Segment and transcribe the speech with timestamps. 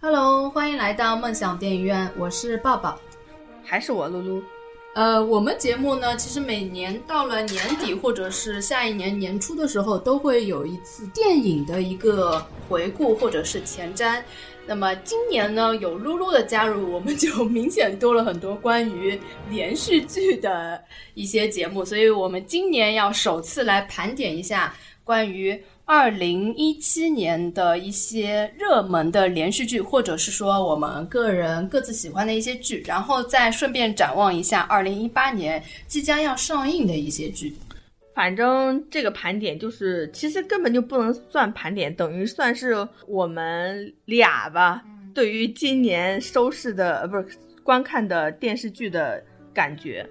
[0.00, 2.98] Hello，欢迎来到梦想电影院，我是抱抱。
[3.64, 4.42] 还是我露露。
[4.96, 14.22] 呃，我们节目呢，其实每年到了年底或者是下一年年初的时候，都会有一次电影的一个回顾或者是前瞻。
[14.66, 19.20] 那么今年呢，有露露的加入，我们就明显多了很多关于
[19.50, 20.82] 连续剧的
[21.12, 25.62] 一些节目，所以我们今年要首次来盘点一下关于。
[25.88, 37.56] 二零一七年的一些热门的连续剧，或者是说我们个人各自喜欢的一些剧，然后再顺便展望一下二零一八年即将要上映的一些剧。
[38.16, 44.82] 反正这个盘点就是，其实根本就不能算盘点，等于算是我们俩吧，
[45.14, 47.28] 对于今年收视的呃不是
[47.62, 49.22] 观看的电视剧的
[49.54, 50.04] 感觉。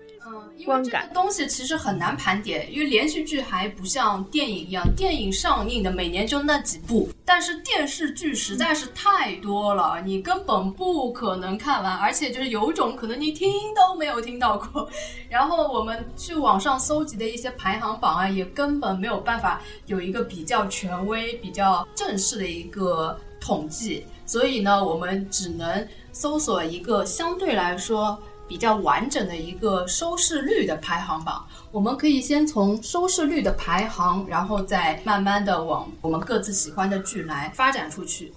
[0.57, 14.89] 因为这个东西其实很难盘点，因为连续剧还不像电影一样，电影上映的每年就那几部，但是电视剧实在是太多了，你根本不可能看完，而且就是有一种可能你听都没有听到过。
[15.29, 28.17] 然后我们去网上搜集的一些排行榜啊，也根本没有办法有一个比较权威、比较正式的一个统计，所以呢，我们只能搜索一个相对来说。
[28.47, 38.31] 比较完整的一个收视率的排行榜，我们可以先从收视率的排行，然后再慢慢的往我们各自喜欢的剧来发展出去。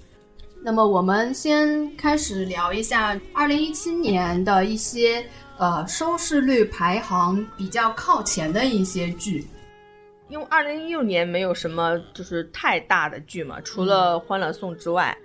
[0.62, 5.25] 那么我们先开始聊一下二零一七年的一些
[5.56, 9.47] 呃收视率排行比较靠前的一些剧，
[10.29, 15.17] 因为二零一六年没有什么就是太大的剧嘛，除了《欢乐颂》之外。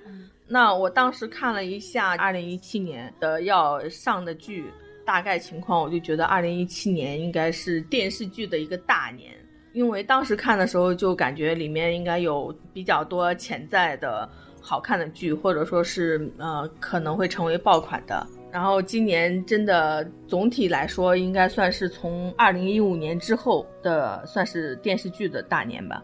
[0.47, 4.65] 那我当时看了一下二零一七年的要上的剧
[5.05, 9.32] 大概情况，我就觉得二零一七年应该是电视剧的一个大年，
[9.71, 14.30] 因为当时看的时候就感觉里面应该有比较多潜在的
[14.61, 18.26] 好看的剧，或者说是呃可能会成为爆款的。
[18.52, 26.03] 然后今年真的总体来说，应该算是从二零一五年之后的算是电视剧的大年吧。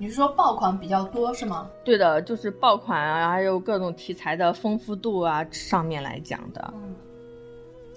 [0.00, 1.68] 你是说爆款比较多是吗？
[1.82, 6.72] 对的，就是爆款啊，还有各种题材的丰富度啊，上面来讲的。
[6.76, 6.94] 嗯，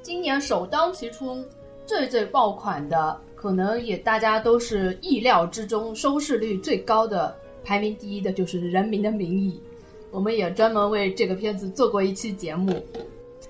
[0.02, 1.46] 今年首当其冲、
[1.86, 9.62] 最最爆款的，可能也大家都是意料之中，收视率最高的，排名第一的就是《人民的名义》。
[10.10, 12.84] 我们也专门为这个片子做过一期节目。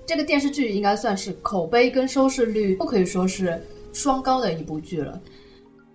[0.04, 3.58] 这个电视剧应该算是口碑跟收视率都可以说是
[3.94, 5.18] 双高的一部剧了。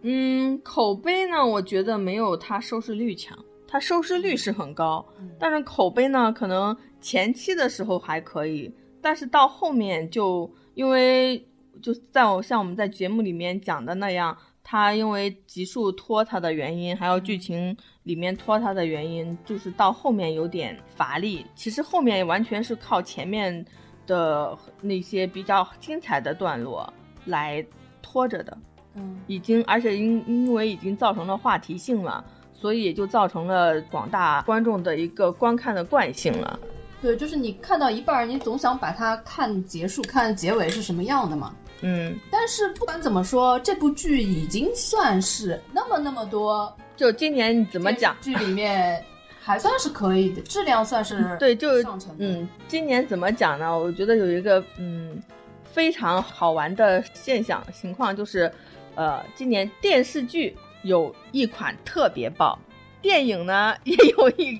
[0.01, 3.37] 嗯，口碑呢，我觉得没有它收视率强。
[3.69, 5.05] 它收视率是很高，
[5.37, 11.45] 但是口碑呢，可能前期的时候还可以，但是到后面就因为
[11.81, 21.45] 就在我像我们在节目里面讲的那样，它因为集数拖沓的原因，还有剧情里面拖沓的原因，就是到后面有点乏力。
[21.53, 23.65] 其实后面完全是靠前面
[24.05, 26.93] 的那些比较精彩的段落
[27.25, 27.65] 来
[28.01, 28.57] 拖着的。
[28.97, 36.59] 嗯，已经，而且因因为已经造成了话题性了，所以也就造成了广大观众的一个观看的惯性了。
[36.99, 41.53] 对，就是你看到一半，你总想把它看结束，看结尾是什么样的嘛。
[41.81, 48.99] 嗯，但是不管怎么说，这部剧已经算是那么那么多，就今年怎么讲剧里面
[49.39, 52.15] 还算是可以的，质量算是对，就上乘。
[52.17, 53.77] 嗯，今年怎么讲呢？
[53.77, 55.21] 我觉得有一个嗯
[55.63, 58.51] 非常好玩的现象情况就是。
[58.97, 62.57] 呃，今年电视剧有一款特别爆，
[62.99, 64.59] 电影呢也有一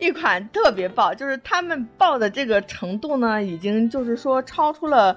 [0.00, 5.16] 一款特别爆，就是他们爆的这个程度呢，已经就是说超出了，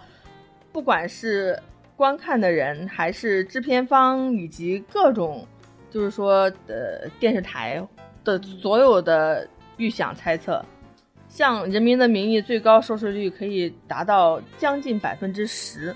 [0.71, 1.59] 不管是
[1.95, 5.47] 观看的人，还是制片方以及各种，
[5.89, 7.83] 就是说呃电视台
[8.23, 10.63] 的所有的预想猜测，
[11.27, 15.95] 像《人民的名义》最高收视率可以达到将近百分之十。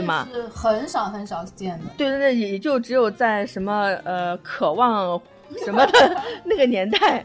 [0.00, 0.28] 对吗？
[0.32, 1.84] 是很少很少见的。
[1.96, 5.20] 对对对，也就只有在什么呃渴望
[5.64, 7.24] 什么的那个年代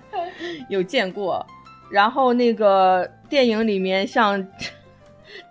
[0.69, 1.45] 有见过。
[1.89, 4.41] 然后那个电影里面，像《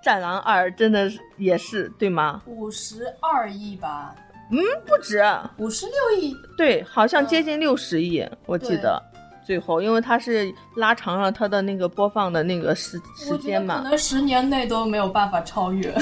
[0.03, 2.41] 战狼二》，真的是也是对吗？
[2.47, 4.15] 五十二亿吧？
[4.51, 5.23] 嗯，不止，
[5.59, 6.35] 五十六亿。
[6.57, 9.01] 对，好像接近六十亿，我记得。
[9.45, 15.93] 最后，因为它是拉长了它的那个播放的那个时时间嘛，可能十年内都没有办法超越。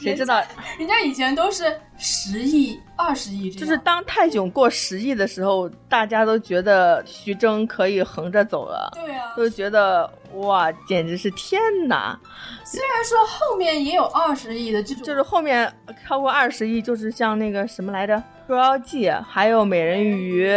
[0.00, 0.42] 谁知道？
[0.78, 1.64] 人家以前都是
[1.96, 8.90] 十亿、二十亿，就是当泰囧过十亿的时候，大家都觉得徐峥可以横着走了。
[8.94, 12.18] 对啊，都觉得哇，简直是天哪！
[12.64, 15.72] 虽然说后面也有二十亿的这种，就是后面
[16.06, 18.14] 超过二十亿，就是像那个什么来着，
[18.46, 20.48] 《捉妖记》，还有《美人鱼》。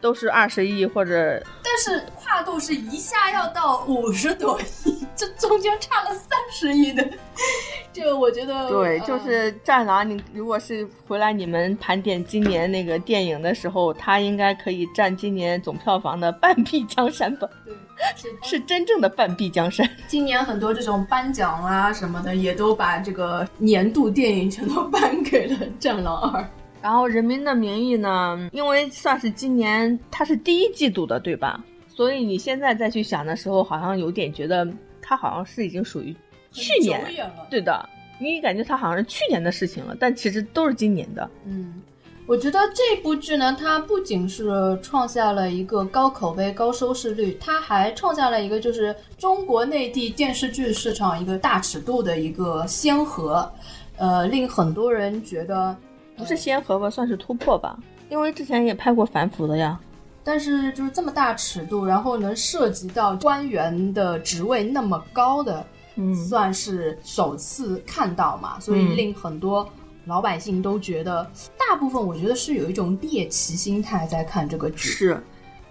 [0.00, 7.04] 都是二十亿或者，但是跨度是一下要到五十多亿，这中间差了三十亿的，
[7.92, 10.02] 这个我觉得对，就是《战狼》。
[10.04, 17.48] 你如果是回来你们盘点今年那个电影的时候，它应该可以占今年总票房的半壁江山吧？
[17.64, 17.74] 对，
[18.14, 19.88] 是是真正的半壁江山。
[20.06, 26.42] 今年很多这种颁奖啊什么的，也都把这个年度电影全都颁给了《战狼二》。
[26.86, 31.60] 然后《人民的名义》呢，因为算是今年它是第一季度的，对吧？
[31.88, 34.64] 所以你现在再去想的时候，好像有点觉得
[35.02, 36.14] 它好像是已经属于
[36.52, 37.04] 去年，
[37.50, 37.88] 对的，
[38.20, 41.28] 你感觉它好像是去年的事情了，但其实都是今年的。
[41.44, 41.82] 嗯，
[42.24, 53.52] 我觉得这部剧呢，它不仅是创下了一个高口碑、高收视率，它还创下了一个就是中国内地电视剧市场一个大尺度的一个先河，
[53.96, 55.76] 呃，令很多人觉得。
[56.16, 57.78] 不是先河吧，算是突破吧，
[58.08, 59.78] 因为之前也拍过反腐的呀。
[60.24, 65.64] 但是就是这么大尺度，然后能涉及到官员的职位那么高的，
[65.94, 69.68] 嗯，算是首次看到嘛，所以令很多
[70.04, 74.88] 老百姓都觉得，大部分我觉得是有一种猎奇心态在看这个剧。
[74.88, 75.22] 是，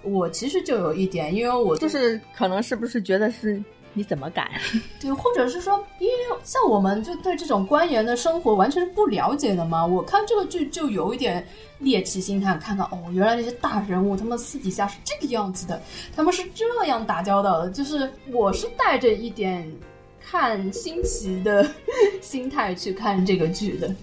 [0.04, 3.62] 我其实就有一点，因为我就是可能是不是觉得是。
[3.96, 4.52] 你怎么敢？
[5.00, 6.14] 对，或者是说，因为
[6.44, 9.84] 像我们就对这种官员的生活完全是不了解的嘛。
[9.84, 11.44] 我看这个剧就有一点
[11.80, 15.82] 猎奇心态，看到哦，原来那些大人物他们私底下是这个样子的，
[16.16, 17.70] 他们是这样打交道的。
[17.72, 19.72] 就是我是带着一点
[20.20, 21.66] 看新奇的
[22.22, 23.96] 心态去看这个剧的。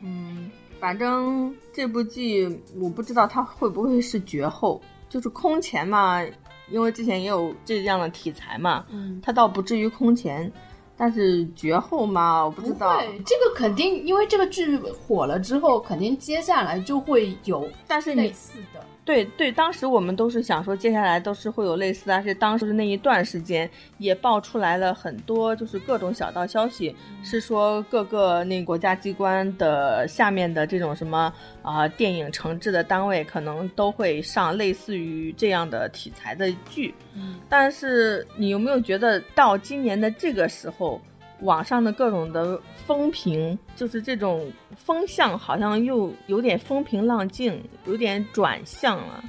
[0.00, 0.48] 嗯，
[0.78, 6.24] 反正这部剧我不知道它会不会是绝后，就是空前嘛。
[6.70, 10.50] 因为之前也有这样的题材嘛，嗯，它倒不至于空前，
[10.96, 12.98] 但是绝后嘛，我不知道。
[12.98, 18.84] 对这个肯定，因为这个剧火了之后，肯定接下来就会有，但是类似的。
[19.08, 31.32] 对对，当时我们都是想说，接下来都是会有类似，而且当时那一段时间也爆出来了很多，就是各种小道消息，是说各个那国家机关的下面的这种什么
[31.62, 36.94] 啊电影承制的单位，可能都会上类似于这样的题材的剧。
[37.14, 41.00] 嗯，但是你有没有觉得到今年的这个时候？
[41.42, 49.22] 网上的各种的风评，就是这种风向好像又有点风平浪静，有点转向了。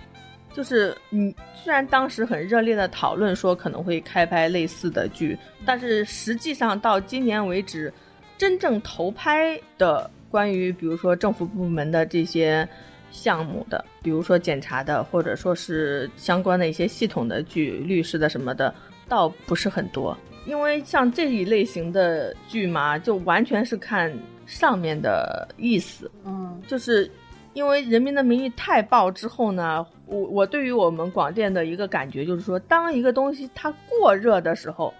[0.53, 7.93] 就是你虽然当时很热烈的讨论说可能会开拍类似的剧，但是实际上到今年为止，
[8.37, 12.67] 真正投拍的关于比如说政府部门的这些
[13.11, 18.73] 项目的，比如说检查的，或者说是相关的一些系统的剧、律师的什么的，
[19.09, 20.17] 倒不是很多。
[20.49, 24.11] 因为像这一类型的剧嘛，就完全是看
[24.47, 27.09] 上面的意思，嗯，就是
[27.53, 34.91] 因为《人民的名义》太爆之后呢，我我对于我们广电的一个感觉就是说，当一个东西它过热的时候，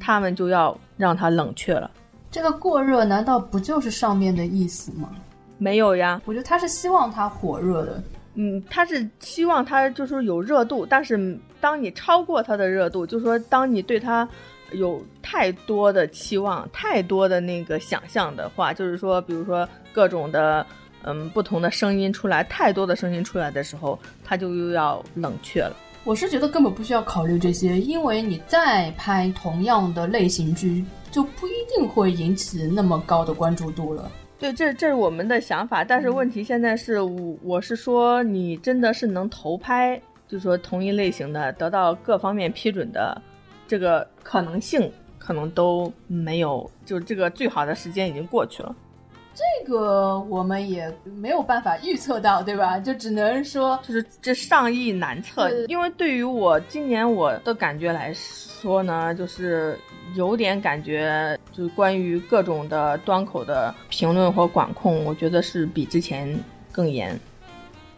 [0.00, 1.88] 他们就要让它冷却了。
[2.28, 5.08] 这个过热难道不就是上面的意思吗？
[5.58, 8.02] 没有呀，我觉得他是希望它火热的，
[8.34, 14.28] 嗯，他是希望它就是有热度，但是当你超过它的热度，就是说当你对它。
[14.72, 20.64] 有太多的期望，太多的那个想象的话，就是说，比如说各种的，
[21.02, 25.74] 嗯，不同的声音出来，太多的声音出来的时候，它就又要冷却了。
[26.04, 34.10] 我是觉得根本不需要考虑这些，因为你再拍同样的类型剧，就不一定会引起那么高的关注度了。
[34.38, 43.20] 对，这这是我们的想法，但是问题现在是我我是说，你真的是能投拍，就是说同一类型的，得到各方面批准的。
[43.68, 48.74] 这个可能性可能都没有，就这个最好的时间已经过去了。
[49.34, 52.80] 这个我们也没有办法预测到，对吧？
[52.80, 55.48] 就只能说，就是这上亿难测。
[55.66, 59.78] 因为对于我今年我的感觉来说呢，就是
[60.16, 66.36] 有点感觉，就是关于各种的端口的评论或管控，我觉得是比之前
[66.72, 67.16] 更严。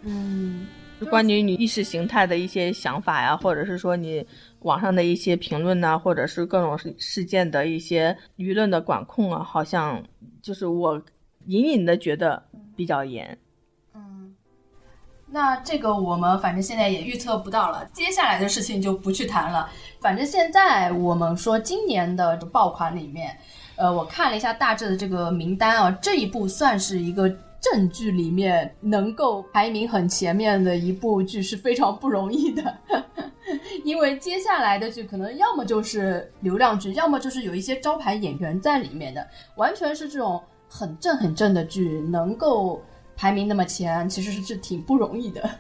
[0.03, 0.67] 嗯，
[1.09, 4.27] 关于你意识形态的一些想法呀，或者是说你。
[4.61, 10.03] 网上的一些评论呐，或者是各种事事件的一些舆论的管控啊，好像
[10.43, 11.01] 就是我
[11.47, 12.43] 隐隐的觉得
[12.77, 13.39] 比较严。
[13.95, 14.35] 嗯，
[15.27, 19.71] 那这个我们反正现在也预测不到了，接下来的事情就不去谈了。
[20.01, 23.37] 反正现在我们说今年的爆款里面，
[23.77, 32.75] 呃，我看了一下大致的这个名单啊，这一部算是一个正剧里面能够排名很前面的一部剧是非常不容易的，
[33.85, 42.83] 因为接下来的剧可能要么就是流量剧，要么就是有一些招牌演员在里面的，完全是这种很正很正的剧能够
[43.15, 45.51] 排名那么前，其实是挺不容易的。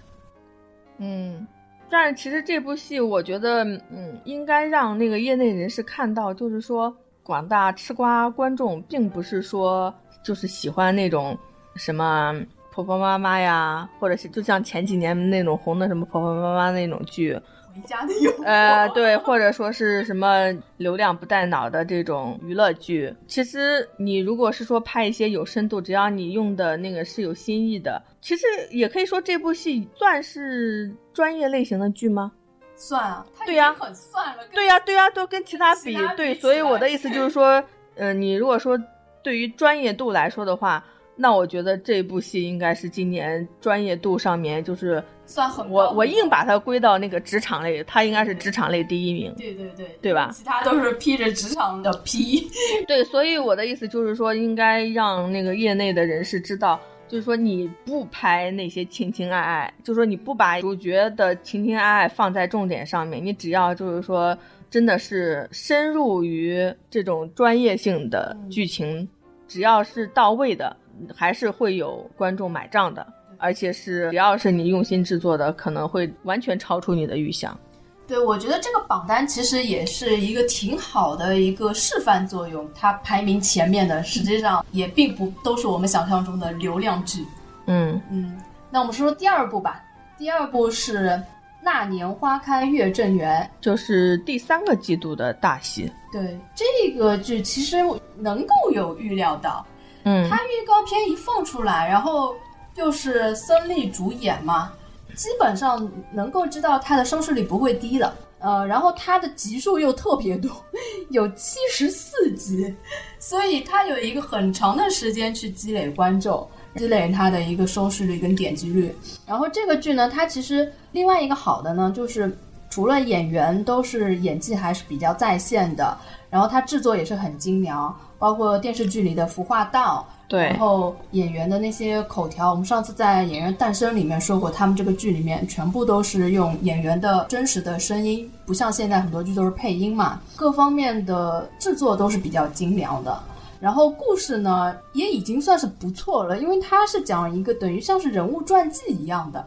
[0.96, 1.46] 嗯，
[1.90, 11.36] 但是其实这部戏，我觉得，嗯，应该让那个业内人士看到，就是说广大吃瓜观众并不是说就是喜欢那种。
[11.76, 12.34] 什么
[12.70, 17.34] 婆婆妈妈呀，或者是就像前几年那种红的什么婆婆妈妈那种剧，
[17.74, 23.12] 回家的诱惑，呃，对，或者说是什么流量不带脑的这种娱乐剧。
[23.26, 32.32] 其实你如果是说拍一些有深度，只要你用的那个是有新意的，其实也可以说这部戏算是专业类型的剧吗？
[32.76, 37.62] 算啊，对呀，很算了，对呀，对呀，都跟其他比，对，所以我的意思就是说，
[37.96, 38.78] 呃，你如果说
[39.22, 40.84] 对于专业度来说的话。
[41.22, 49.30] 那我觉得这部戏应该是今年专业度上面就是算很我我硬把它归到那个职场类，它应该是职场类第一名。
[49.36, 50.30] 对对对，对吧？
[50.32, 52.48] 其他都是披着职场的皮。
[52.88, 64.34] 对，所以我的意思就是说，应该让那个业内的人士知道，就是说你不拍那些情情爱爱，就是说你不把主角的情情爱爱放在重点上面，你只要就是说
[64.70, 69.06] 真的是深入于这种专业性的剧情，
[69.46, 70.74] 只要是到位的。
[71.14, 73.06] 还是会有观众买账的，
[73.38, 77.58] 而且是只要是你用心制作的，可能会完全超出你的预想。
[78.06, 82.68] 对，我觉得这个榜单其实也是一个挺好的一个示范作用。
[82.74, 87.24] 它排名前面的，实际上也并不都是我们想象中的流量剧。
[87.66, 88.36] 嗯嗯，
[88.68, 89.80] 那我们说说第二部吧。
[90.18, 91.08] 第二部是
[91.62, 95.88] 《那年花开月正圆》，就是第三个季度的大戏。
[96.10, 97.76] 对，这个剧其实
[98.16, 99.64] 能够有预料到。
[100.04, 102.34] 嗯，它预告片一放出来，然后
[102.76, 104.72] 又是孙俪主演嘛，
[105.14, 108.12] 基本上能够知道它的收视率不会低的。
[108.42, 110.50] 呃，然后它的集数又特别多，
[111.10, 112.74] 有七十四集，
[113.18, 118.96] 所以它有一个很长的时间去积累观众，积累它的一个收视率跟点击率。
[119.26, 122.34] 然后这个剧呢，它其实另外一个好的呢，就是
[122.70, 125.94] 除了演员都是演技还是比较在线的，
[126.30, 127.94] 然后它制作也是很精良。
[128.18, 143.18] 包括电视剧里的服化道，对，然后演员的那些口条，我们上次在《演员诞生》里面说过，他们这个剧里面全部都是用演员的真实的声音，不像现在很多剧都是配音嘛，各方面的制作都是比较精良的。
[143.58, 149.42] 然后故事呢，也已经算是不错了，因为它是讲一个等于像是人物传记一样的。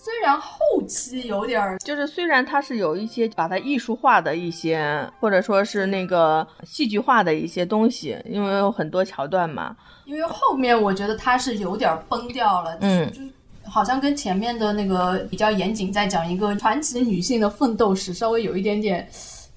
[0.00, 9.76] 虽然后期有点儿，就是虽然它是有一些把它艺术化的一些，或者说是那个戏剧化的一些东西，因为有很多桥段嘛。
[10.04, 13.28] 因为后面我觉得它是有点崩掉了，嗯，就是
[13.64, 19.06] 好像跟前面的那个比较严谨，在讲一个传奇女性的奋斗史，稍微有一点点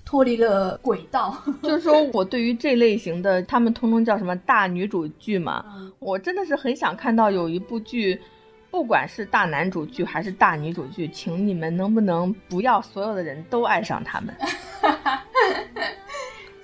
[0.04, 1.38] 脱离了轨道。
[1.62, 5.64] 就是说我对于这类型的，他们通通叫什么大女主剧嘛，
[6.00, 8.20] 我真的是很想看到有一部剧。
[8.72, 14.34] 不管是大男主剧还是大女主剧，请你们能不能不要所有的人都爱上他们？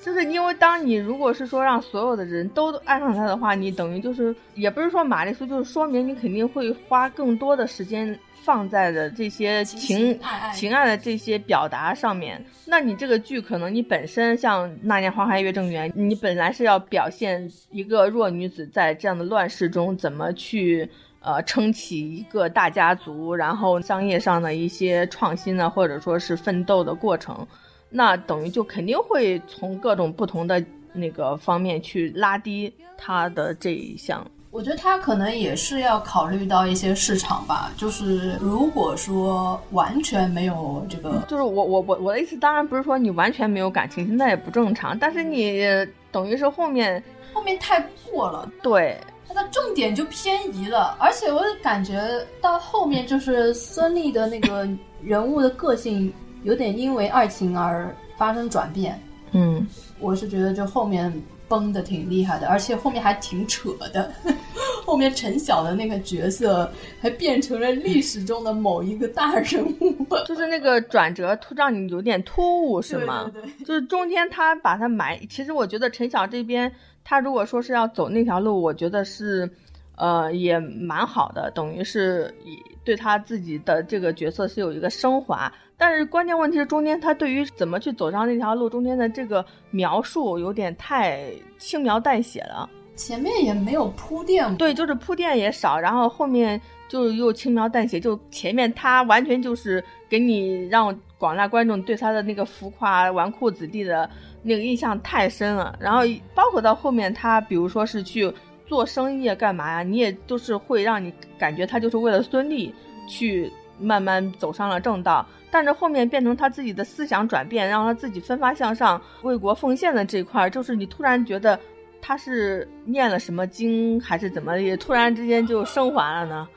[0.01, 10.17] 就是因为当你如果是说让所有的人都爱上他的话，你等于就是也不是说玛丽苏，就是说明你肯定会花更多的时间放在的这些情
[10.53, 12.41] 情爱的这些表达上面。
[12.65, 20.89] 那你这个剧可能你本身像《那年花开月正圆》，你本来是要表现一个弱女子在这样的乱世中怎么去。
[21.27, 27.45] 呃，撑起一个大家族，然后商业上的一些创新呢，或者说是奋斗的过程，
[27.89, 34.25] 那等于就肯定会从各种不同的那个方面去拉低他的这一项。
[34.51, 45.61] 我觉得他可能也是要考虑到一些市场吧，就是如果说完全没有这个，就是我我我我的意思，当然不是说你完全没有感情，那也不正常，但是你
[46.09, 47.03] 等于是后面
[47.33, 48.97] 后面太过了，对。
[49.27, 52.01] 它的重点就偏移了，而且我感觉
[52.41, 54.67] 到后面就是孙俪的那个
[55.03, 56.11] 人物的个性
[56.43, 58.99] 有点因为爱情而发生转变。
[59.31, 59.67] 嗯，
[59.99, 61.13] 我是觉得就后面
[61.49, 64.11] 崩的挺厉害的，而且后面还挺扯的。
[64.85, 73.29] 后面陈晓的那个角色还变成了历史中的某一个大人物， 就是那个转折突让你有点突兀，是吗？
[73.33, 76.73] 对对对，就是中间他把他埋，其实我觉得陈晓这边。
[77.09, 79.49] 他如果说是要走那条路，我觉得是，
[79.95, 85.49] 呃，也蛮好的，等于是以对他自己的这个角色是有一个升华。
[85.77, 92.69] 但是关键问题是中间他对于怎么去走上那条路中间的这个描述有点太轻描淡写了。
[92.97, 104.09] 前面也没有铺垫，对，就是铺垫也少，然后后面就又轻描淡写，就前面他完全就是给你让广大观众对他的那个浮夸纨绔子弟的
[104.41, 106.01] 那个印象太深了，然后
[106.33, 108.33] 包括到后面他比如说是去
[108.65, 112.71] 做生意干嘛呀，你也都是会让你感觉他就是为了孙俪
[113.07, 115.25] 去慢慢走上了正道。
[115.49, 121.57] 但是后面变成他自己的思想转变，让他自己奋发向上、为国奉献的这块，就是你突然觉得
[122.01, 126.47] 他是念了什么经，还是怎么也突然之间就升华了呢？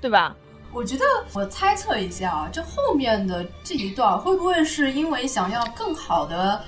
[0.00, 0.36] 对吧？
[0.72, 6.60] 我觉得我猜测一下啊，这后面的这一段会不会是因为想要更好的，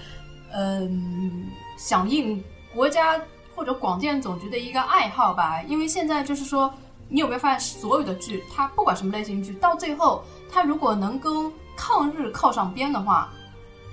[0.53, 2.43] 嗯，响应
[2.73, 3.21] 国家
[3.55, 5.61] 或者广电总局的一个爱好吧？
[5.63, 6.73] 因为现在就是说，
[7.09, 13.29] 你有没有发现所有的剧，它不管什么类型剧，到最后它如果能跟抗日靠上边的话，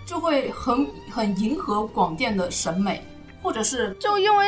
[0.05, 3.03] 就会很很迎合广电的审美，
[3.43, 4.47] 或者是就因为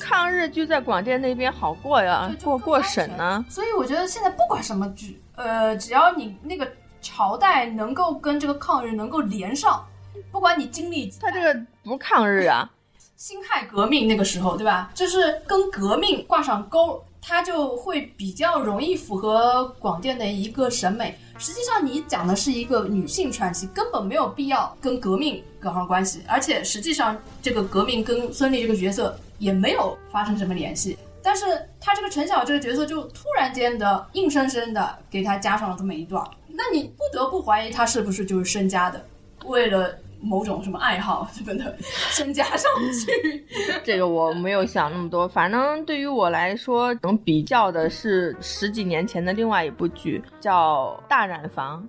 [0.00, 3.44] 抗日剧在广电那边好过呀，过过审呢。
[3.50, 6.66] 所以我觉得现在不管什么剧，呃，只要你那个
[7.02, 9.84] 朝代能够跟这个抗日能够连上，
[10.30, 12.70] 不管你经历，他这个不是抗日啊，
[13.16, 14.90] 辛亥革命那个时候对吧？
[14.94, 17.02] 就是跟革命挂上钩。
[17.28, 21.18] 它就会比较容易符合广电的一个审美。
[21.38, 26.22] 实际上，你讲的是一个女性传奇，根本没有必要跟革命搞上关系。
[26.26, 30.96] 而且，实际上这个革命跟孙俪这个角色也没有发生什么联系。
[31.22, 31.44] 但是，
[31.80, 39.04] 她这个陈晓这个角色就突然间的硬生生的给她加上了这么一段，那你不得不怀疑他是不是就是身家的，
[39.44, 39.98] 为了。
[40.20, 43.46] 某种什么爱好什么的，身加上去，
[43.84, 45.26] 这个我没有想那么多。
[45.28, 51.82] 反正对于我来说，能比较的是十几年前的另外一部剧，叫《大染坊》。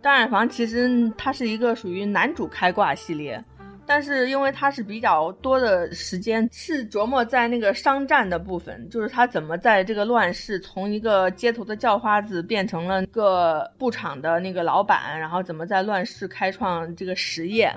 [0.00, 3.42] 大染坊其实它是一个属于男主开挂系列。
[3.88, 17.72] 但是因为他是比较多的时间是琢磨在那个商战的部分，就是他怎么在这个乱世从一个街头的叫花子变成了个布厂的那个老板，然后怎么在乱世开创这个实业，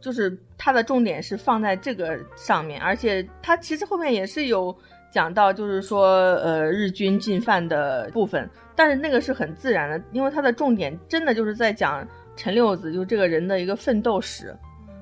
[0.00, 4.72] 就是他的重点是放在这个上面，而且他其实后面也是有
[5.10, 14.56] 讲到，就是说呃日军进犯的部分，但是那个是很自然的，因为他的重点真的就是在讲陈六子就这个人的一个奋斗史。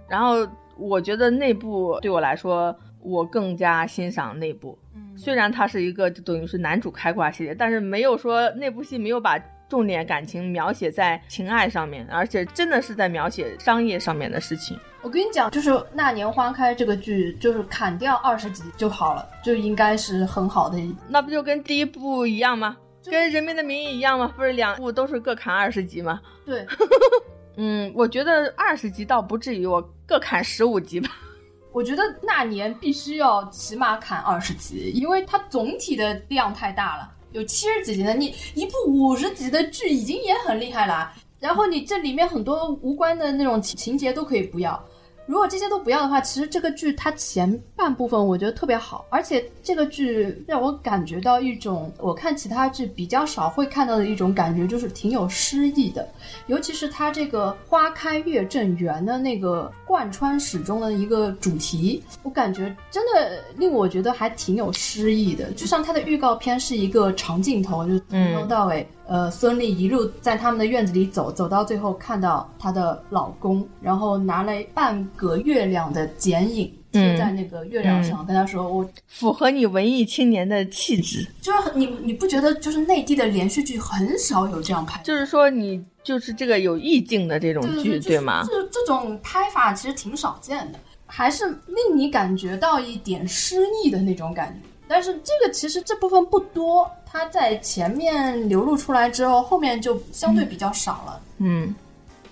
[0.08, 4.78] 然后我觉得那部对我来说，我更加欣赏那部。
[4.94, 14.78] 嗯，虽然它是一个就等于是男主开挂系列，但是没有说那部戏没有把重点感情描写在情爱上面，而且真的是在描写商业上面的事情。
[15.02, 20.76] 我跟你讲，就是《那年花开》这个剧，就是砍掉二十集就好了，就应该是很好的。
[21.06, 22.76] 那不就跟第一部一样吗？
[23.04, 24.32] 跟《人民的名义》一样吗？
[24.36, 26.20] 不是两部都是各砍二十集吗？
[26.44, 26.66] 对。
[27.60, 31.10] 嗯，我觉得二十集倒不至于，我各砍十五集吧。
[31.74, 41.12] 我觉得那年必须要起码砍二十集，因为它总体的量太大了，有七十几集的，你一部五十集的剧已经也很厉害了。
[41.40, 44.80] 然后你这里面很多无关的那种情节都可以不要。
[45.28, 56.08] 如果这些都不要的话，其实这个剧它前半部分我觉得特别好，而且这个剧让我感觉到一种我看其他剧比较少会看到的一种感觉，就是挺有诗意的。
[56.46, 65.52] 尤其是它这个“花开月正圆”的那个贯穿始终的一个主题，我感觉真的令我觉得还挺有诗意的。
[65.52, 68.88] 就像它的预告片是一个长镜头，就从头到尾。
[69.08, 85.00] 呃，孙俪一路在他们的院子里走，走到最后看到她的老公，然后拿了半个月亮的剪影贴在那个月亮上，跟他说：“我符合你文艺青年的气质。”就是你，你不觉得就是内地的连续剧很少有这样拍？
[85.02, 88.44] 就是说你就是这个有意境的这种剧，对吗？
[88.46, 94.67] 这这种拍法其实挺少见的，还是令你感觉到一点诗意的那种感觉。
[94.88, 101.20] 但是这个其实这部分不多，它在前面流露出来之后，后面就相对比较少了。
[101.38, 101.74] 嗯，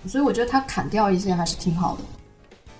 [0.07, 2.01] 所以我觉得它砍掉一些还是挺好的。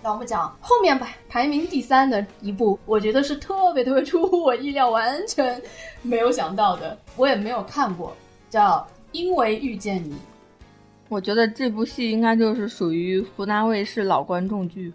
[0.02, 5.62] 那我们讲后面吧，排名第三的一部，我觉得是特别特别出乎我意料，完全
[6.02, 8.16] 没有想到的，我也没有看过，
[8.50, 8.78] 叫
[9.12, 10.13] 《因为遇见你》。
[11.10, 14.94] 我觉得这部戏应该就是属于湖南卫视老观众剧。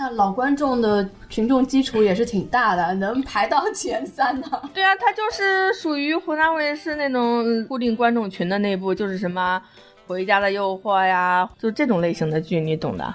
[0.00, 4.62] 那老观众的群众基础也是挺大的，能排到前三呢？
[4.72, 9.60] 对啊，它就是属于湖南卫视那种固定观众群的内部，就是什么
[10.08, 13.14] 《回家的诱惑》呀，就这种类型的剧，你懂的。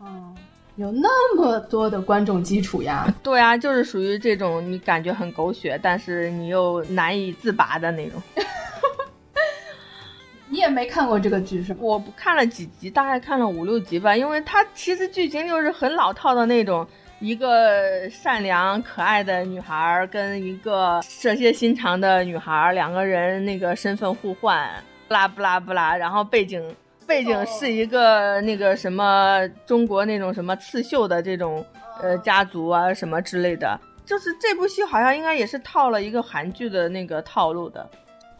[0.00, 0.34] 嗯，
[0.76, 3.14] 有那么多的观众基础呀？
[3.22, 8.18] 对啊，就是属于这种你感觉很狗血，但是你又难以自拔的那种。
[10.52, 11.80] 你也没看过这个剧是吧？
[11.80, 14.14] 我看了几集，大概看了五六集吧。
[14.14, 16.86] 因为它其实剧情就是很老套的那种，
[17.20, 24.68] 一个善良可爱的女孩跟一个蛇蝎心肠的女孩，两个人那个身份互换，
[25.08, 26.62] 不拉不拉不拉，然后背景
[27.06, 31.64] 背景是一个那个什么中国那种什么刺绣的这种
[32.02, 37.88] 呃家族啊什么之类的，就是这部戏好像应该也是套了一个韩剧的那个套路的。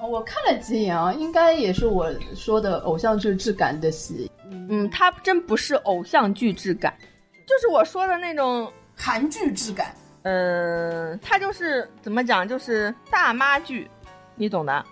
[0.07, 4.31] 我看了几眼啊，应该也是我说的偶像剧质感的戏。
[4.51, 6.95] 嗯，它真不是偶像剧质感。
[7.47, 13.91] 就是我说的那种韩剧质感，嗯，它就是怎么讲，就是大妈剧，
[14.35, 14.85] 你懂的。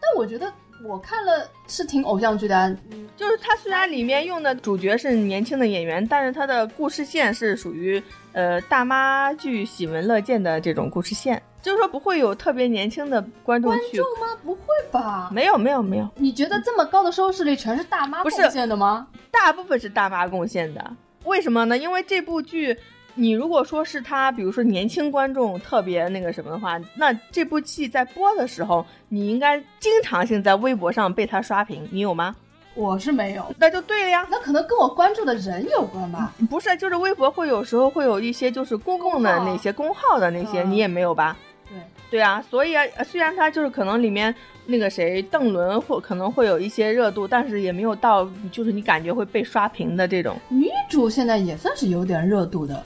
[0.00, 0.52] 但我觉得
[0.84, 2.76] 我看了是挺偶像剧的，
[3.16, 14.00] 就是它虽然里面用的主角是年轻的演员，但是它的故事线是属于呃大妈剧喜闻乐见的这种故事线，就是说不会有特别年轻的观众去。
[14.00, 14.40] 观众吗？
[14.44, 14.62] 不会
[14.92, 15.28] 吧？
[15.32, 16.08] 没有没有没有。
[16.14, 19.08] 你觉得这么高的收视率全是大妈贡献的吗？
[19.30, 20.92] 大部分是大妈贡献的。
[21.24, 21.76] 为什么呢？
[21.76, 22.74] 因为这部剧，
[23.18, 32.36] 你如果说是他，比如说年轻观众特别那个什么的话，那这部戏在播的时候，你应该经常性在微博上被他刷屏，你有吗？
[32.74, 34.24] 我是没有，那就对了呀。
[34.30, 36.32] 那可能跟我关注的人有关吧？
[36.48, 41.36] 不是，就是微博会有时候会有一些就是公共的那些公号的那些，你也没有吧？
[41.68, 41.78] 对
[42.10, 44.32] 对啊，所以啊，虽然他就是可能里面
[44.66, 50.36] 那个谁邓伦或可能会有一些热度，但是也没有到就是你感觉会被刷屏的这种。
[50.48, 52.80] 女主现在也算是有点热度的，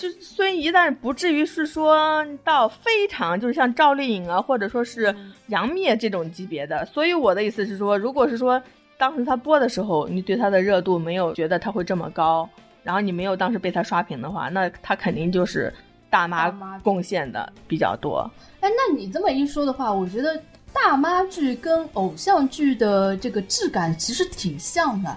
[0.00, 5.14] 就孙怡，但是不至于是说到非常就是像赵丽颖啊，或者说是
[5.48, 6.84] 杨幂这种级别的。
[6.86, 8.62] 所以我的意思是说，如果是说
[8.96, 12.48] 当时她播的时候，你对她的热度没有觉得她会这么高，
[12.82, 15.72] 然后你没有当时被她刷屏的话，那她肯定就是。
[16.12, 16.50] 大妈
[16.82, 25.16] 贡献的比较多，哎，那你这么一说的话，我觉得大妈剧跟偶像剧的这个质感其实挺像的，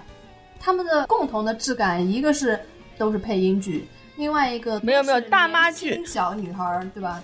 [0.60, 2.56] 他们的共同的质感，一个是
[2.96, 7.22] 都是配音剧，另外一个没有没有大妈剧，小女孩对吧？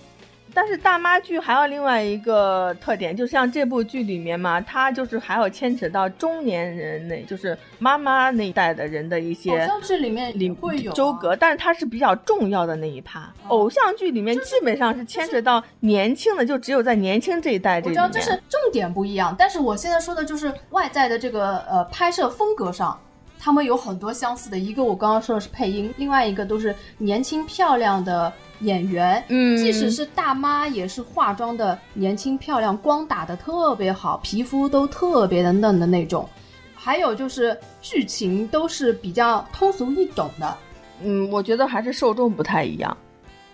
[0.53, 9.53] 但是大妈剧还有另外一个特点，就像这部剧里面嘛，它就是还有牵扯到中年人那，就是妈妈那一代的人的一些。
[9.53, 13.33] 偶像剧里面里会有纠葛，但是它是比较重要的那一趴。
[13.47, 17.87] 偶像剧里面基本上是牵扯到年轻的，就只有在年轻这一代这。
[17.87, 23.01] 我知道就是重点不一样，但是我现在说的就是外在的这个呃拍摄风格上，
[23.41, 24.59] 他们有很多相似的。
[24.59, 28.33] 一个我刚刚说的是配音，另外一个都是年轻漂亮的。
[28.61, 36.29] 演员，嗯，即使是大妈，也是化妆的年轻漂亮，光打的特别好，皮肤都特别的嫩的那种。
[36.75, 40.57] 还有就是剧情都是比较通俗易懂的。
[41.01, 42.95] 嗯，我觉得还是受众不太一样。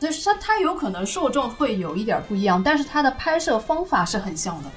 [0.01, 4.69] 就是它，它有可能受众会有一点不一样，但是它的拍摄方法是很像的。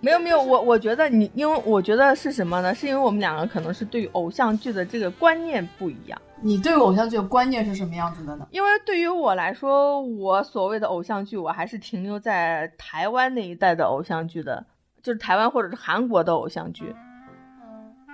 [0.00, 2.72] 没有没有，我我觉得你，因为我觉得是什么呢？
[2.74, 6.20] 是因为我们两个可能是对于偶像剧的这个观念不一样。
[6.40, 8.46] 你对偶像剧的观念是什么样子的呢？
[8.52, 14.64] 因为对于我来说，我所谓的偶像剧，我还是停留在台湾那一代的偶像剧的，
[15.02, 16.94] 就是台湾或者是韩国的偶像剧，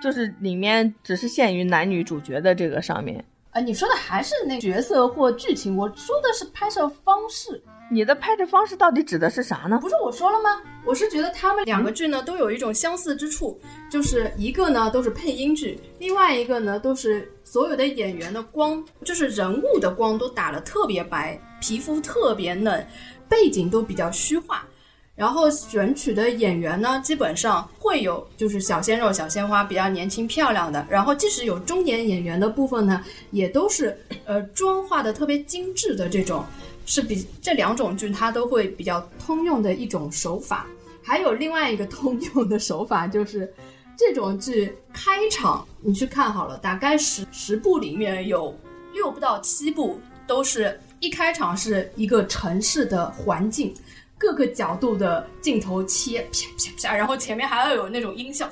[0.01, 3.23] 就是里面只是限于男女主角的这个上面。
[3.55, 7.63] 啊，你说的还是那角色或剧情，我说的是拍摄方式。
[7.89, 9.79] 你的拍摄方式到底指的是啥呢？
[9.81, 10.61] 不是我说了吗？
[10.85, 13.57] 我是觉得他们两个剧呢都有一种相似之处，
[13.89, 22.85] 就是一个呢都是配音剧，另外一个呢都是所有的演员的光，就是人物的光都打得特别白，皮肤特别嫩，
[23.29, 24.67] 背景都比较虚化，
[25.15, 36.43] 然后选取的演员呢基本上会有就是小鲜肉、小鲜花，比较年轻漂亮的，然后即使有中年演员的部分呢，也都是呃妆化的特别精致的这种。
[36.87, 40.67] 是比这两种剧它都会比较通用的一种手法，
[41.01, 43.51] 还有另外一个通用的手法就是，
[43.97, 48.55] 这种剧开场你去看好了，大概十十部里面有
[48.93, 53.73] 六部到七部都是一开场是一个城市的环境，
[54.17, 58.49] 各个角度的镜头切啪啪啪，然后前面还要有那种音效，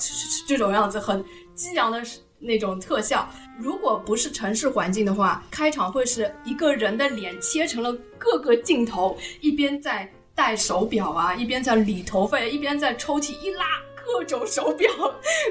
[0.48, 1.24] 这种样子很
[1.56, 2.02] 激昂的。
[2.46, 3.26] 那种特效，
[3.58, 13.64] 如果不是城市环境的话，开场会是一个人的脸切成了各个镜头，一边在戴手表啊，一边在理头发，一边在抽屉一拉
[14.06, 14.90] 各种手表，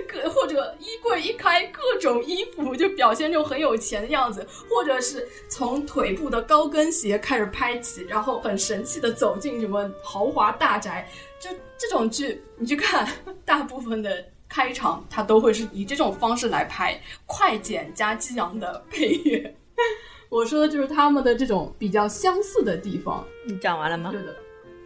[0.09, 11.09] 各或者衣柜一开各种衣服，就表现就很有钱的样子，或者是从腿部的高跟鞋开始拍起，然后很神气的走进什么豪华大宅，
[11.41, 13.09] 就这种剧，你去看，
[13.45, 14.25] 大部分的。
[14.55, 19.57] 开场它都会是以这种方式来拍，快剪加激昂的配乐。
[20.29, 23.25] 我说的就是他们的这种比较相似的地方。
[23.47, 24.11] 你讲完了吗？
[24.13, 24.37] 对的，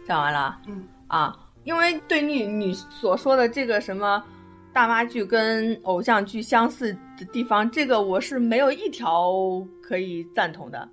[0.07, 0.57] 讲完了。
[0.69, 4.23] 嗯啊，因为对你你所说的这个什么
[4.71, 9.33] 大妈剧跟偶像剧相似的地方，这个我是没有一条
[9.83, 10.87] 可以赞同的。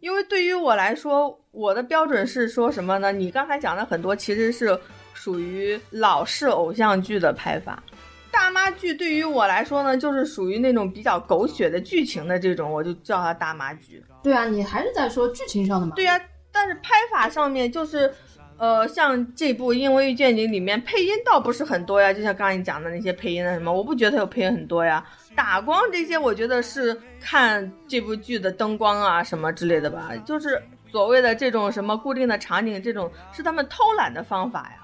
[0.00, 3.12] 因为对于我来说，我的标准是说什么呢？
[3.12, 4.78] 你刚才讲的很多其实是
[5.12, 7.82] 属于老式偶像剧的拍法，
[8.30, 14.02] 大妈剧对于我来说呢，就是属于那种比较狗血的剧情的这种，我就叫它大妈剧。
[14.22, 15.92] 对啊，你还是在说剧情上的嘛？
[15.94, 16.18] 对呀，
[16.50, 18.10] 但是拍法上面就是。
[18.56, 25.04] 呃，像这部《因为遇见你》里面配音倒不是很多呀，就像刚才你讲的那些配音的什么，我不觉得有配音很多呀。
[25.34, 30.12] 打光这些，我觉得是看这部剧的灯光啊什么之类的吧。
[30.24, 34.76] 就是所谓的这种什么固定的场景，这种是他们偷懒的方法呀。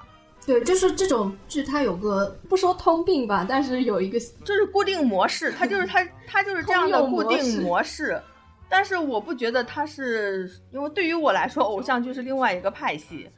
[0.45, 8.21] 对，就是这种剧它有个不说通病吧，但是有一个就是固定模式，它就是它它就是这样的固定 模式。
[8.69, 13.31] 但是我不觉得它是，因为对于我来说，偶像剧是另外一个派系。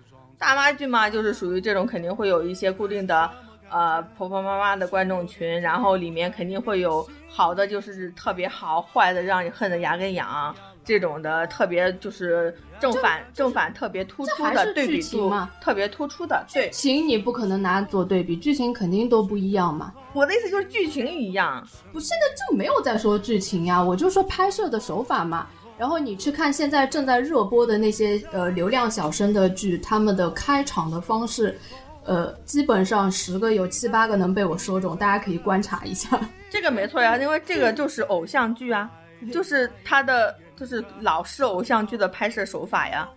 [0.43, 3.31] 大妈剧嘛，就是属于这种，肯定会有一些固定的，
[3.71, 10.53] 呃，婆婆妈妈的观众群，然后里面肯定会有好的，就是特别好，坏的让你恨得牙根痒，
[10.85, 19.95] 这种的特别就是正反正反特别突出的对比度，特别突出的剧情你不可能拿做对比，剧情肯定都不一样嘛。
[20.13, 25.47] 我的意思就是剧情一样，我现在就没有在说剧情呀，我就说拍摄的手法嘛。
[25.83, 31.59] 然后你去看现在正在热播的那些呃流量小生的剧，他们的开场的方式，
[32.05, 36.09] 呃，基本上十个有七八个能被我说中，大家可以观察一下。
[36.49, 38.89] 这个没错呀，因为这个就是偶像剧啊，
[39.33, 43.09] 就是他的就是老式偶像剧的拍摄手法呀。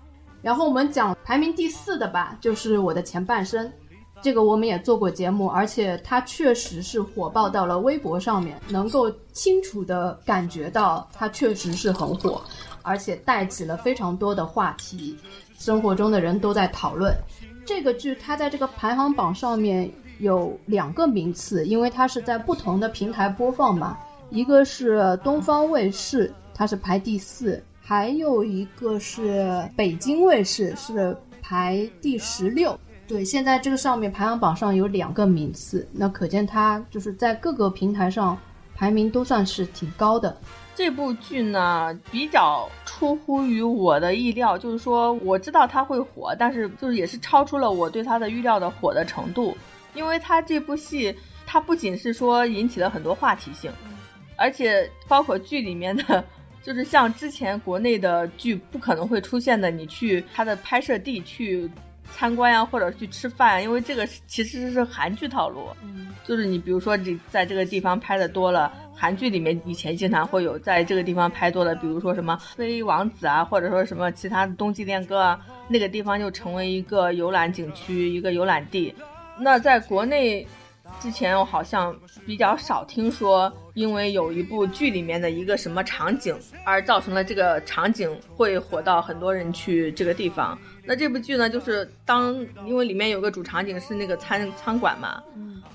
[0.42, 3.72] 然后我们讲排名第四的吧，就是我的前半生。
[4.26, 12.42] 这个我们也做过节目，而且它确实是火爆到了微博上面，能够清楚的感觉到它确实是很火，
[12.82, 15.16] 而且带起了非常多的话题，
[15.60, 17.16] 生活中的人都在讨论
[17.68, 18.16] 这个剧。
[18.16, 23.96] 它在这个排行榜上面有两个名次，因为它是在不同的平台播放嘛，
[24.32, 32.76] 一个是东方卫视，它是排第四，还有一个是北京卫视，是排第十六。
[33.08, 38.36] 对，现在这个上面排行榜上有两个名次，那可见它就是在各个平台上
[38.74, 40.36] 排名都算是挺高的。
[40.74, 49.56] 这部剧呢比较出乎于我的意料，就是说我知道它会火，但是就是也是超出了我对它的预料的火的程度。
[49.94, 51.16] 因为它这部戏，
[51.46, 53.72] 它不仅是说引起了很多话题性，
[54.36, 56.26] 而且包括剧里面的，
[56.64, 61.70] 就是像之前国内的剧不可能会出现的，你去它的拍摄地去。
[62.12, 78.94] 参观呀，或者去吃饭，因为这个其实是韩剧套路，嗯，就是你比如说你在这个地方拍的多了，韩剧里面以前经常会有在这个地方拍多了，比如说什么飞王子啊，或者说什么其他的冬季恋歌啊，那个地方就成为一个游览景区，一个游览地。
[79.38, 80.48] 那在国内
[81.00, 81.96] 之前我好像
[82.26, 90.58] 比较少听说，因为有一部剧里面的一个什么场景而造成了这个场景会火到很多人去这个地方。
[90.84, 95.22] 那这部剧呢，就是当因为里面有个主场景是那个餐餐馆嘛，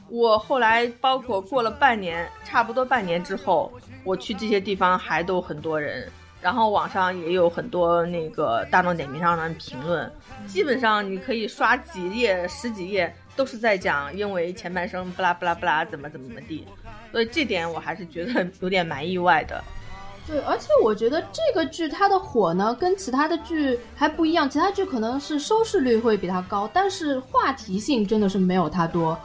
[0.08, 3.72] 我后来包括过了半年，差不多半年之后，
[4.04, 6.08] 我去这些地方还都很多人，
[6.40, 10.10] 然后网上也有很多那个大众点评上的评论，
[10.46, 16.66] 基本上你可以刷几页十几页都是在讲因为前半生不拉不拉不拉怎么怎么怎么地，
[17.10, 19.64] 所以这点我还是觉得有点蛮意外的。
[20.26, 24.48] 对，而且我觉得这个剧它的火呢，跟其他的剧还不一样。
[24.48, 29.18] 其他剧可能是收视率会比它高，但是话题性真的是没有它多。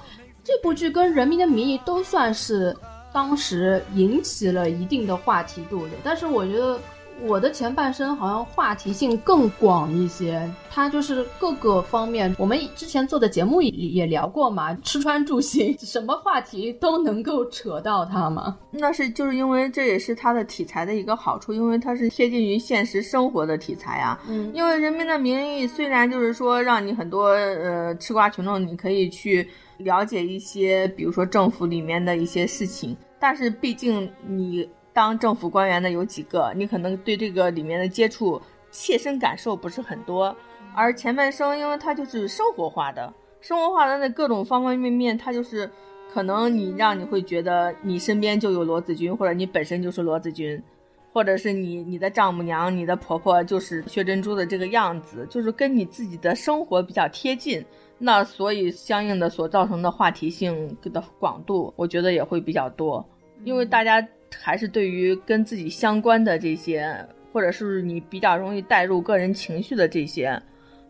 [0.46, 2.74] 这部剧跟《人民的名义》都算是
[3.12, 6.80] 当时引起了一定的话题度的，但是我觉得。
[7.22, 12.36] 我的前半生好像话题性更广一些，它就是各个方面。
[12.38, 18.58] 我们之前做的节目也也聊过嘛，吃穿住行， 什么话题都能够扯到它嘛。
[18.70, 24.22] 那是就是因为这也是它的题材的一个好处，因为它是贴近于现实生活的题材啊。
[24.28, 29.48] 嗯，因为《人民的名义》虽然就是说让你很多呃吃瓜群众你可以去
[29.78, 34.68] 了解一些，比如说政府里面的一些事情，但是毕竟你。
[34.96, 36.54] 当政府官员的有几个？
[36.56, 40.34] 你可能对这个里面的接触、切身感受不是很多。
[40.74, 45.70] 而前半生，因为它就是生活化的，生活化的那各种方方面面，它就是
[46.14, 50.64] 可能你让你会觉得你身边就有罗子君，或者你本身就是罗子君，
[51.12, 57.62] 或者是你你的丈母娘、你的婆婆就是薛珍珠的这个样子，就是跟你自己的生活比较贴近。
[57.98, 63.06] 那所以相应的所造成的话题性的广度，我觉得也会比较多，
[63.44, 64.02] 因为大家。
[64.42, 66.94] 还是对于跟自己相关的这些，
[67.34, 70.42] 或者是你比较容易带入个人情绪的这些，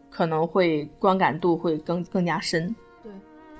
[0.09, 2.75] 可能会观感度会更更加深。
[3.03, 3.11] 对，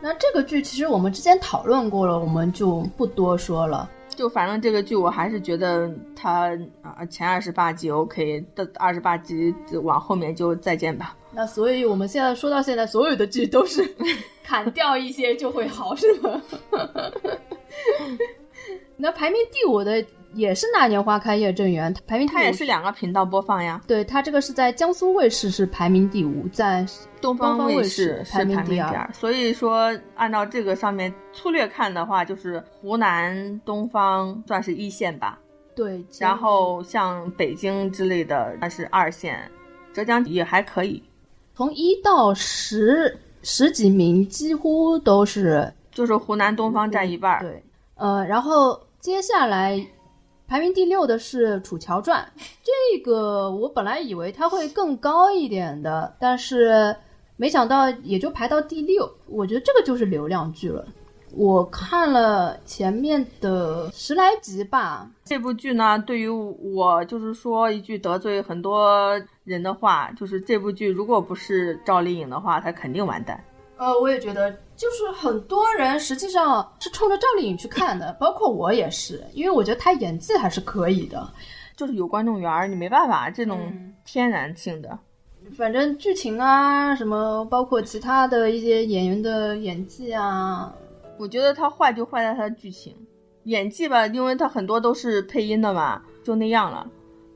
[0.02, 3.90] 那这个剧其实我们之前讨论过了，我们就不多说了。
[4.10, 11.18] 就反正这个剧我还是觉得它啊前二十八集 OK，的二十八集往后面就再见吧。
[11.32, 13.84] 那所以我们现在说到现在，所有的剧都是
[14.42, 16.42] 砍掉一些就会好，是吗？
[18.98, 20.04] 那排名第五的
[20.34, 23.82] 也是《那年花开月正圆》，排名它也是两个频道播放呀。
[23.88, 26.86] 对，它这个是在江苏卫视是排名第五，在
[27.22, 29.10] 东方卫视排名第二。
[29.14, 35.40] 所以说，按照这个上面粗略看的话，就是湖南、东方算是一线吧。
[35.76, 39.50] 对，然后像北京之类的，那是二线，
[39.94, 41.04] 浙江也还可以。
[41.54, 47.40] 从一到十十几名几乎都是，就是湖南东方占一半。
[47.40, 47.64] 对，
[47.96, 49.86] 呃，然后接下来
[50.48, 52.28] 排名第六的是《楚乔传》，
[52.66, 56.96] 这个我本来以为它会更高一点的，但是
[57.38, 59.08] 没想到也就排到第六。
[59.28, 60.84] 我觉得这个就是流量剧了。
[61.36, 65.08] 我看了前面的十来集吧。
[65.24, 73.40] 这部剧呢，对于我就是说一句得罪很多人的话，就是这部剧如果不是赵丽颖的话，她肯定完蛋。
[73.78, 81.28] 呃，我也觉得，就是很多人实际上是冲着赵丽颖去看的， 包括我也是，因为我觉得她演技还是可以的，
[81.76, 83.72] 就是有观众缘，你没办法，这种
[84.06, 84.98] 天然性的。
[85.56, 90.74] 反正剧情啊，什么包括其他的一些演员的演技啊。
[91.18, 92.94] 我觉得他坏就坏在他的剧情，
[93.44, 96.86] 演技吧，因为他很多都是配音的嘛，就那样了。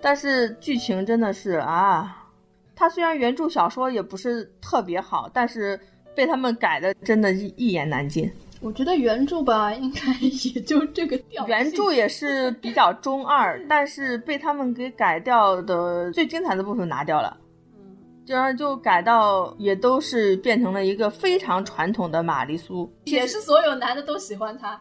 [0.02, 2.28] 但是剧情真的是啊，
[2.76, 5.80] 他虽然原著小说也不是特别好，但是
[6.16, 8.32] 被他们改的真的一一言难尽。
[8.62, 11.48] 我觉得原著吧，应该也就这个调。
[11.48, 17.38] 原著也是比较中二，但是被他们给改掉的最精彩的部分拿掉了。
[17.40, 17.46] 嗯
[18.26, 24.80] 这样就改到也都是变成了一个非常传统的玛丽苏，也是所有男的都喜欢她。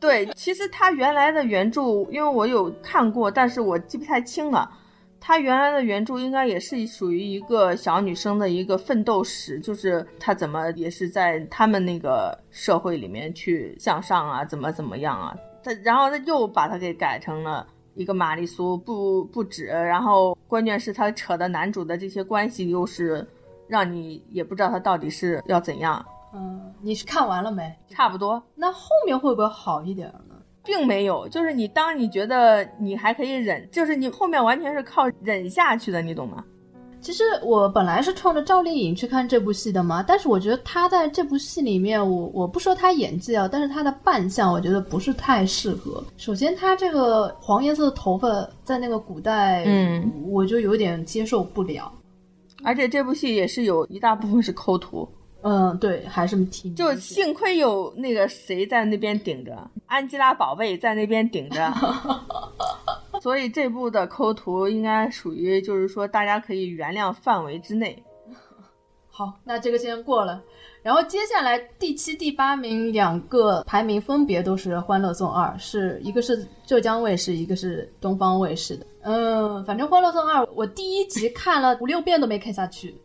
[0.00, 4.70] 对，其实他原来的原著，因为我有看过，但是我记不太清了。
[5.26, 15.36] 他原来的原著应该也是属于一个小女生的一个奋斗史，就是她怎么也是在他们那个社会里面去向上啊，怎么怎么样啊。
[15.64, 17.66] 他然后他又把它给改成了。
[17.96, 23.26] 一个玛丽苏不不止，然后关键是她扯的男主的这些关系又是
[23.66, 26.04] 让你也不知道他到底是要怎样。
[26.34, 27.74] 嗯，你是看完了没？
[27.88, 28.40] 差不多。
[28.54, 30.25] 那后面会不会好一点呢？
[30.66, 36.44] 并没有，就是你当你觉得你还可以忍，就是你后面完全是靠忍下去的，你懂吗？
[37.00, 46.02] 其实我本来是冲着赵丽颖去看这部戏的嘛，但是我觉得她在这部戏里面，我我不说她演技啊，但是她的扮相我觉得不是太适合。
[46.16, 48.28] 首先，她这个黄颜色的头发
[48.64, 51.92] 在那个古代，嗯，我就有点接受不了。
[52.64, 55.08] 而且这部戏也是有一大部分是抠图，
[55.48, 59.56] 嗯，对，还是挺就幸亏有那个谁在那边顶着，
[59.86, 61.72] 安吉拉宝贝在那边顶着。
[63.22, 68.02] 所以这部的抠图应该属于，就是说大家可以原谅范围之内。
[69.08, 70.42] 好，那这个先过了。
[70.82, 78.86] 然后接下来第七、第八名两个排名分别都是《欢乐颂二》，是一个是浙江卫视，一个是东方卫视的。
[79.02, 83.00] 嗯，反正《欢乐颂二》我第一集看了五六遍都没看下去。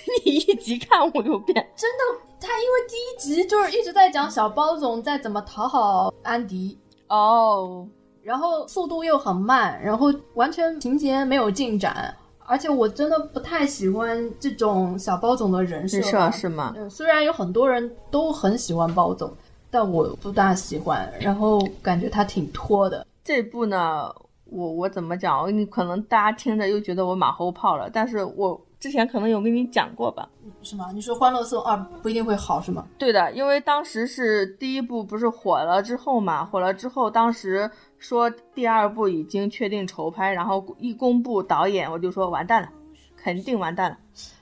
[0.24, 1.54] 你一集看五六遍？
[1.76, 6.78] 真的，他因为第一集就是一直在讲小包总在怎么讨好安迪。
[7.08, 7.86] 哦。
[8.22, 12.14] 然后速度又很慢，然后完全情节没有进展，
[12.46, 16.72] 而且我真的不太喜欢这种小包总的人设，是吗？
[16.76, 19.28] 嗯，虽然有很多人都很喜欢包总，
[19.72, 23.04] 但我不大喜欢，然后感觉他挺拖的。
[23.24, 24.08] 这部呢，
[24.44, 25.52] 我我怎么讲？
[25.58, 28.60] 你可能大家听着又觉得我马后炮了，但是我。
[28.82, 30.28] 之前可能有跟你讲过吧？
[30.60, 30.90] 是吗？
[30.92, 32.84] 你说《欢乐颂二》不一定会好是吗？
[32.98, 42.68] 对的，因为当时是第一部不是火了之后嘛，火了之后，当时说第二部已经确定筹拍，然后一公布导演，我就说完蛋了，
[43.16, 43.96] 肯定完蛋了。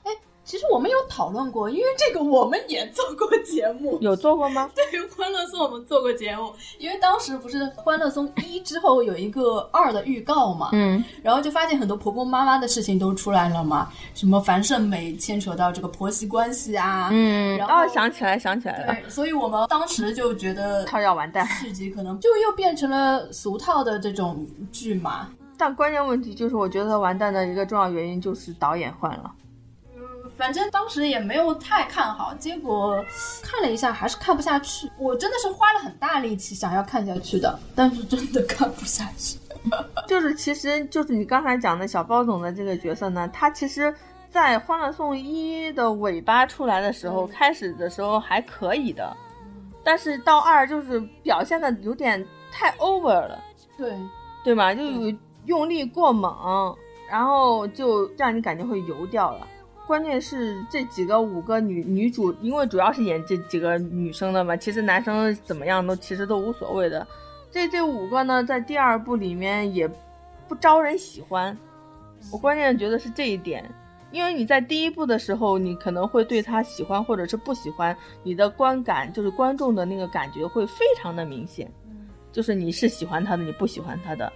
[0.05, 0.11] 哎。
[0.51, 4.69] 其实我们有讨论过，因为这个我们也做过节目， 有做过吗？
[4.75, 25.29] 对《欢乐颂》我们做过节目，因为当时不是《欢乐颂》一之后有一个二的预告嘛，嗯，然后就发现很多婆婆妈妈的事情都出来了嘛，什么樊胜美牵扯到这个婆媳关系啊，嗯，然后想起来想起来了，对，所以我们当时就觉得他要完蛋，续集可能就又变成了俗套的这种剧嘛。
[25.57, 29.31] 但关键问题就是，我觉得完蛋的一个重要原因就是导演换了。
[30.41, 33.05] 反正当时也没有太看好，结果
[33.43, 34.89] 看了一下还是看不下去。
[34.97, 39.37] 我真的是花了很大力气想要看下去的，但是真的看不下去。
[40.09, 43.93] 就是其实就是你刚才讲的小包总的这个角色呢，他其实，
[44.31, 49.15] 在《欢乐颂一》的尾巴出来的时候，开始的时候还可以的，
[49.83, 53.39] 但是到二就是表现的有点太 over 了，
[53.77, 53.95] 对，
[54.43, 54.73] 对吧？
[54.73, 55.15] 就有
[55.45, 56.75] 用力过猛，
[57.07, 59.47] 然后就让你感觉会油掉了。
[59.87, 67.05] 关键是这几个五个女女主，因为主要是演这几个女生的嘛，其实男生怎么样都其实都无所谓的。
[67.51, 69.89] 这这五个呢，在第二部里面也
[70.47, 71.57] 不招人喜欢。
[72.31, 73.69] 我关键觉得是这一点，
[74.11, 81.69] 因为你在第一部的时候，你可能会对他喜欢或者是不喜欢，你的观感就是观众的那个感觉会非常的明显，
[82.31, 84.31] 就是你是喜欢他的，你不喜欢他的。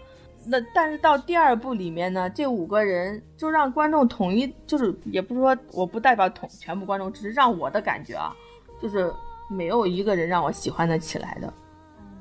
[0.48, 8.32] 那但是到第二部里面呢，这五个人就让观众统一，就是也不是说我不代表统全部观众，只是让我的感觉啊，
[8.82, 9.12] 就是
[9.50, 11.52] 没有一个人让我喜欢的起来的，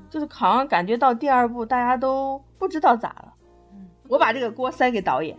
[0.09, 3.35] 就是好像感觉到第二部大家都不知道咋了。
[4.09, 5.37] 我把这个锅塞给导演，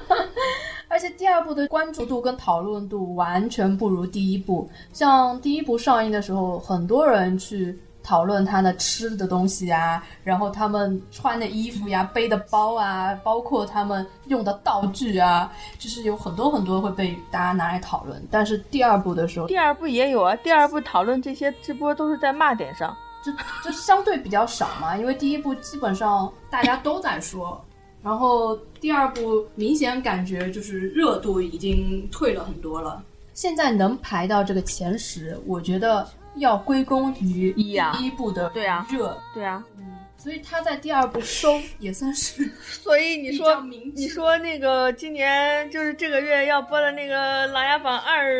[0.88, 4.68] 而且第二部的关注度跟讨论度完全不如第一部。
[4.92, 7.78] 像第一部上映的时候，很多人去。
[8.08, 18.26] 讨论他的吃的东西啊，然后他们穿的衣服呀、背的包啊，包括他们用的道具啊，就是有很多很多会被大家拿来讨论。
[18.30, 20.34] 但是第二部的时候，第二部也有啊。
[20.36, 23.30] 第二部讨论这些直播都是在骂点上，就
[23.62, 24.96] 就相对比较少嘛。
[24.96, 27.62] 因为第一部基本上大家都在说，
[28.02, 33.02] 然后第二部明显感觉就是热度已经退了很多了。
[33.34, 36.08] 现在能排到这个前十，我觉得。
[36.38, 39.84] 要归功于第一部的对啊热对啊，嗯，
[40.16, 42.50] 所以他在第二部收也算是。
[42.60, 43.62] 所以你说
[43.94, 48.32] 你说那个今年就是这个月要播的那个《琅琊榜二》，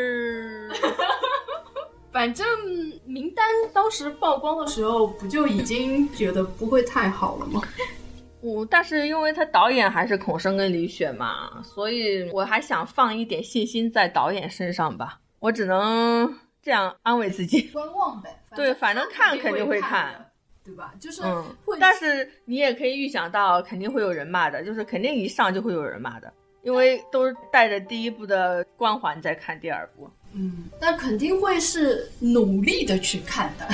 [2.13, 2.47] 反正
[3.05, 7.61] 名单当时曝光的时候，不就已经觉得不会太好了吗？
[8.41, 16.33] 我 但是因为他导演还是孔笙跟李雪嘛，所以我还想放一点信心在导演身上吧，我只能。
[16.69, 18.29] 这样安慰自己，观望呗。
[18.55, 20.31] 对，反正看肯定会看，
[20.63, 20.93] 对吧？
[21.01, 21.43] 就是，嗯。
[21.81, 30.11] 但是你也可以预想到，肯定会有人骂的，就是肯定一上就会有人骂的，因为都是带着第一部的光环在看第二部。
[30.35, 33.67] 嗯，但肯定会是努力的去看的。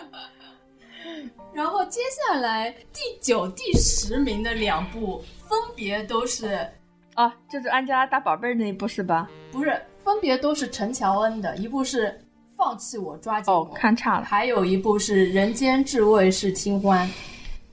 [1.52, 6.66] 然后接下来第九、第十名的两部分别都是，
[7.12, 9.28] 啊，就是安吉拉大宝贝儿那一部是吧？
[9.52, 9.78] 不是。
[10.04, 12.08] 分别都是陈乔恩的，一部是
[12.54, 17.08] 《放弃我抓紧我》，看差了，还有一部是《人间至味是清欢》，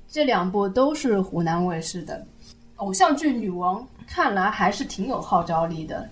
[0.08, 2.26] 这两部都是湖南卫视的
[2.78, 6.08] 偶像剧女王，看来还是挺有号召力的。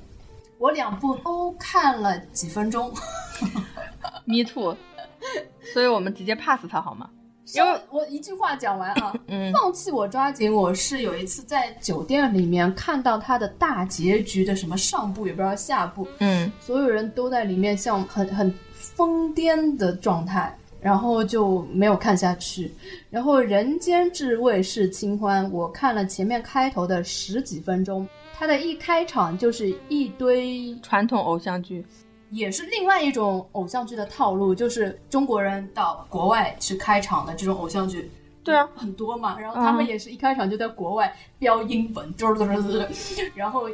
[0.58, 2.94] 我两部都看了几分钟，
[4.28, 4.76] Me too，
[5.74, 7.10] 所以我们直接 pass 它好吗？
[7.56, 9.14] 因为我一句话讲完啊，
[9.54, 22.72] 放弃我抓紧我是有一次在酒店里面看到他的大结局的什么上部也不知道下部，嗯，所有人都在里面像很很疯癫的状态，然后就没有看下去。
[23.10, 31.84] 然后人间至味是清欢，我看了前面开头的十几分钟，它的一开场就是一堆传统偶像剧。
[32.32, 38.10] 也是另外一种偶像剧的套路，就是中国人到国外去开场的这种偶像剧，
[38.44, 39.40] 对啊，很多嘛。
[39.40, 42.86] 然后他们也是一开场就在国外飙英文，嘟嘟嘟嘟，
[43.34, 43.68] 然后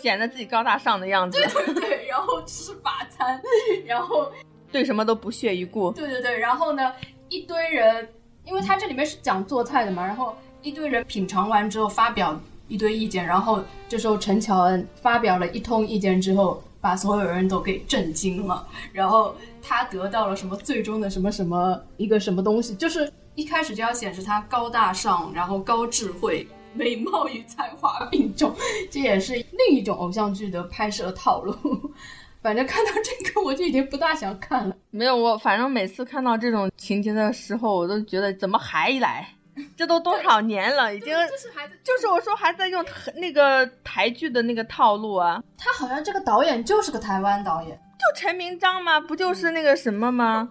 [0.00, 1.40] 显得自己高大上的样子。
[1.54, 3.40] 对对对，然后吃法餐，
[3.86, 4.30] 然后
[4.70, 5.90] 对什么都不屑一顾。
[5.92, 6.92] 对对对，然后呢，
[7.30, 8.06] 一堆人，
[8.44, 16.62] 因为他这里面是讲做菜的嘛，然后一堆人品尝完之后发表一堆意见，然后这时候陈乔恩发表了一通意见之后。
[16.80, 28.54] 把所有人都给震惊了，然后他得到了什么最终的什么什么一个什么东西，就是一开始就要显示他高大上，然后高智慧、美貌与才华并重，
[28.90, 31.54] 这也是另一种偶像剧的拍摄套路。
[32.40, 34.76] 反正看到这个我就已经不大想看了。
[34.90, 39.28] 没有我，反正每次看到这种情节的时候，我都觉得怎么还来。
[39.76, 42.84] 这都多少年了，已经就是还在，就是我说还在用
[43.16, 45.42] 那个台剧的那个套路啊。
[45.56, 49.00] 他好像这个导演就是个台湾导演，就陈明章吗？
[49.00, 50.48] 不就是那个什么吗？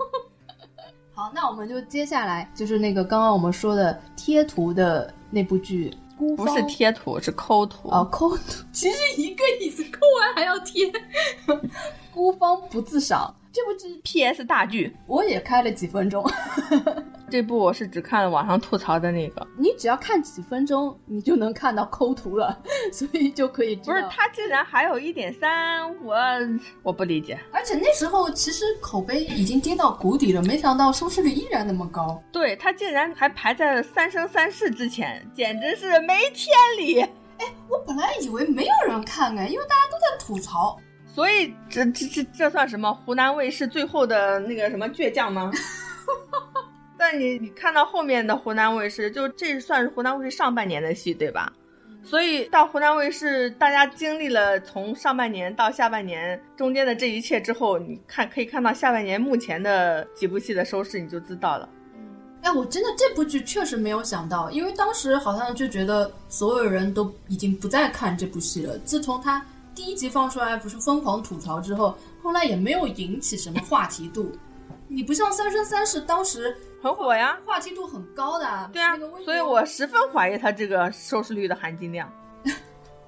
[1.14, 5.92] 好，那我们就接下来就是那个刚刚我们说的贴图的那部剧，
[6.36, 10.92] 不是贴图，是抠图哦，抠图，其实一个意思，抠完还要贴。
[12.14, 13.34] 孤芳不自赏。
[13.58, 14.46] 这部剧 P.S.
[14.46, 16.24] 大剧，我也开了几分钟。
[17.28, 19.48] 这部我是只看了网上吐槽的那个。
[19.58, 22.56] 你只要看几分钟，你就能看到抠图了，
[22.94, 23.76] 所以就可以。
[23.78, 26.16] 不是，它竟然还有一点三，我
[26.84, 27.36] 我不理解。
[27.52, 32.22] 而且那时候其实口碑已经跌到谷底了，没想到收视率依然那么高。
[32.32, 37.02] 对，它竟然还排在了《三生三世》之前，简直是没天理。
[37.02, 40.78] 哎，我本来以为没有人看哎，因为大家都在吐槽。
[41.18, 42.94] 所以这这这这算什么？
[42.94, 45.52] 湖南卫视最后的那个什么倔强吗？
[46.96, 51.52] 在得你你看到后面的湖南卫视，就这算是湖南卫视上半年的戏，对吧？
[52.04, 61.68] 所以到湖南卫视，大家经历了从上半年到下半年中间的这一切之后，你看可以看到下半年目前的几部戏的收视，你就知道了。
[62.44, 68.78] 哎，我真的这部剧确实没有想到，因为当时好像就觉得所有人都已经不再看这部戏了。
[68.86, 69.44] 自从他
[69.78, 74.32] 第一集放出来，不是疯狂吐槽之后，后来也没有引起什么话题度。
[74.88, 78.70] 你不像《三生三世》，当时很火呀，话题度很高的。
[78.74, 82.12] 对啊，所以我十分怀疑它这个收视率的含金量。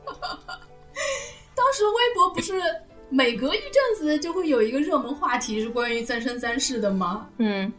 [0.05, 2.61] 当时微博不是
[3.09, 7.27] 每隔一阵子就会有一个热门话题是关于《三生三世》的吗？
[7.39, 7.73] 嗯，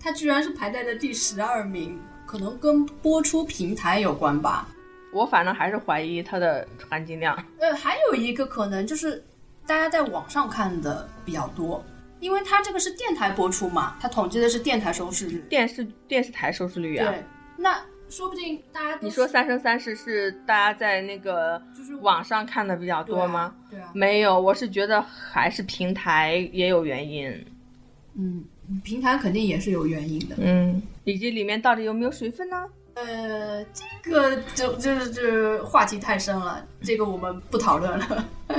[0.00, 4.66] 它居然是排在了第十二名，可能跟播出平台有关吧。
[5.12, 7.36] 我反正还是怀疑它的含金量。
[7.60, 9.22] 呃，还有一个可能就是
[9.66, 11.84] 大家在网上看的比较多。
[12.20, 17.10] 因为它这个是电台播出嘛，它统计的是电台收视率，电视电视台收视率啊。
[17.10, 17.20] 对，
[17.56, 23.52] 那说不定大家你说《三生三世》是大家在那个就是网上看的比较多吗？
[23.68, 27.44] 对啊，没有，我是觉得还是平台也有原因。
[28.14, 28.44] 嗯，
[28.84, 30.36] 平台肯定也是有原因的。
[30.38, 32.64] 嗯，以及里面到底有没有水分呢？
[32.94, 38.28] 呃，这个就就是这话题太深了，这个我们不讨论了。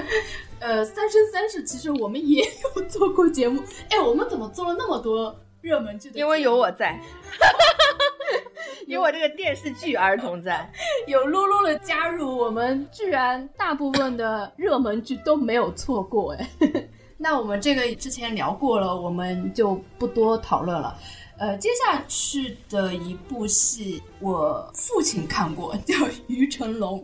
[0.59, 2.43] 呃，《三生三世》其实我们也
[2.75, 3.61] 有做过节目。
[3.89, 6.09] 哎，我们怎么做了那么多热门剧？
[6.15, 6.99] 因为有我在，
[8.87, 10.71] 有我这个电视剧儿童在，
[11.05, 16.33] 有露露的加入，我们居然大部分的热门剧都没有错过。
[16.33, 16.49] 哎，
[17.17, 20.97] 那我们这个之前聊过了，我们就不多讨论了。
[21.43, 25.93] 呃，接下去的一部戏，我父亲看过， 叫
[26.27, 26.97] 《于成龙》。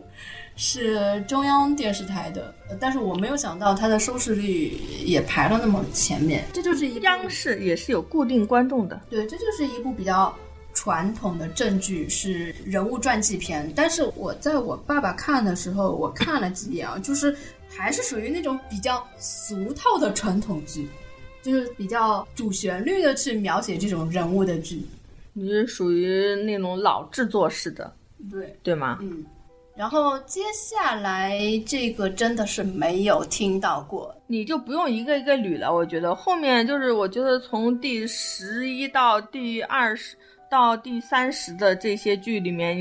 [0.56, 6.44] 是中央电视台的，但是我没有想到它的收视率也排了那么前面。
[6.54, 10.34] 这就是一央视也是有固定观众的，对，这就是一部比较
[10.74, 13.70] 传统的正剧，是人物传记片。
[13.74, 17.34] 但是我在我爸爸看的时候，我看了几眼啊，就是
[17.68, 20.86] 还是属于那种比较俗套的传统剧，
[21.42, 24.82] 就是比较主旋律的去描写这种人物的剧。
[25.32, 27.92] 你是属于那种老制作式的，
[28.30, 28.98] 对对吗？
[29.00, 29.24] 嗯。
[29.76, 35.72] 然后接下来这个真的是没有听到过，你就不用一个一个捋了。
[35.72, 40.14] 我觉得后面就是，我觉得从第十一到第二十
[40.50, 42.78] 到第三十的这些剧里面，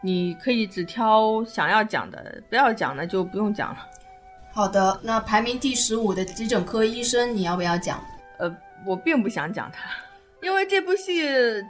[0.00, 3.86] 你可以只挑想要讲的，不要讲的就不用讲了。
[4.58, 8.04] 好的，那排名第十五的急诊科医生，你要不要讲？
[8.38, 8.52] 呃，
[8.84, 9.88] 我并不想讲他，
[10.42, 11.22] 因为这部戏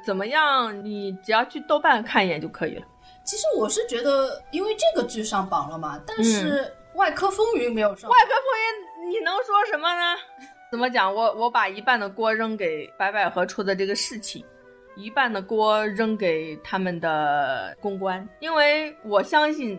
[0.03, 2.87] 怎么样，你只要去豆瓣看一眼就可以了。
[3.25, 6.65] 其实我是觉得，因为这个剧上榜了嘛，但是
[6.99, 8.09] 《外科风云》没有上。
[8.09, 10.17] 外科风云，你能说什么呢？
[10.73, 11.15] 怎么讲？
[11.15, 14.43] 我我把一半的锅扔给白百合出的这个事情，
[14.97, 19.79] 一半的锅扔给他们的公关，因为我相信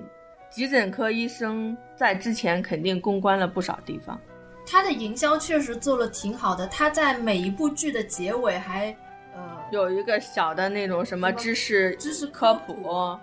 [0.49, 4.19] 急诊科医生在之前肯定公关了不少地方。
[4.65, 8.95] 他的营销确实做了挺好的，他在每一部剧的结尾还
[9.33, 9.41] 呃
[9.71, 13.17] 有一个小的那种什么知识知识科普。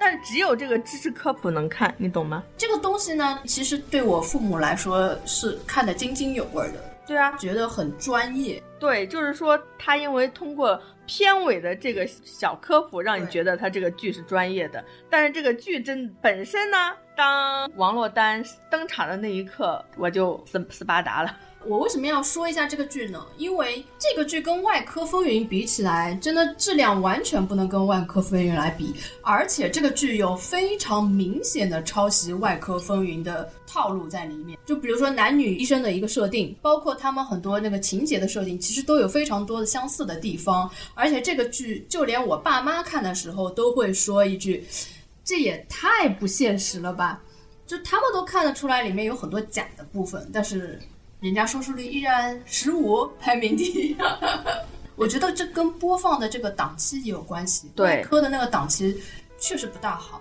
[0.00, 2.42] 但是只有这个知识科普能看，你懂吗？
[2.56, 6.74] 这个东西呢，其实对我父母来说是看得津津有味的。
[7.08, 8.62] 对啊，觉得很专业。
[8.78, 14.84] 对，就是说他因为通过片尾的这个小科普，让你觉得他这个剧是专业的。
[15.08, 21.34] 但是这个剧真本身呢，当王珞丹登场的那一刻，我就斯斯巴达了。
[21.68, 23.22] 我为什么要说一下这个剧呢？
[23.36, 28.94] 因为这个剧跟《外科风云》比起来，真的质量完全不能跟《外科风云》来比。
[29.20, 34.58] 而且这个剧有非常明显的抄袭《外科风云》的套路在里面。
[34.64, 40.70] 就比如说男女医生的一个设定，包括他们很多那个情节的设定，其实都有非常多的相似的地方。
[40.94, 44.66] 而且这个剧，就连我爸妈看的时候都会说一句
[45.22, 47.22] ：“这也太不现实了吧！”
[47.68, 50.80] 就他们都看得出来里面有很多假的部分，但是。
[51.20, 53.96] 人家收视率依然十五，排名第一。
[54.94, 57.68] 我觉得这跟播放的这个档期也有关系。
[57.74, 59.02] 对科的那个档期
[59.36, 60.20] 确实不大好。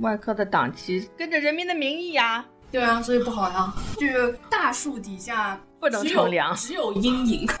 [0.00, 2.44] 外科的档期跟着《人民的名义》呀。
[2.70, 3.72] 对啊，所以不好呀。
[3.98, 7.48] 就是大树底下不能乘凉，只有阴影。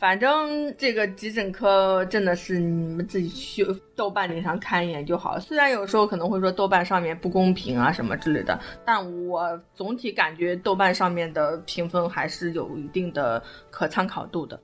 [0.00, 3.62] 反正这个急诊科真的是你们自己去
[3.94, 5.38] 豆瓣顶上看一眼就好。
[5.38, 14.58] 虽然有时候可能会说豆瓣上面不公平啊什么之类的，但我总体感觉豆瓣上面的评分还是有一定的可参考度的。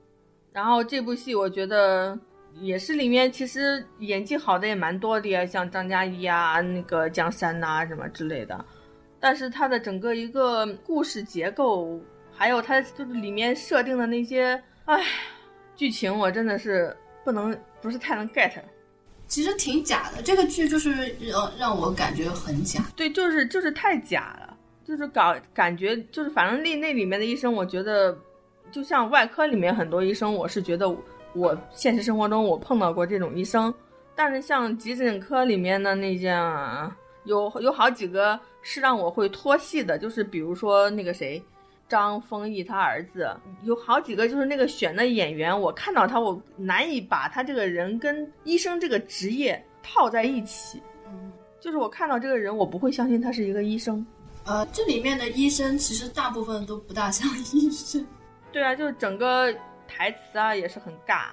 [0.51, 2.17] 然后这部戏我觉得
[2.59, 8.65] 也是里面其实演技好的也蛮多的呀，像张嘉译啊、那个江山呐什么之类的。
[9.19, 12.01] 但是它的整个一个故事结构，
[12.33, 14.59] 还有它就是里面设定的那些。
[14.87, 15.03] 唉，
[15.75, 18.53] 剧情我真的是不能，不是太能 get。
[19.27, 22.81] 其实挺假的，这个剧就是让让我感觉很假。
[22.95, 28.17] 对，就是就是太假了，就是搞感觉就是反正那那里面的医生，我觉得
[28.71, 30.89] 就像外科里面很多医生，我是觉得
[31.33, 33.73] 我现实生活中我碰到过这种医生，
[34.15, 41.43] 但是像急诊科里面的那样，有有好几个是让我会脱戏的，就是比如说那个谁。
[41.89, 43.29] 张丰毅他儿子
[43.63, 50.81] 有好几个，就是那个选的演员，我看到他，我难以把他这个人跟医生这个职业套在一起。
[51.05, 51.31] 嗯，
[51.61, 54.05] 就是我看到这个人，我不会相信他是一个医生。
[54.43, 58.05] 呃，这里面的医生其实大部分都不大像医生。
[58.51, 59.53] 对啊，就是整个
[59.87, 61.27] 台词啊也是很尬。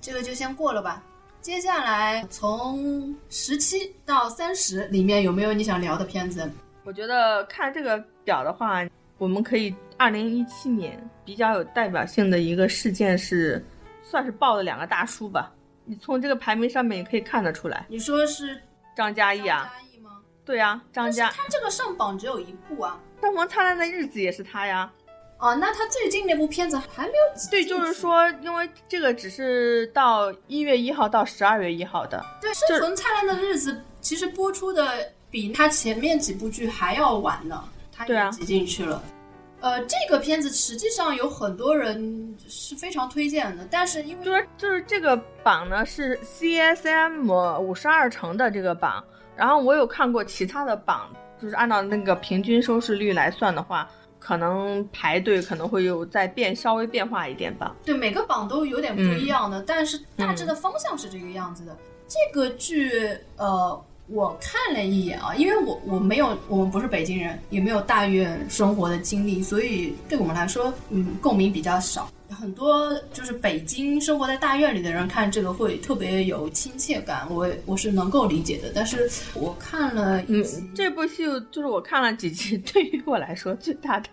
[0.00, 1.02] 这个就先过了吧。
[1.40, 6.50] 接下来从十七到三十里面有没有你想聊的片子？
[6.84, 8.84] 我觉得看这个表的话，
[9.16, 9.74] 我们可以。
[9.98, 13.64] 二零一七年比较有代表性的一个事件是，
[14.02, 15.52] 算是爆了两个大叔吧。
[15.84, 17.86] 你从这个排名上面也可以看得出来。
[17.88, 18.60] 你说是
[18.94, 19.70] 张嘉译啊？
[19.72, 20.10] 张嘉译吗？
[20.44, 21.30] 对啊，张嘉。
[21.30, 24.90] 他这个上榜只有一部啊，《生活灿烂的日子》也是他呀。
[25.38, 32.24] 哦，那他最近那部片子还没有对，就是说，因为这个只是到一月一号到十二月一号的。
[32.40, 39.02] 对，《生存灿烂的日子》其实播出的比他前面几部剧还要晚呢，他也挤进去了。
[39.60, 49.02] 呃，这个片子实际上有很多人是非常推荐的，但是因为就是就是这个榜呢是 CSM 五十二城的这个榜，
[49.34, 53.88] 然后我有看过其他的榜，就是按照那个平均收视率来算的话，
[54.18, 57.74] 可能排队可能会有再变稍微变化一点吧。
[57.84, 61.76] 对，每个榜都有点不一样的，但是大致的方向是这个样子的。
[62.06, 63.84] 这个剧，呃。
[64.08, 72.08] 我看了一眼啊，因为我我没有，我们不是北京人，也没有大院生活的经历，所以对我们来说，嗯，共鸣比较少。
[72.28, 78.70] 很多就是北京生活在大院里的人看这个会特别有亲切感，我我是能够理解的。
[78.74, 84.08] 但是我看了一集这部戏，就是我看了几集，对于我来说最大的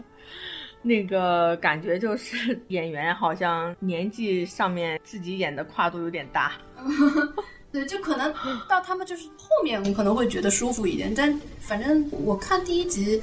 [0.81, 6.53] 那个感觉就是演员好像年纪上面自己演的跨度有点大。
[7.73, 8.31] 对，就可能
[8.69, 13.19] 到他们就是后面可能会觉得舒服一点，但反正我看第一集，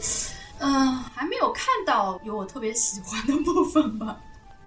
[0.58, 4.18] 嗯，还没有看到有我特别喜欢的部分吧。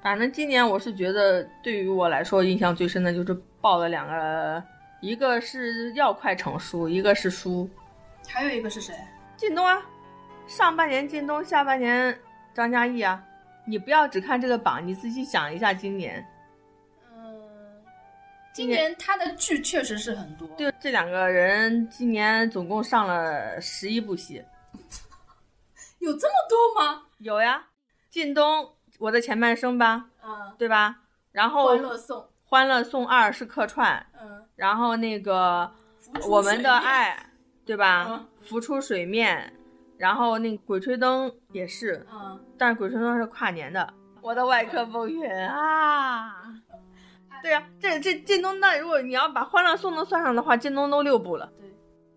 [0.01, 4.63] 反正今年我是觉得对于我来说印象最深的就是爆了两个，
[5.01, 7.69] 一个是要快成书，一个是书，
[8.29, 8.95] 还有一个是谁？
[9.35, 9.81] 靳东啊，
[10.47, 12.17] 上半年靳东，下半年
[12.53, 13.21] 张嘉译啊。
[13.65, 16.25] 你不要只看这个榜，你仔细想一下今年。
[18.53, 24.43] 今年他的剧确实是很多，对这两个人今年总共上了十一部戏，
[25.99, 27.03] 有这么多吗？
[27.17, 27.65] 有呀，
[28.11, 28.63] 靳东
[28.99, 30.97] 《我的前半生》吧，嗯，对吧？
[31.31, 35.71] 然后《欢乐颂》《欢乐颂二》是客串，嗯，然后那个
[36.27, 37.17] 《我们的爱》，
[37.65, 38.27] 对吧？
[38.41, 39.51] 浮出水面，
[39.97, 43.81] 然后那《鬼吹灯》也是，嗯，但是《鬼吹灯》是跨年的，
[44.21, 46.53] 《我的外科风云》啊。
[47.43, 51.69] 对呀，这这靳东那如果你要把《欢乐颂》都算上的话，靳东都六部了，对，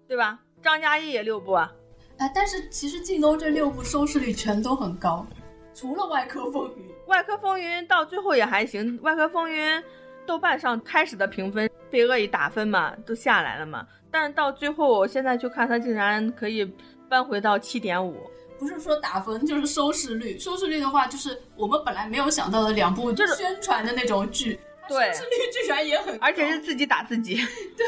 [0.06, 0.38] 对吧？
[0.62, 1.72] 张嘉译也六部啊，
[2.18, 5.26] 哎，但是其实靳东这六部收视率全都很高，
[5.74, 9.76] 除了《外科风云》，《外科风云》到最后也还行，《外科风云》
[10.24, 16.64] 豆瓣上开始的评分被恶意打分嘛，都下来了嘛，但是到最后我现在去看，它竟然可以
[17.08, 18.16] 扳回到七点五，
[18.60, 24.60] 不是说打分就是收视率，收视率的话就是我们本来没有想到的两部就是宣传的那种剧。
[24.88, 27.40] 对，收视率居然也很，而且是自己打自己。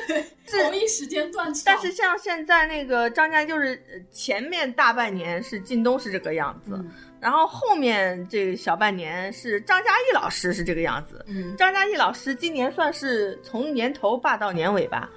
[0.09, 0.25] 对，
[0.65, 1.53] 同一时间段。
[1.65, 3.81] 但是像现在那个张家，就是
[4.11, 6.85] 前面大半年是靳东是这个样子，
[7.21, 11.25] 然后后面这小半年是张嘉译老师是这个样子。
[11.29, 15.09] 嗯，张嘉译老师今年算是从年头霸到年尾吧，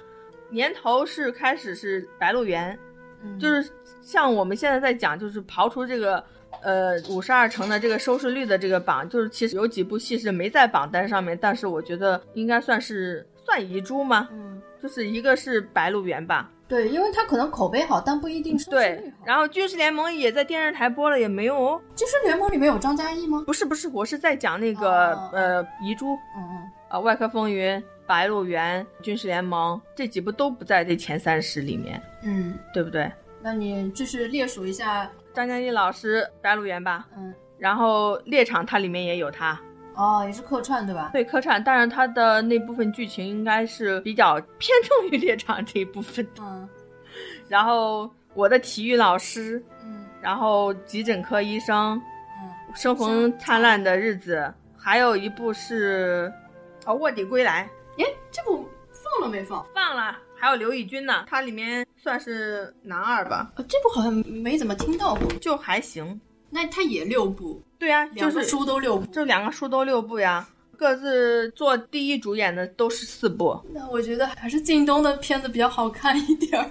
[0.50, 2.78] 年头是开始是《白鹿原》，
[3.40, 3.70] 就是
[4.02, 6.24] 像我们现在在讲，就是刨出这个。
[6.62, 14.28] 呃，五十二城的这个收视率的这个榜，就是其实有几部戏是没在榜单上面，但是我觉得应该算是算遗珠吗？
[14.32, 16.50] 嗯，就是一个是《白鹿原》吧。
[16.68, 19.26] 对，因为它可能口碑好，但不一定收视率好。
[19.26, 21.78] 然后《军事联盟》也在电视台播了，也没有哦。
[21.98, 23.42] 《军事联盟》里面有张嘉译吗？
[23.46, 26.14] 不是不是，我是在讲那个呃遗珠。
[26.36, 26.70] 嗯嗯。
[26.88, 32.00] 啊，《外科风云》《白鹿原》《军事联盟》这几部都不在这前三十里面。
[32.22, 33.10] 嗯，对不对？
[33.42, 35.10] 那你就是列数一下。
[35.34, 39.58] 张嘉译老师《白鹿原》吧，嗯，然后《猎场》它里面也有他，
[39.94, 41.10] 哦，也是客串对吧？
[41.12, 46.42] 对，客串，但是他的那部分剧情应该是比较偏重于猎场这一部分的。
[46.42, 46.68] 嗯，
[47.48, 52.00] 然后我的体育老师，嗯，然后急诊科医生，
[52.42, 56.30] 嗯，生逢灿烂的日子还有一部是
[56.84, 57.68] 哦《卧底归来》，
[57.98, 59.64] 耶，这部放了没放？
[59.74, 60.18] 放了。
[60.42, 63.52] 还有刘奕君呢，他里面算是男二吧。
[63.54, 66.20] 呃，这部好像没怎么听到过，就还行。
[66.50, 67.62] 那他也六部？
[67.78, 70.44] 对呀，就是书都六部，这两个书都六部呀。
[70.76, 73.56] 各自做第一主演的都是四部。
[73.72, 76.68] 那我觉得还是靳东的片子比较好看一点儿。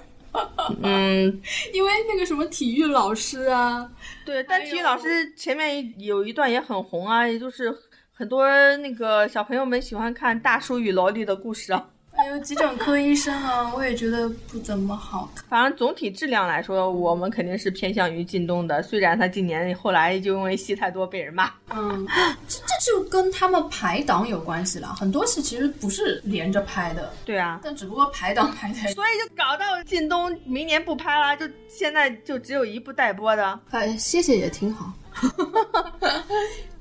[0.82, 1.40] 嗯，
[1.72, 3.90] 因为那个什么体育老师啊，
[4.26, 7.74] 对，但体育老师前面有一段也很红啊，也就是
[8.12, 8.46] 很多
[8.76, 11.88] 那个小朋友们喜欢看大叔与萝莉的故事啊。
[12.22, 15.44] 还有急诊科医生啊，我也觉得不怎么好看。
[15.48, 18.80] 反正总体质量来说，我们肯定是偏向于靳东的。
[18.80, 21.50] 虽然他今年后来就因为戏太多被人骂。
[21.70, 22.06] 嗯，
[22.46, 24.94] 这这就跟他们排档有关系了。
[24.94, 27.12] 很多戏其实不是连着拍的。
[27.24, 27.58] 对啊。
[27.60, 28.78] 但只不过排档排的。
[28.92, 33.58] 所以就搞到靳东明年不拍了，就现在就只有一部待播的。
[33.70, 34.92] 哎，谢谢也挺好。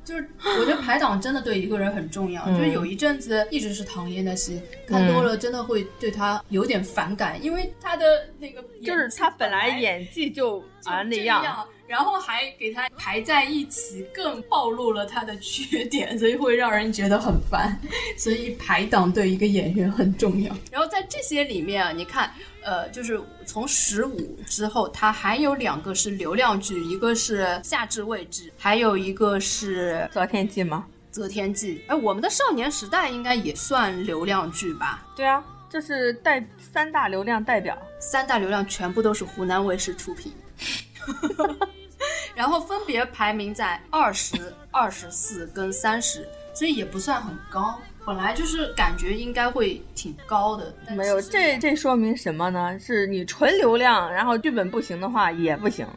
[0.03, 0.27] 就是
[0.59, 2.45] 我觉得排档真的对一个人很重要。
[2.49, 8.05] 就是有一阵子一直是唐嫣的戏，看多了真的会对她有点反感，因为她的
[8.39, 11.67] 那个就是她本来演技就啊那样。
[11.91, 17.77] 然后还给他排在一起，更暴露了他的缺点，所以会让人觉得很烦。
[18.17, 20.55] 所以排档对一个演员很重要。
[20.71, 22.31] 然后在这些里面啊，你看，
[22.63, 30.85] 呃，就是从十五之后，他还有两个是流量剧，一个是《夏至未至》，还有一个是《择天记》吗？
[31.13, 35.05] 《择天记》哎，我们的少年时代应该也算流量剧吧？
[35.13, 40.31] 对啊，这是代三大流量代表，三大流量全部都是湖南卫视出品。
[42.35, 47.79] 然后分别排名在二十二、十四跟三十，所以也不算很高。
[48.03, 51.21] 本来就是感觉应该会挺高的，没有。
[51.21, 52.77] 这这说明什么呢？
[52.79, 55.87] 是你纯流量，然后剧本不行的话也不行。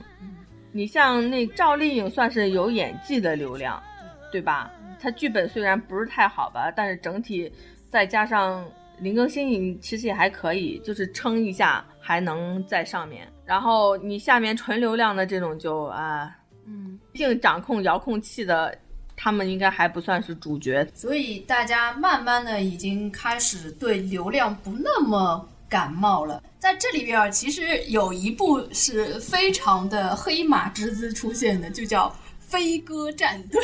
[0.71, 3.83] 你像那赵丽颖算是有演技的流量，
[4.31, 4.71] 对吧？
[5.01, 7.51] 她剧本虽然不是太好吧，但是整体
[7.89, 8.63] 再加上
[8.99, 13.27] 林更新，其实也还可以，就是撑一下还能在上面。
[13.45, 16.35] 然后你下面纯流量的这种就啊，
[16.67, 18.77] 嗯，毕竟掌控遥控器的，
[19.17, 26.43] 他们应该还不算是主角，所以大家慢慢的已经开始对流量不那么感冒了。
[26.59, 32.09] 在这里边其实有一部是非常的黑马之姿出现的，就叫
[32.41, 33.61] 《飞鸽战队》。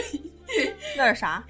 [0.96, 1.42] 那是啥？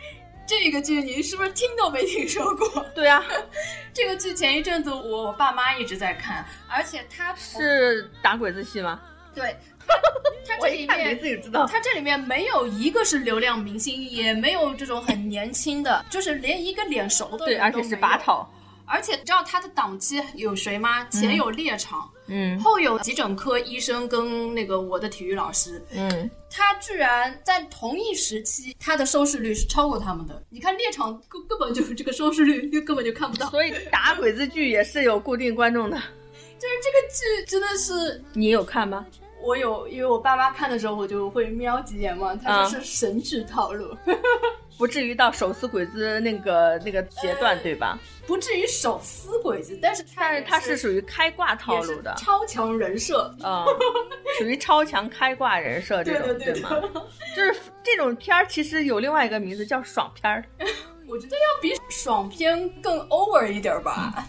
[0.51, 2.85] 这个剧你是不是听都没听说过？
[2.93, 3.25] 对啊，
[3.95, 9.01] 这个剧前一阵子我我爸妈一直在看，而且它是打鬼子戏吗？
[9.33, 9.57] 对，
[10.45, 18.53] 他这里面自己知道，他这里面没有一个是流量明星，也没有这种很年轻的，就是连一个脸熟的对，而且是八套。
[18.91, 21.05] 而且你知道他的档期有谁吗？
[21.07, 30.43] 前有猎场，嗯，后有急诊科医生跟那个我的体育老师，嗯，他居然在同一时期，他的收视率是超过他们的。
[30.51, 33.49] 你看猎场根根本就这个收视率就根本就看不到。
[33.51, 35.97] 所以打鬼子剧也是有固定观众的，
[36.59, 39.07] 就是这个剧真的是你有看吗？
[39.43, 43.97] 我有，因为我爸妈看的时候我就会瞄几眼嘛，他就是神剧套路。
[44.79, 47.99] 不至于到手撕鬼子那个那个阶段，对吧？
[48.27, 53.67] 不至于手撕鬼子，但是但是它是属于开挂套路的超强人设啊，
[54.39, 56.71] 属于超强开挂人设这种对吗？
[57.37, 60.43] 就是这种片儿其实有另外一个名字叫爽片儿，
[61.07, 64.25] 我觉得要比爽片更 over 一点吧。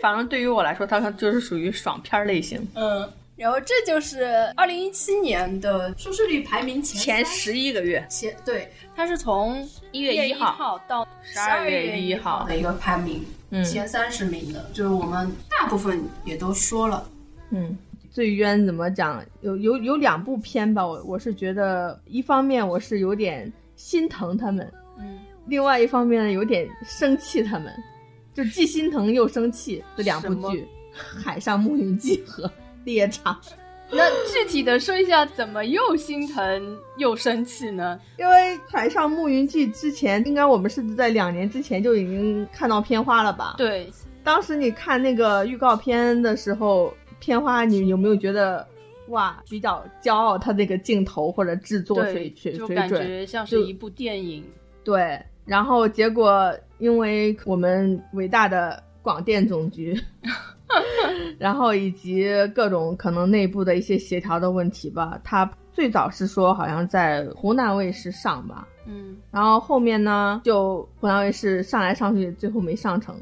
[0.00, 2.66] 反正对于我来说，它就是属于爽片类型。
[2.74, 3.06] 嗯。
[3.42, 4.22] 然后这就是
[4.54, 13.20] 二零一七年的收视率排名前前十一个月，前对，它是从一月一号到十二月一号的一个排名，
[13.64, 17.04] 前三十名的，就是我们大部分也都说了。
[17.50, 17.76] 嗯，
[18.12, 19.20] 最冤怎么讲？
[19.40, 25.18] 有有有两部片吧，我我是觉得，一方面我是有点心疼他们，嗯，
[25.48, 27.74] 另外一方面呢有点生气他们，
[28.32, 30.64] 就既心疼又生气这两部剧，
[31.20, 32.48] 《海上牧云记》和。
[32.84, 33.38] 猎场，
[33.90, 38.00] 那具体的说一下，怎么又心疼又生气呢？
[38.18, 38.34] 因为
[38.70, 43.54] 《海上牧云记》之前，应该我们是在两年之前就已经看到片花了吧？
[43.58, 43.90] 对，
[44.24, 48.66] 当时你看那个预告片的时候，片花你有没有觉得
[49.08, 50.38] 哇，比较骄傲？
[50.38, 54.42] 它那个镜头或者制作水水水准，感觉像是一部电影。
[54.82, 60.00] 对，然后结果因为我们伟大的广电总局。
[61.38, 73.14] 然后以及各种可能内部的一些协调的问题吧，他最早是说好像在湖南卫视上吧，嗯，然后后面呢就湖南卫视上来上去，最后没上成，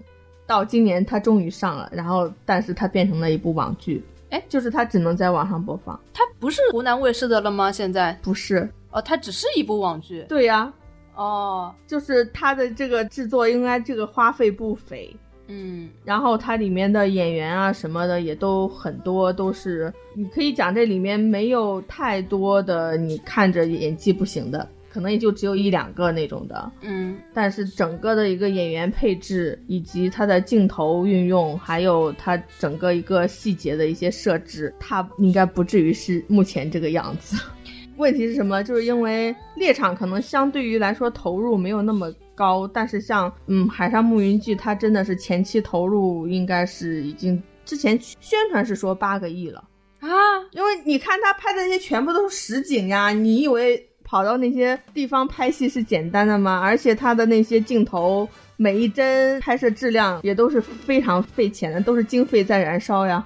[0.46, 5.98] 到今年他终于上了，然后但是它变成了一部网剧，哎，就是它只能在网上播放。
[6.12, 7.70] 它不是湖南卫视的了吗？
[7.70, 8.18] 现在？
[8.22, 8.68] 不是。
[8.90, 10.24] 哦，它只是一部网剧。
[10.28, 10.72] 对呀，
[11.14, 15.14] 哦，就是它的这个制作应该这个花费不菲。
[15.50, 24.68] 嗯，然后它里面的演员啊什么的也都很多，都是你可以讲这里面没有太多的你看着演技不行的。
[24.92, 37.36] 可能也就只有一两个那种的，嗯，但是整个的一个演员配置，以及它的镜头运用，还有它整个一个细节的一些设置，它应该不至于是目前这个样子。
[38.00, 38.64] 问题是什么？
[38.64, 49.62] 就是因为猎场可能相对于来说投入没有那么高，但是像嗯海上牧云记，它真的是前期投入应该是已经之前宣传是说八个亿了
[50.00, 50.08] 啊，
[50.52, 53.86] 因为你看他拍的那些全部都是实景呀，你以为？
[54.02, 56.58] 跑到那些地方拍戏是简单的吗？
[56.60, 63.24] 而且他的那些镜头，每一帧拍摄质量也都是非常费钱的，都是经费在燃烧呀。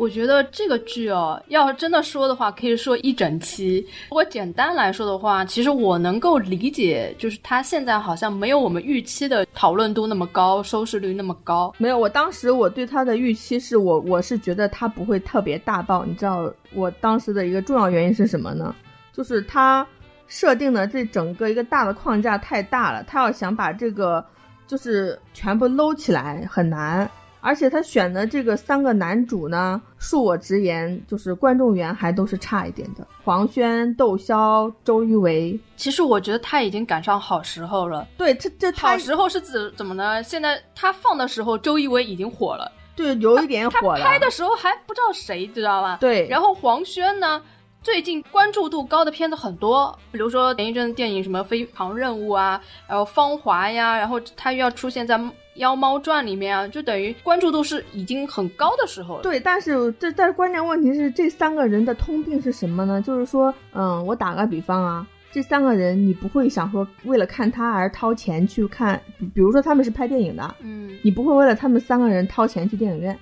[0.00, 3.86] 我觉得这个剧哦，要真的说的话，可以说一整期。
[4.08, 11.74] 如果简单来说的话，其实我能够理解，就是他现在好像没有我们预期的讨论度那么高，收视率那么高。
[11.76, 16.02] 没有，我当时我对他的预期是我我是觉得他不会特别大爆。
[16.06, 18.74] 你知道我当时的一个重要原因是什么呢？
[19.12, 19.86] 就是他。
[20.28, 24.24] 设定的这整个一个大的框架太大了，他要想把这个
[24.64, 33.06] 就是全部搂起来很难，而且他选的这个三个男主呢，恕我直言，就是观众缘还都是差一点的。
[33.24, 38.06] 黄轩、窦骁、周一围，其实我觉得他已经赶上好时候了。
[38.16, 40.22] 对，这这好时候是指怎么呢？
[40.22, 44.00] 现在他放的时候，周一围已经火了，对，有一点火了。
[44.00, 45.96] 他拍的时候还不知道谁，知道吧？
[46.00, 46.28] 对。
[46.28, 47.42] 然后黄轩呢？
[47.82, 55.16] 最近关注度高的片子很多，比如说前一阵电影什么《飞航任务》啊，然后《芳华》呀，然后他又要出现在
[55.54, 59.22] 《妖猫传》里面啊，就等于关注度是已经很高的时候了。
[59.22, 63.02] 对，但是这但是关键问题是这三个人的通病是什么呢？
[63.02, 73.18] 就是说，嗯，我打个比方啊，这三个人你不会想说为了看他而掏钱去看，比如说他们是拍电影的，嗯，你不会为了他们三个人掏钱去电影院，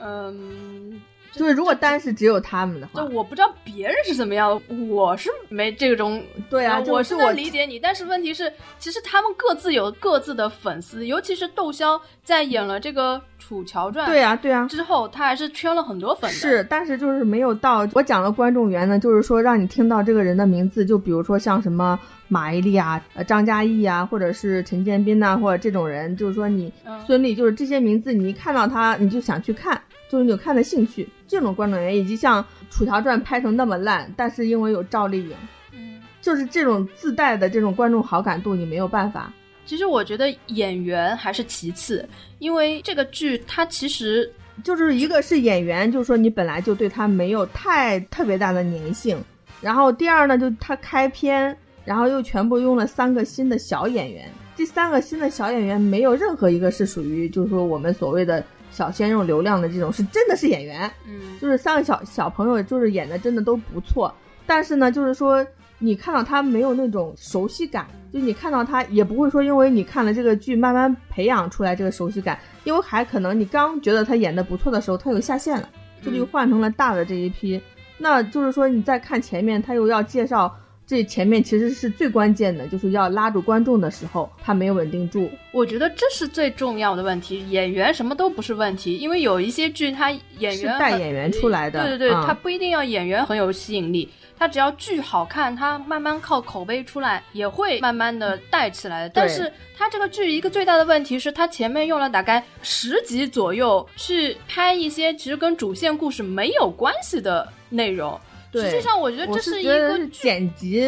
[0.00, 1.00] 嗯。
[1.32, 6.22] 就是如果单是只有他们的话，就我不知道别人是怎么样，我是没这种。
[6.48, 16.30] 对啊，我是我理解你，但是问题是，其实他们各自有各自的粉丝，尤其是窦骁在演了这个《楚乔传》对啊对啊之后，他还是圈了很多粉。
[16.30, 26.72] 是，但是就是没有到我讲的观众缘呢，就是说让你听到这个人的名字，就比如说像什么马伊琍啊、呃张嘉译啊，或者是陈建斌呐，或者这种人，就是说你
[27.06, 29.80] 孙俪，就是这些名字，你一看到他，你就想去看。
[30.10, 35.36] 就是你有看的兴趣，这种观众缘，以及像《楚乔传》拍成那么烂，但是因为有赵丽颖，
[35.70, 39.32] 嗯，就是这种自带的这种观众好感度，你没有办法。
[39.64, 42.04] 其实我觉得演员还是其次，
[42.40, 44.28] 因为这个剧它其实
[44.64, 49.16] 就是一个是演员，就是说你本来就对他没有太特别大的粘性，
[49.60, 58.44] 然后第二呢，就他开篇，然后又全部用了三个新的小演员，这三个新的小演员没有任何一个是属于就是说我们所谓的。
[58.70, 64.14] 小鲜肉流量的这种是真的是演员，嗯，就是三个小小朋友，就是演的真的都不错。
[64.46, 65.46] 但是呢，就是说
[65.78, 75.68] 你看到他没有那种熟悉感，就你看到他也不会说，因为你看了这个剧慢慢培养出来这个熟悉感，因为还可能你刚觉得他演的不错的时候，他又下线了，
[76.02, 77.60] 这就换成了大的这一批。
[77.98, 80.54] 那就是说你再看前面，他又要介绍。
[80.90, 85.30] 这前面其实是最关键的，就是要拉住观众的时候，他没有稳定住。
[85.52, 87.48] 我觉得这是最重要的问题。
[87.48, 99.08] 演员什么都不是问题，因为有一些剧他演员带演员出来的，对对对，他不一定要演员很有吸引力，他只要剧好看，他慢慢靠口碑出来也会慢慢的带起来的。
[99.10, 108.20] 但是他这个剧一个最大的问题是他前面用了大概十集左右去拍一些其实跟主线故事没有关系的内容。
[108.52, 110.80] 实际上，我觉得这是一个剪辑，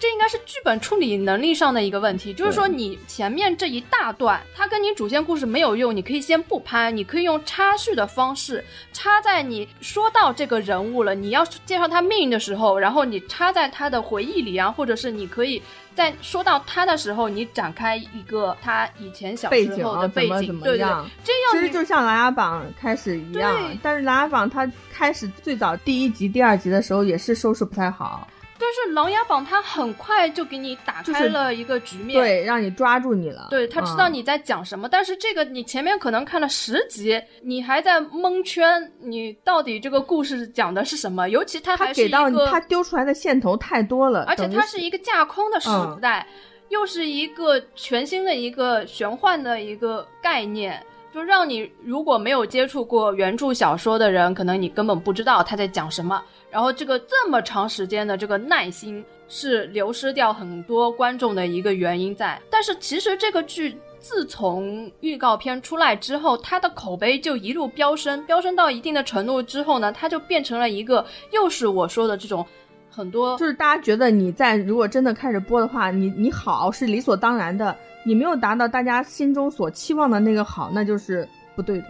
[0.00, 2.32] 这应该是剧本处理能力上的一个问题。
[2.32, 15.60] 就是说，你前面这一大段，它跟你主线故事没有用，你可以先不拍，你可以用插叙的方式插在你说到这个人物了，你要介绍他命运的时候，然后你插在他的回忆里啊，或者是你可以
[15.98, 21.06] 在说到他的时候，你展开一个他以前小时候的背景，对对，这样
[21.52, 24.70] 其实就像《琅琊榜》开始一样，但是《琅琊榜》它。
[24.98, 28.26] 开始最早第一集、第二集的时候也是收视不太好，
[28.60, 33.46] 但是《琅琊榜》它很快就给你打开了一个局面，对，让你抓住你了。
[33.50, 41.28] 对他知道你在讲什么，但是这个你前面可能看了十集，你还在蒙圈，你到底这个故事讲的是什么？
[41.28, 45.68] 尤其他还给到他丢出来的线头太多了，而且它是一个架空的时
[46.02, 46.26] 代，
[46.68, 50.84] 又是一个全新的一个玄幻的一个概念。
[51.10, 56.22] 就让你如果没有接触过原著小说的人，可能你根本不知道他在讲什么。
[56.50, 62.40] 然后这个这么长时间的这个耐心是流失掉很多观众的一个原因在。
[62.50, 72.46] 但是其实这个剧自从预告片出来之后，它的口碑就一路飙升，飙升到一定的程度之后呢，它就变成了一个又是我说的这种
[72.90, 77.76] 很多，就是大家觉得你在如果真的开始播的话，你你好是理所当然的。
[78.04, 81.84] 你没有达到大家心中所期望的那个好，那就是不对的。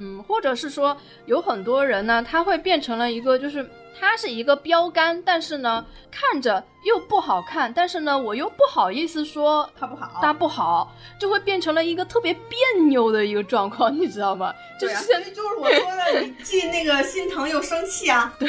[0.00, 0.96] 嗯，或者是说
[1.26, 14.54] 有很多人呢，他会变成了一个，就是他是一个标杆，但是呢，看着又不好看，但是呢，我又不好意思说他不好，他不好，就会变成了一个特别别扭的一个状况，你知道吗？
[14.80, 18.34] 就是就是我说的，你既那个心疼又生气啊。
[18.40, 18.48] 对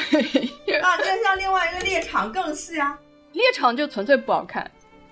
[0.79, 2.97] 啊，就像另外一个猎场更是啊，
[3.33, 4.71] 猎场就纯粹不好看，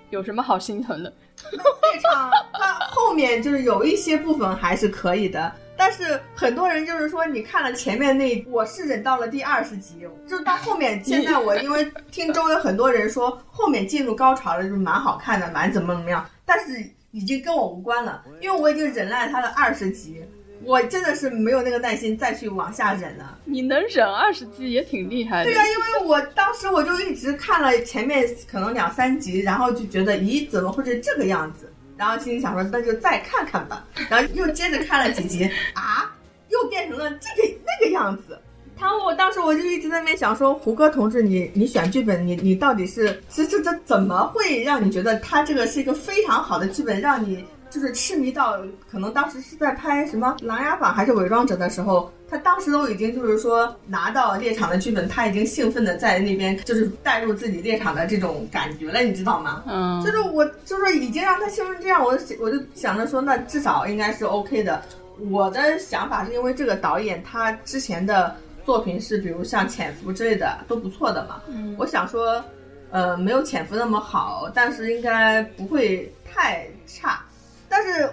[0.09, 1.13] 有什么好心疼的？
[1.51, 20.21] 猎场它后面就是有一些部分还是可以的，但是很多人就是说，你看了前面那，我是忍到了第二十集，就是到后面，现在我因为听周围很多人说，后面进入高潮了，就蛮好看的，蛮怎么怎么样，但是已经跟我无关了，因为我已经忍耐他的二十集。
[20.65, 23.37] 我真的是没有那个耐心再去往下忍了。
[23.45, 25.49] 你能忍二十集也挺厉害的。
[25.49, 31.68] 对啊，因为我当时我就一直看了前面可能两三集，然后就觉得，咦，怎么会是这个样子？
[31.99, 33.85] 然后心里想说，那就再看看吧。
[34.09, 35.43] 然后又接着看了几集，
[35.75, 36.09] 啊，
[36.47, 38.39] 又变成了这个那个样子。
[38.77, 47.43] 他我当时我就一直在那边想说，胡歌同志，你你选剧本，你你到底是这这这怎么会让你觉得他这个是一个非常好的剧本，让你？
[47.69, 48.59] 就是痴迷到
[48.89, 59.63] 可能当时是在拍什么《琅琊榜》还是《伪装者》的时候，他当时都已经就是说拿到猎场的剧本，他已经兴奋的在那边就是带入自己猎场的这种感觉了，你知道吗？
[59.67, 64.81] 嗯，就是我就是已经让他兴奋这样，我我就想着说，那至少应该是 OK 的。
[65.29, 72.43] 我的想法是因为这个导演他之前的作品是比如像《潜伏》之类的都不错的嘛，嗯，我想说，
[72.89, 77.21] 呃，没有《潜伏》那么好，但是应该不会太差。
[77.69, 78.09] 但是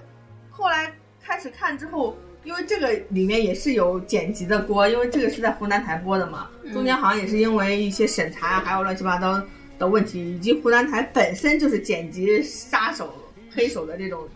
[0.51, 0.93] 后来
[1.23, 9.43] 开始看之后，因为这个里面也是有剪辑的锅，因为这个是在湖南台播的嘛，中间好像也是因为一些审查还有乱七八糟
[9.79, 13.13] 的问题，以及湖南台本身就是剪辑杀手、
[13.53, 14.29] 黑手的这种，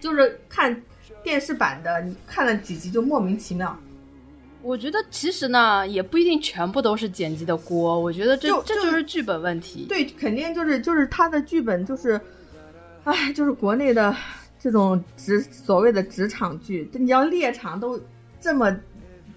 [0.00, 0.80] 就是看
[1.22, 3.76] 电视版的，你看了几集就莫名其妙。
[4.62, 9.86] 我觉得其实呢，也不一定全部都是剪辑的锅，我觉得这这就是剧本问题。
[9.88, 12.20] 对，肯定就是就是他的剧本就是。
[13.04, 14.14] 唉，就是国内的
[14.60, 18.00] 这种职所谓的职场剧，你要猎场都
[18.40, 18.74] 这么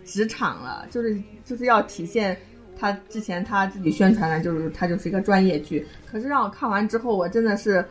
[0.04, 2.38] 职场了，就是就是要体现
[2.78, 5.84] 他之前他自己宣传的，就是他就是一个专业剧。
[6.06, 7.84] 可是让我看完之后，我真的是，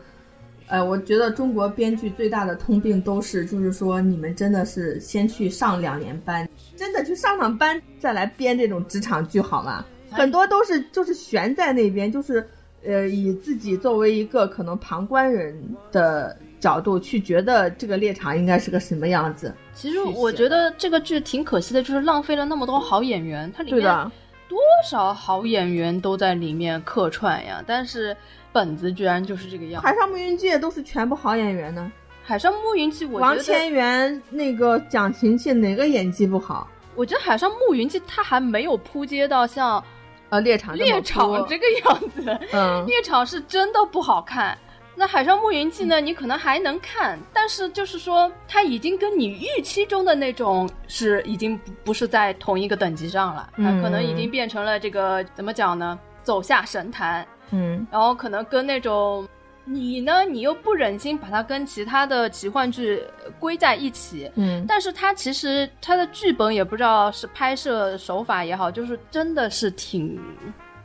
[0.67, 6.47] 呃，我觉得中国编剧最大的通病都是，就是说你们真的是先去上两年班，
[6.77, 9.85] 真的去上上班再来编这种职场剧好吗？
[10.09, 12.47] 很多都是就是悬在那边，就是。
[12.85, 15.57] 呃，以自己作为一个可能旁观人
[15.91, 19.53] 的角度去觉得这个猎场应该是个什么样子。
[19.73, 23.51] 其实我觉得这个剧挺可惜的，就是浪费了那么多好演员。
[23.55, 23.83] 它里面
[24.47, 24.57] 多
[24.87, 28.15] 少好演员都在里面客串呀，但是
[28.51, 29.81] 本子居然就是这个样。
[29.81, 31.91] 海上牧云记都是全部好演员呢。
[32.23, 36.67] 海上牧云记，我王千源那个蒋勤勤哪个演技不好？
[36.95, 39.83] 我觉得海上牧云记他还没有扑街到像。
[40.35, 44.57] 呃，猎场猎场这个样子，嗯， 猎场是真的不好看。
[44.97, 45.99] 那《海上牧云记》呢？
[45.99, 55.99] 你可能还能看，但是就是说，它已经跟你预期中的那种是已经不不是在同一个等级上了，它可能已经变成了这个怎么讲呢？
[56.23, 59.27] 走下神坛，嗯，然后可能跟那种。
[59.67, 60.23] 你呢？
[60.23, 63.03] 你又不忍心把它跟其他的奇幻剧
[63.39, 70.21] 归在一起，嗯，但是它其实它的剧本也不知道是拍摄手法也好，就是真的是挺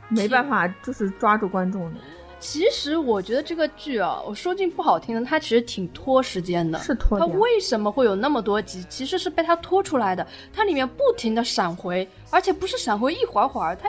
[0.09, 1.99] 没办法，就是抓住观众的。
[2.39, 6.79] 其实我觉得这个剧啊，我说句不好听的，它其实挺拖时间的。
[6.79, 7.19] 是拖。
[7.19, 8.83] 它为什么会有那么多集？
[8.89, 10.25] 其实是被它拖出来的。
[10.51, 13.87] 它里面不停的闪回，而且不是闪回一会儿会儿，它。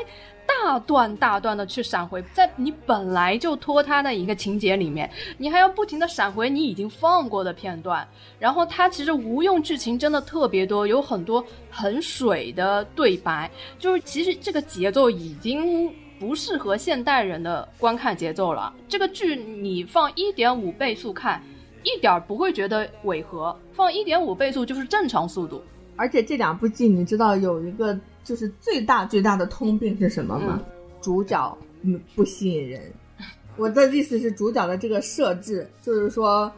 [0.64, 8.06] 大段大段的去闪回，在你本来就拖沓的一个情节里面，你还要不停的闪回你已经放过的片段，
[8.38, 18.72] 然后它其实无用剧情真的特别多，有很多很水的对白，就是其实这个节奏已经不适合现代人的观看节奏了。
[18.88, 21.42] 这个剧你放一点五倍速看，
[21.82, 25.62] 一点不会觉得违和，放一点五倍速就是正常速度。
[25.96, 27.98] 而且这两部剧你知道有一个。
[28.24, 30.62] 就是最大最大的通病是什么吗？
[31.00, 32.80] 主角嗯不吸引人。
[33.56, 36.50] 我的意思是主角的这个设置，就是说，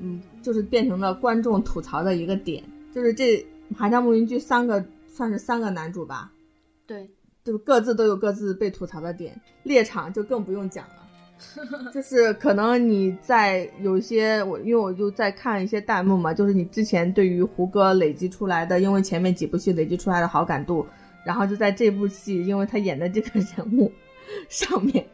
[0.00, 2.62] 嗯，就是变成了观众吐槽的一个点。
[2.94, 3.36] 就是这
[3.74, 6.30] 《寒江暮云剧》三个算是三个男主吧，
[6.86, 7.08] 对，
[7.42, 9.40] 就各自都有各自被吐槽的点。
[9.62, 20.86] 猎场就更不用讲了， 就是可能你在有一些我，因为我就在看一些弹幕嘛，就是你之前对于胡歌累积出来的，因为前面几部戏累积出来的好感度，
[21.24, 23.92] 然后就在这部戏，因为他演的这个人物
[24.48, 25.06] 上面，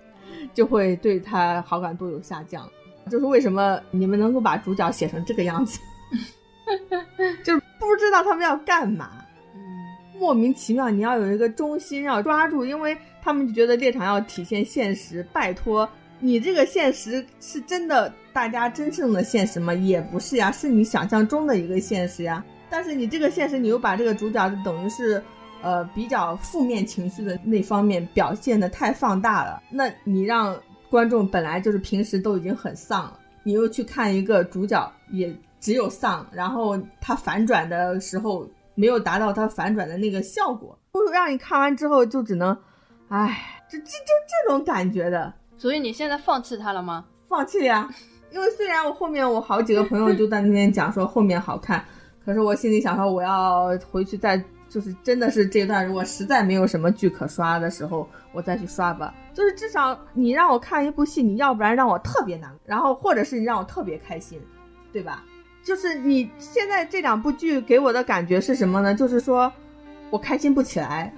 [0.54, 2.68] 就会对他好感度有下降。
[3.10, 5.80] 就是为什么你们能够把主角写成这个样子？
[7.42, 9.60] 就是不知道他们要干嘛，嗯，
[10.18, 10.90] 莫名其妙。
[10.90, 15.26] 你要有一个中心要抓住，因为他们就觉得猎场要体现现实。
[15.32, 15.88] 拜托，
[16.20, 19.72] 你这个现实是真的，大家真正的现实吗？
[19.72, 22.44] 也不是呀，是你想象中的一个现实呀。
[22.68, 25.22] 但是你这个现实，你又把这个主角等于是，
[25.62, 29.62] 呃，比较负面情绪的那方面表现的太放大了。
[29.70, 30.56] 那你让
[30.90, 35.34] 观众本来就是平时都已经很丧了，你又去看一个主角也。
[35.60, 42.56] 只有丧，然后他反转的时候没有达到他反转的那个效果，就让你看完之后就只能，
[43.08, 45.34] 唉，就这就这种感觉的。
[45.56, 47.04] 所以你现在放弃他了吗？
[47.28, 47.88] 放弃呀，
[48.30, 51.84] 因为虽然我后面我好几个朋友就在那边讲说后面好看，
[52.24, 59.14] 可是我心里想说我要回去再就是真的是这段如果实在没有什么剧可刷的时候，我再去刷吧。
[59.32, 64.40] 就是至少你让我看一部戏，你要不然让我特别难，然后或者是你让我特别开心，
[64.92, 65.24] 对吧？
[65.64, 68.94] 就是你现在这两部剧给我的感觉是什么呢？
[68.94, 69.52] 就是说，
[70.10, 71.12] 我开心不起来，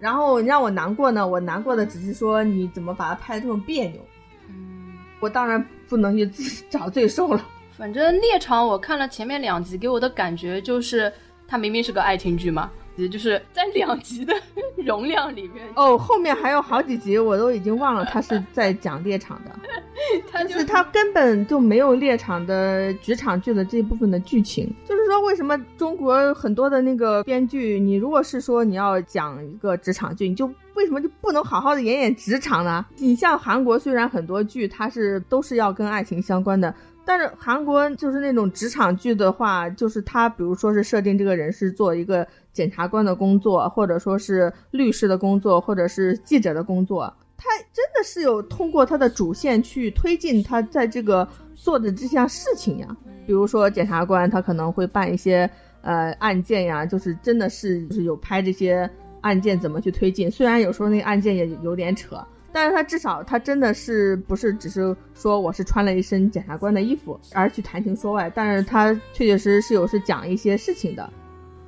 [0.00, 4.00] 然后你让我难过呢，我难过的只是说你怎么把它拍的这么别扭。
[4.48, 7.44] 嗯，我当然不能去找罪受了。
[7.76, 11.12] 反正猎场我看了前面两集，给我的感觉就是，
[11.48, 12.70] 它明明是个爱情剧嘛。
[12.96, 14.34] 也就是在两集的
[14.84, 19.52] 容量里面哦，后面还有好几集，我都已经忘了它是在讲猎场的，
[20.48, 24.68] 就是它根本就没有猎场的职场剧的这一部分的剧情。
[24.84, 32.84] 就是说，为什么中国很多的那个编剧，你如果是说你要讲一个职场剧，你就为什么就不能好好的演演职场呢？
[32.96, 36.74] 你像韩国，虽然很多剧它是都是要跟爱情相关的。
[37.08, 52.94] 但是韩国就是那种职场剧的话，就是他比如说是设定这个人是做一个检察官的工作，或者说是律师的工作，或者是记者的工作，他真的是有通过他的主线去推进他在这个做的这项事情呀。
[53.26, 55.50] 比如说检察官，他可能会办一些
[55.80, 58.90] 呃案件呀，就是真的是就是有拍这些
[59.22, 62.22] 案件怎么去推进，虽然有时候那个案件也有点扯。
[62.52, 71.08] 但是他至少他真的是不是只是说我是穿了一身检察官的衣服而去谈情说爱，但是他确确实实是有是讲一些事情的。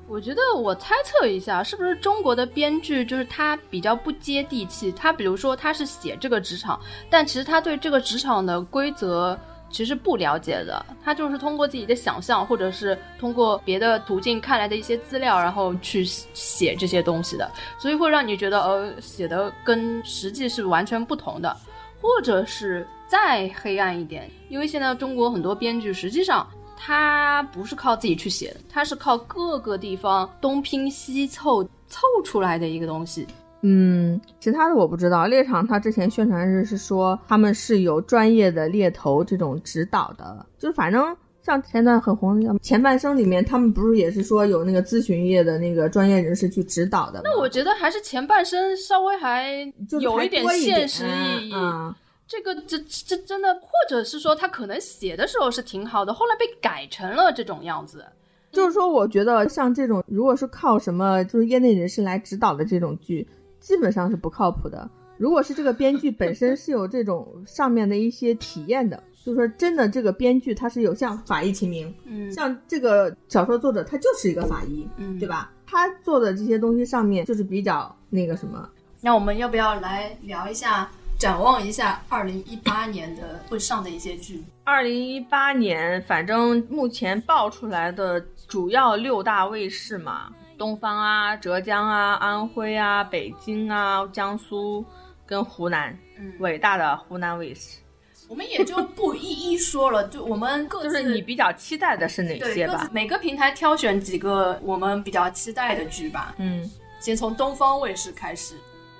[0.08, 4.90] 我觉得我猜测一下，是不是中国的编剧就是他比较不接地气？
[4.92, 9.38] 他比如说他是写这个职场，但其实他对这个职场的规则。
[9.70, 21.56] 其实不了解的，他就是通过自己的想象，或者是通过别的途径看来的一些资料，然后去写这些东西的，所以会让你觉得，呃，写的跟实际是完全不同的，
[22.00, 26.46] 或者是再黑暗一点，因为现在中国很多编剧实际上
[26.76, 33.26] 他不是靠自己去写的，他是靠各个地方东拼西凑凑出来的一个东西。
[33.62, 35.26] 嗯，其他的我不知道。
[35.26, 47.20] 猎场他之前宣传是是说他们是有专业的猎头这种指导的，就是反正像前段很红的前半生里面，他们不是也是说有那个咨询业的那个专业人士去指导的？
[47.22, 51.52] 那我觉得还是前半生稍微还有一点现实意义。
[51.52, 51.94] 啊，
[52.26, 58.06] 这个这这真的，或者是说他可能写的时候是挺好的，后来被改成了这种样子。
[58.52, 63.28] 就是说，我觉得像这种如果是靠什么就是业内人士来指导的这种剧。
[63.60, 64.90] 基本上是不靠谱的。
[65.16, 75.52] 如果是这个编剧本身是有这种上面的一些体验的，就是说真的，这个编剧他是有像法医秦明，嗯，像这个小说作者他就是一个法医，嗯，对吧？
[75.66, 78.66] 他做的这些东西上面就是比较那个什么。
[79.02, 84.42] 那我们要不要来聊一下，展望一下二零一八年的会上的一些剧？
[84.64, 88.18] 二零一八年，反正目前爆出来的
[88.48, 90.32] 主要六大卫视嘛。
[90.60, 94.84] 东方啊，浙江啊，安徽啊，北京啊，江苏
[95.24, 97.78] 跟湖南，嗯，伟大的湖南卫视，
[98.28, 102.86] 我们也就不一一说了，就我们各就是你比较期待的是哪些吧？
[102.92, 106.34] 每个平台挑选几个我们比较期待的剧吧。
[106.36, 106.70] 嗯，
[107.00, 108.54] 先从东方卫视开始，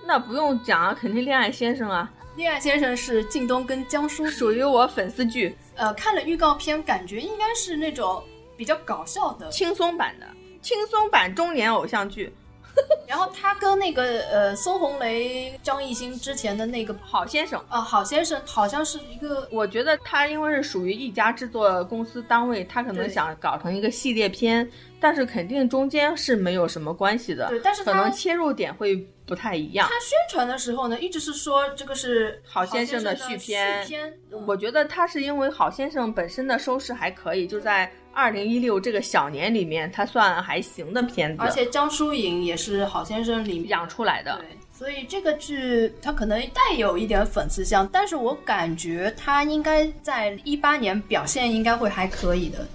[0.07, 5.55] 那不用讲啊，肯定恋爱先生啊，恋爱先生是靳东跟江疏，属于我粉丝剧。
[5.77, 8.25] 呃，看了预告片，感觉应该是那种
[8.57, 10.27] 比较搞笑的轻松版的。
[10.63, 12.33] 轻松版中年偶像剧，
[13.07, 24.69] 然后他跟那个呃孙红雷、张艺兴之前的那个好先生呃、好先生好像是一个我觉得他因为是属于一家制作公司单位，他可能想搞成一个系列片，
[25.01, 27.49] 但是肯定中间是没有什么关系的。
[27.49, 28.97] 对，但是可能切入点会
[29.27, 29.89] 不太一样。
[29.89, 44.37] 他宣传的时候呢，一直是说这个是好先生的的续篇续篇嗯我觉得他是因为好先生本身的收视还可以，就在二零一六这个小年里面，他算还行的片子，而且江疏影也是好先生里面养出来的。
[44.39, 52.67] 对，所以这个剧它可能带有一点粉丝向，但是我感觉它应该在一八年表现应该会还可以的。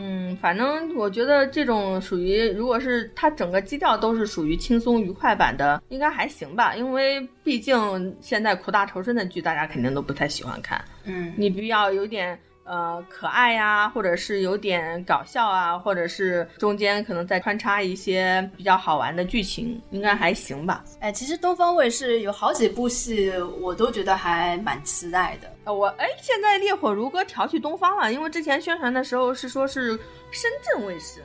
[0.00, 6.76] 嗯，反正我觉得这种属于，如果是它整个基调都是属于轻松愉快版的，应该还行吧。
[6.76, 10.80] 因为毕竟现在苦大仇深的剧，大家肯定都不太喜欢看。
[11.02, 12.38] 嗯，你比较有点
[12.68, 20.84] 呃可爱呀、或者是有点搞笑啊，或者是中间可能再穿插一些比较好玩的剧情，应该还行吧。
[21.00, 25.50] 哎，其实东方卫视有好几部戏，我都觉得还蛮期待的。
[25.64, 29.98] 呃，我哎，现在烈火如歌调去东方了，因为之前宣传的时候是说是
[30.30, 31.22] 深圳卫视，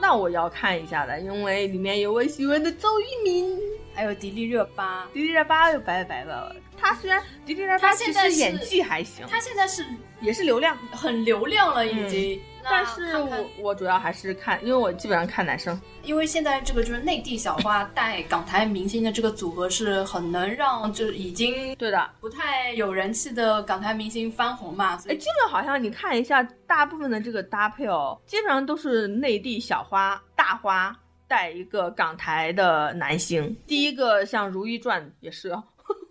[0.00, 3.58] 那我要看一下的，因为里面有我喜欢的邹玉敏。
[3.94, 9.86] 还有迪丽热巴，迪丽热巴又拜拜了，她虽然迪丽热巴其实演技还行，他现在是
[10.20, 12.38] 也是流量，很流量了，已经。
[12.64, 15.80] 那但是我我主要还是看，因为我基本上看男生。
[16.02, 30.96] 因为现在这个就是内地小花带港台明星的这个组合是很能让就是已经对的，不太有人气的港台明星翻红嘛，所哎，以基本好像你看一下，大部分的这个搭配哦，基本上都是内地小花、大花
[31.26, 33.56] 带一个港台的男星。
[33.66, 35.62] 第一个像《如懿传》也是哦，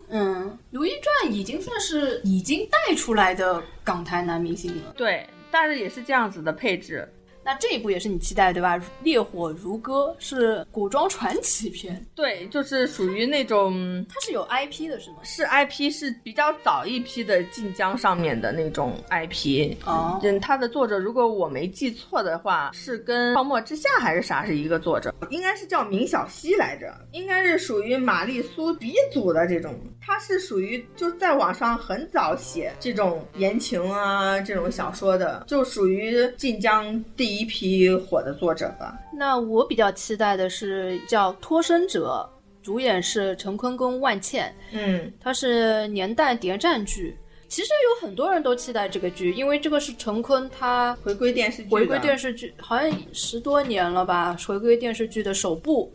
[0.08, 4.92] 嗯，《如懿传》已经算是已经带出来的港台男明星了。
[4.96, 7.08] 对，但是也是这样子的配置。
[7.44, 8.78] 那这一部也是你期待对吧？
[9.02, 15.16] 《烈火如歌》是古装传奇片，对，就是属于那种它是有 IP 的是吗？
[15.22, 19.74] 是 IP 是比较早一批的晋江上面的那种 IP。
[19.84, 29.74] 哦，嗯，它的作者如果我没记错的话，是跟《泡沫之夏》还是啥是一个作者，应该是叫明晓溪来着，应该是属于玛丽苏鼻祖的这种。
[30.04, 38.98] 他是属于就在网上很早写这种言情啊这种小说的，就属于晋江第一批火的作者吧。
[39.12, 42.28] 那我比较期待的是叫《脱身者》，
[42.64, 47.16] 主演是陈坤跟万茜，嗯，它是年代谍战剧。
[47.48, 55.92] 其实有很多人都期待这个剧，因为这个是陈坤他回归电视剧，回归电视剧，好像十多年了吧，回归电视剧的首部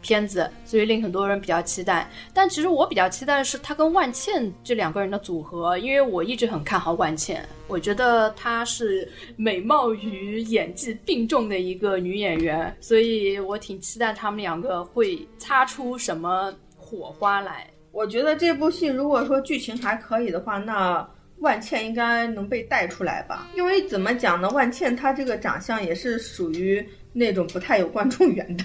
[0.00, 2.08] 片子，所以令很多人比较期待。
[2.32, 17.68] 但其实我比较期待的是他跟万茜这两个人的组合，因为我一直很看好万茜，我觉得她是美貌与演技并重的一个女演员，所以我挺期待他们两个会擦出什么火花来。
[17.90, 21.06] 我觉得这部戏如果说剧情还可以的话，那
[21.40, 23.48] 万茜应该能被带出来吧？
[23.56, 28.64] 因为怎么讲呢，万茜她这个长相也是属于那种不太有观众缘的。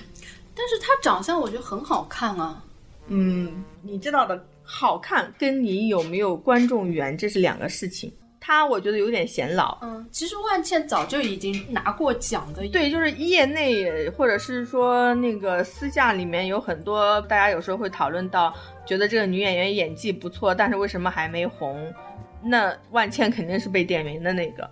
[0.55, 2.63] 但是她长相我觉得很好看啊，
[3.07, 8.11] 嗯，你知道的，好看跟你有没有观众缘这是两个事情。
[8.39, 9.77] 她我觉得有点显老。
[9.81, 18.53] 嗯，其实万茜早就已经拿过奖的，对，就是业内或者是说那个私下里面有很多，大家有时候会讨论到，
[18.85, 21.89] 觉得这个女演员演技不错，但是为什么还没红？
[22.43, 24.69] 那万茜肯定是被点名的那个。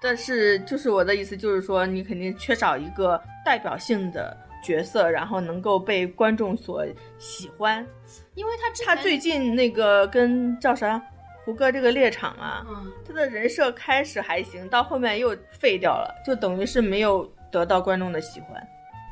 [0.00, 4.34] 但是就是我的意思就是说，你肯定缺少一个代表性的
[4.64, 6.84] 角色，然后能够被观众所
[7.18, 7.86] 喜欢。
[8.34, 11.00] 因为他之他最近那个跟叫啥
[11.44, 12.90] 胡歌这个猎场啊，嗯。
[13.06, 18.66] 他的人设开始还行，到后面又废掉了，就等于是没有得到观众的喜欢。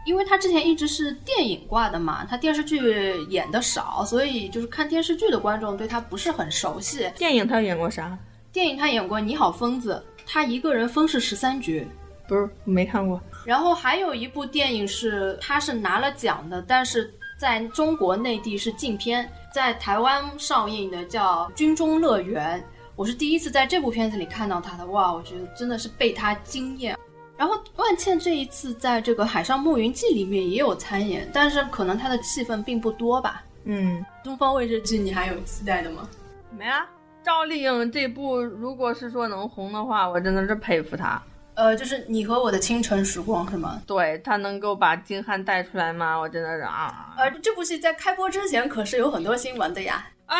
[0.05, 2.81] 因为他之前一直是电影挂的嘛，他电视剧
[3.29, 7.09] 演的少，所以就是看电视剧的观众对他不是很熟悉。
[7.17, 8.19] 电影他演过啥？
[8.51, 11.87] 电影他演过《你好，疯子》，他一个人分饰十三角。
[12.29, 13.21] 不是，没看过。
[13.45, 22.61] 然后还有一部电影是他是拿了奖的，但是在中国内地是禁片，在台湾上映的叫《军中乐园》，
[22.95, 26.97] 我是第一次在这部片子里看到他的，哇，我觉得真的是被他惊艳。
[27.37, 33.43] 然后万茜这一次在这个《海上牧云记》里面也有参演，但是可能她的戏份并不多吧。
[33.65, 36.09] 嗯，东方卫视剧你还有期待的吗？
[36.57, 36.87] 没啊。
[37.25, 41.21] 赵丽颖这部如果是说能红的话，我真的是佩服她。
[41.63, 43.81] 呃，就是你和我的清晨时光是吗？
[43.87, 46.17] 对他能够把金瀚带出来吗？
[46.19, 47.15] 我真的是啊。
[47.17, 50.05] 呃，这部戏在开播之前可是有很多新闻的呀。
[50.27, 50.37] 啊，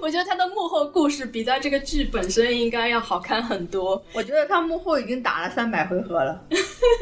[0.00, 4.00] 我觉得他的幕后故事比在这个剧本身应该要好看很多。
[4.12, 6.44] 我觉得他幕后已经打了三百回合了。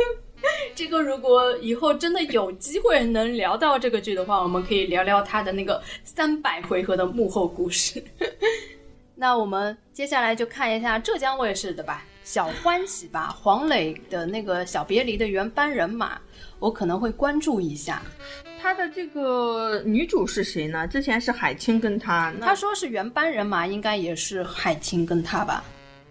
[0.74, 8.02] 这个如果以后真的有机会能聊到这个剧的话，我们可以聊聊他的那个三百回合的幕后故事。
[9.16, 16.18] 那我们接下来就看一下浙江卫视的吧，《小欢喜》吧，黄磊的那个《小别离》的原班人马，
[16.58, 18.02] 我可能会关注一下。
[18.60, 20.88] 他的这个女主是谁呢？
[20.88, 25.62] 之前是海清跟他，他说是原班人马，应该也是海清跟他吧？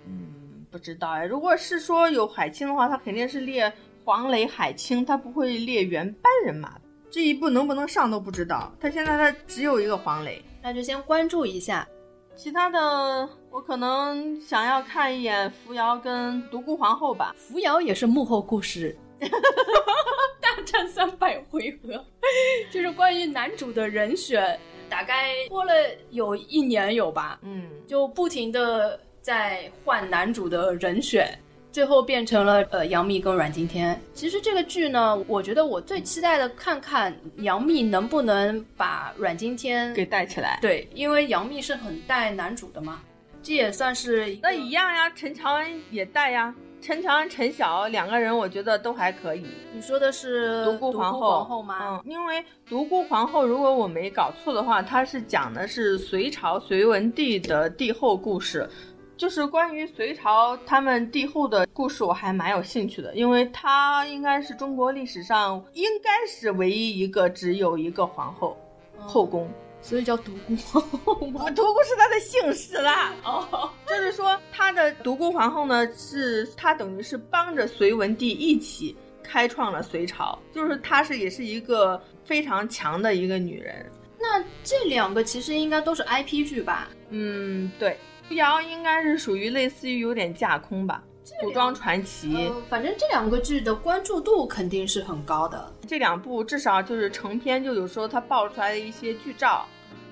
[0.05, 1.25] 嗯，不知道哎。
[1.25, 3.73] 如果是说有海清的话，他肯定是列
[4.05, 6.73] 黄磊、海清，他不会列原班人马。
[7.09, 8.71] 这一部能不能上都不知道。
[8.79, 11.87] 他现在他只有一个黄磊，那就先关注一下。
[12.35, 17.35] 其他的，我可能想要看一眼扶摇跟独孤皇后吧。
[17.37, 18.97] 扶摇也是幕后故事，
[20.41, 22.03] 大战三百回合，
[22.71, 24.59] 就是关于男主的人选，
[24.89, 25.71] 大概过了
[26.09, 27.37] 有一年有吧。
[27.43, 31.37] 嗯，就不停的在换男主的人选。
[31.71, 33.99] 最后变成了呃杨幂跟阮经天。
[34.13, 40.59] 其实这个剧呢，我觉得我最期待的看看杨幂能不能把阮经天给带起来。
[40.61, 43.01] 对，因为杨幂是很带男主的嘛，
[43.43, 45.09] 这也算是那一样呀。
[45.09, 49.45] 陈乔恩也带呀，陈乔恩、陈晓两个人，我觉得都还可以。
[49.73, 52.01] 你说的是独孤皇后吗？
[52.05, 58.67] 嗯，因为独孤皇后，如果我没搞错的话，它是讲的是隋朝隋文帝的帝后故事。
[59.15, 68.57] 就是关于隋朝他们帝后的故事，我还蛮有兴趣的，因为她应该是中国历史上应该是唯一一个只有一个皇后
[68.97, 69.47] 后宫，
[69.83, 71.13] 所以叫独孤皇后。
[71.51, 73.13] 独孤是她的姓氏啦。
[73.23, 83.85] 哦， 就是说她的独孤皇后呢，是她等于是帮着隋文帝一起开创了隋朝，就是她是也是一个非常强的一个女人。
[84.17, 86.89] 那这两个其实应该都是 IP 剧吧？
[87.09, 87.97] 嗯，对。
[88.25, 91.03] 扶摇应该是属于类似于有点架空吧，
[91.39, 92.51] 古装传奇。
[92.69, 95.73] 反正这两个剧的关注度肯定是很高的。
[95.87, 99.65] 这两部至少就是成片，就有时候它爆出来的一些剧照，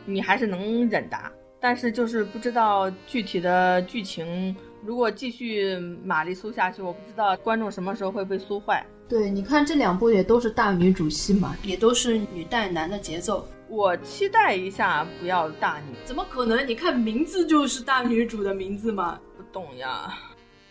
[0.06, 1.18] 你还是能忍的。
[1.60, 8.84] 但是就是不知道具体的剧情，如果继续玛丽苏下去，我不知道观众什么时候会被苏坏。
[9.08, 13.48] 对，你看这两部也都是大女主戏嘛，也都是女带男的节奏。
[13.68, 16.68] 我期待一下，不要大女，怎么可能？
[16.68, 19.20] 你看名字就是大女主的名字吗？
[19.38, 20.18] 不懂呀。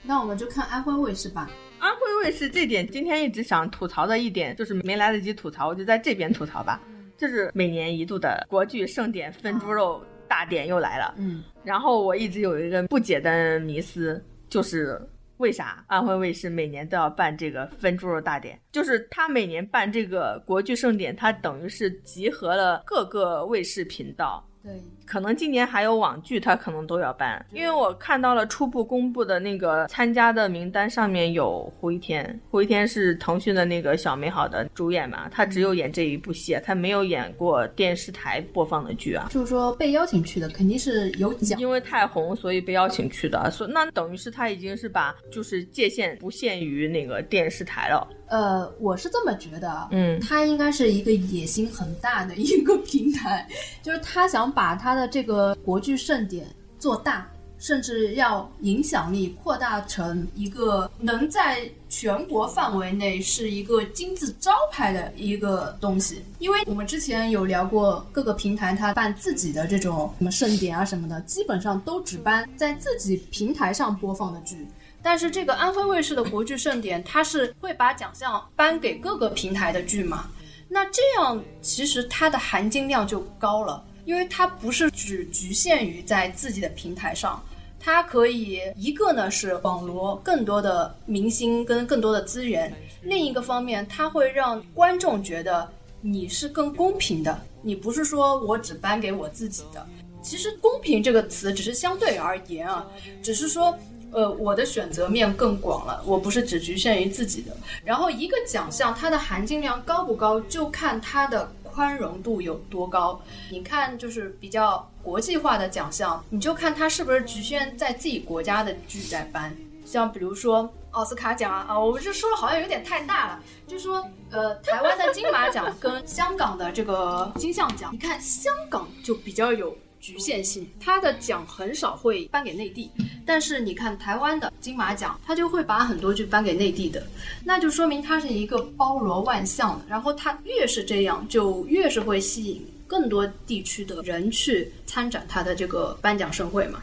[0.02, 1.50] 那我们就看安徽卫视吧。
[1.78, 6.80] 安徽卫视这点，今天一直想吐槽的一点，就是没来得及吐槽，我就在这边吐槽吧。
[7.16, 11.14] 就是每年一度的国剧盛典分猪肉大典又来了。
[11.18, 11.42] 嗯。
[11.64, 15.00] 然后我一直有一个不解的迷思，就是。
[15.40, 18.60] 为啥安徽卫视每年都要办这个分猪肉大典？
[18.72, 24.46] 就是他每年办这个国剧盛典，他等于是集合了各个卫视频道。
[24.62, 24.78] 对，
[25.10, 39.26] 可能今年还有网剧，他可能都要办，因为我看到了初步公布的那个参加的名单上面有胡一天，胡一天是腾讯的那个小美好的主演嘛，他只有演这一部戏，他没有演过电视台播放的剧啊。
[39.32, 48.06] 就是说被邀请去的肯定是有奖，因为太红，所以被邀请去的，所那等于是他已经是把就是界限不限于那个电视台了。
[48.28, 53.44] 呃，我是这么觉得，嗯，他应该是一个野心很大的一个平台，
[53.82, 56.46] 就是他想把他的这个国剧盛典
[56.78, 57.28] 做大，
[57.58, 66.22] 甚至要影响力扩大成一个能在全国范围内是一个金字招牌的一个东西。
[66.38, 74.66] 因为我们之前有聊过，各个平台它办自己的这种什么盛典啊什么的，基本上都只办在自己平台上播放的剧。
[75.02, 80.30] 但是这个安徽卫视的国剧盛典，它是会把奖项颁给各个平台的剧嘛？
[80.68, 87.42] 那这样其实它的含金量就高了，因为它不是只局限于在自己的平台上，
[87.78, 92.72] 它可以一个呢是网罗更多的明星跟更多的资源，
[93.02, 95.70] 另一个方面它会让观众觉得
[96.00, 99.86] 你是更公平的，你不是说我只颁给我自己的。
[100.22, 102.86] 其实公平这个词只是相对而言啊，
[103.22, 103.76] 只是说。
[104.12, 107.56] 呃，我的选择面更广了，我不是只局限于自己的。
[107.84, 113.20] 然后一个奖项它的含金量高不高，就看它的宽容度有多高。
[113.50, 119.56] 你看，就是比较国际化的奖项，你就看它是不是局限在自己国家的剧在颁。
[119.86, 123.40] 像比如说奥斯卡奖啊，啊，我们这说的好像有点太大了。
[123.66, 129.76] 就说呃，台湾的金马奖跟香港的这个金像奖，你看香港就比较有。
[130.00, 132.90] 局限性，他的奖很少会颁给内地，
[133.26, 137.06] 但是你看台湾的金马奖，他就会把很多剧颁给内地的，
[137.44, 139.84] 那就说明它是一个包罗万象的。
[139.88, 146.82] 然后它越是这样，就越是会吸引更多地区的人去参展他的这个颁奖盛会嘛。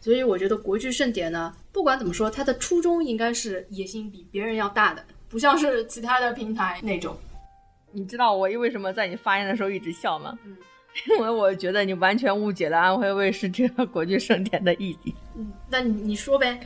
[0.00, 5.04] 所以我觉得国剧盛典呢，不管怎么说，它的初衷应该是野心比别人要大的。
[5.28, 7.16] 不像是其他的平台那种。
[7.92, 10.38] 你知道我为什么在你发言的时候一直笑吗？
[10.44, 10.56] 嗯，
[11.08, 15.14] 因为我觉得你完全误解了安徽卫视这个国剧盛典的意义。
[15.36, 16.60] 嗯，那你你说呗。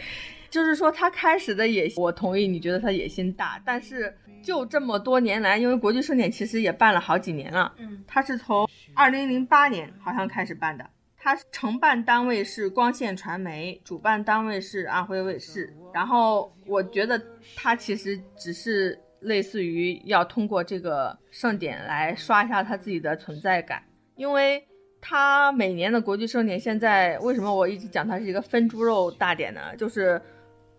[0.48, 10.88] 就是说他开始的野心，我同意，你觉得他野心大，但是就这么多年来，因为国剧盛典其实也办了好几年了，嗯，他是从二零零八年好像开始办的，
[11.18, 17.20] 他承办单位是光线传媒，主办单位是安徽卫视，然后我觉得
[17.56, 23.82] 他其实只是类似于要通过这个盛典来刷一下他自己的存在感，
[24.16, 24.62] 因为。
[25.08, 29.60] 他每年的国际盛典，现在为什么我一直讲它是一个分猪肉大典呢？
[29.76, 30.20] 就是，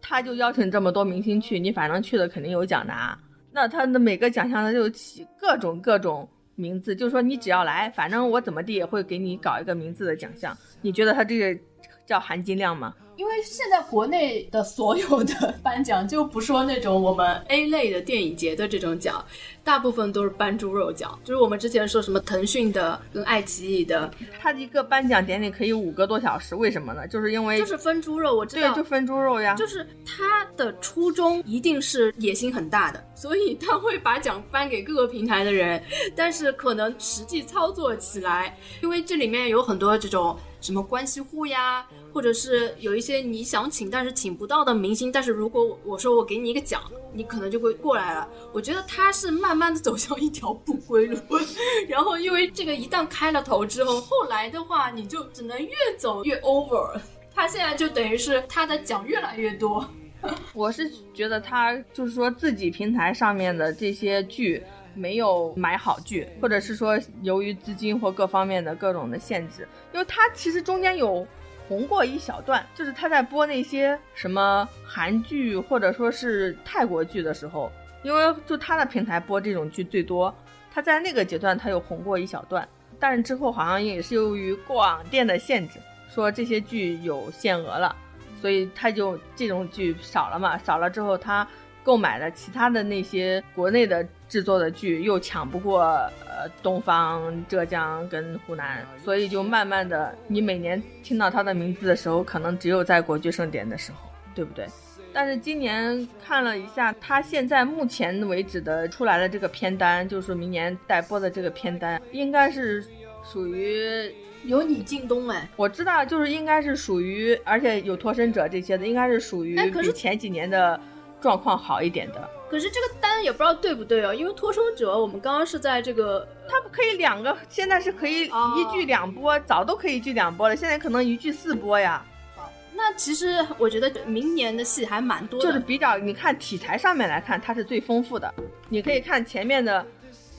[0.02, 3.18] 他就邀请这么多明星去，你反正去了肯定有奖拿。
[3.54, 10.58] 那他的每个奖项他就起各种各种名字，就是说你只要来，反正我怎么地也会给你搞一个名字的奖项。
[10.82, 11.62] 你觉得他这个
[12.08, 12.96] 叫含金量吗？
[13.18, 19.26] 因为现在国内的所有的 颁奖，就不说那种我们 A 类的电影节的这种奖，
[19.64, 21.20] 大部分都是颁猪肉奖。
[21.24, 24.10] 就是我们之前说什么腾讯的跟爱奇艺的，
[24.40, 27.08] 它的一个颁奖典礼可以五个多小时，为什么呢？
[27.08, 29.56] 就是因为就是分猪肉，我知道，对，就分猪肉呀。
[29.56, 35.84] 就是他的初衷一定是野心很大的，所以他会把奖颁给各个平台的人，
[36.16, 40.38] 但是可能实际操作起来，因为这里面有很多这种。
[40.60, 46.82] 什么关系户呀，或者是有一些你想请但是请不到的明星，但是如果我说我给你一个奖，
[47.14, 48.28] 你可能就会过来了。
[48.52, 51.18] 我觉得他是慢慢的走向一条不归路，
[51.88, 57.00] 然后因为这个一旦开了头之后，后来的话你就只能越走越 over。
[57.34, 59.88] 他现在就等于是他的奖越来越多。
[60.54, 64.64] 我是觉得他就是说自己平台上面的这些剧。
[64.98, 71.26] 没有买好剧，或者是说由于资金或各方面的各种的限制，因为他其实中间有
[71.68, 77.72] 红过一小段，就是他在播那些什么韩剧或者说是泰国剧的时候，
[78.04, 80.34] 因为就他的平台播这种剧最多，
[80.74, 82.68] 他在那个阶段他有红过一小段，
[83.00, 85.80] 但是之后好像也是由于广电的限制，
[86.10, 87.96] 说这些剧有限额了，
[88.42, 91.48] 所以他就这种剧少了嘛，少了之后他。
[91.88, 95.84] 购买了其他的那些国内的制作的剧，又抢不过
[96.26, 104.00] 呃东方、浙江跟湖南，所以就慢慢的，你每年听到他的名字的时候，可能只有在国剧盛典的时候，
[104.36, 104.68] 对不对？
[105.14, 112.86] 但是今年看了一下，他现在目前为止的出来的这个片单，就是明年待播的这个片单，应该是
[113.24, 120.78] 属于有你进东哎，我知道，就是应该是属于，而且有脱身者这些的，应该是属于比前几年的。
[121.20, 124.14] 状况好一点的，可是这个单也不知道对不对哦？
[124.14, 132.06] 因为脱生者，我们刚刚是在这个，它可以两个，现在是可以一剧两播，早都可以一剧两播了，现在可能一剧四播呀。
[132.36, 138.32] 好，那其实我觉得明年的戏还蛮多的，就是比较你看题材上面来看，它是最丰富的。
[138.70, 139.84] 你可以看前面的，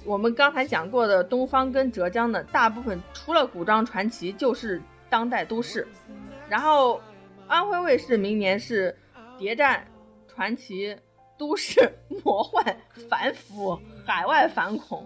[0.05, 4.81] 我们刚才讲过的东方跟浙江的大部分，除了古装传奇就是
[5.11, 5.87] 当代都市，
[6.49, 7.01] 然后
[7.49, 8.97] 安徽卫视明年是
[9.37, 9.85] 谍战。
[10.39, 10.97] 传奇、
[11.37, 11.93] 都市、
[12.25, 12.65] 魔幻、
[13.11, 15.05] 反腐、海外反恐，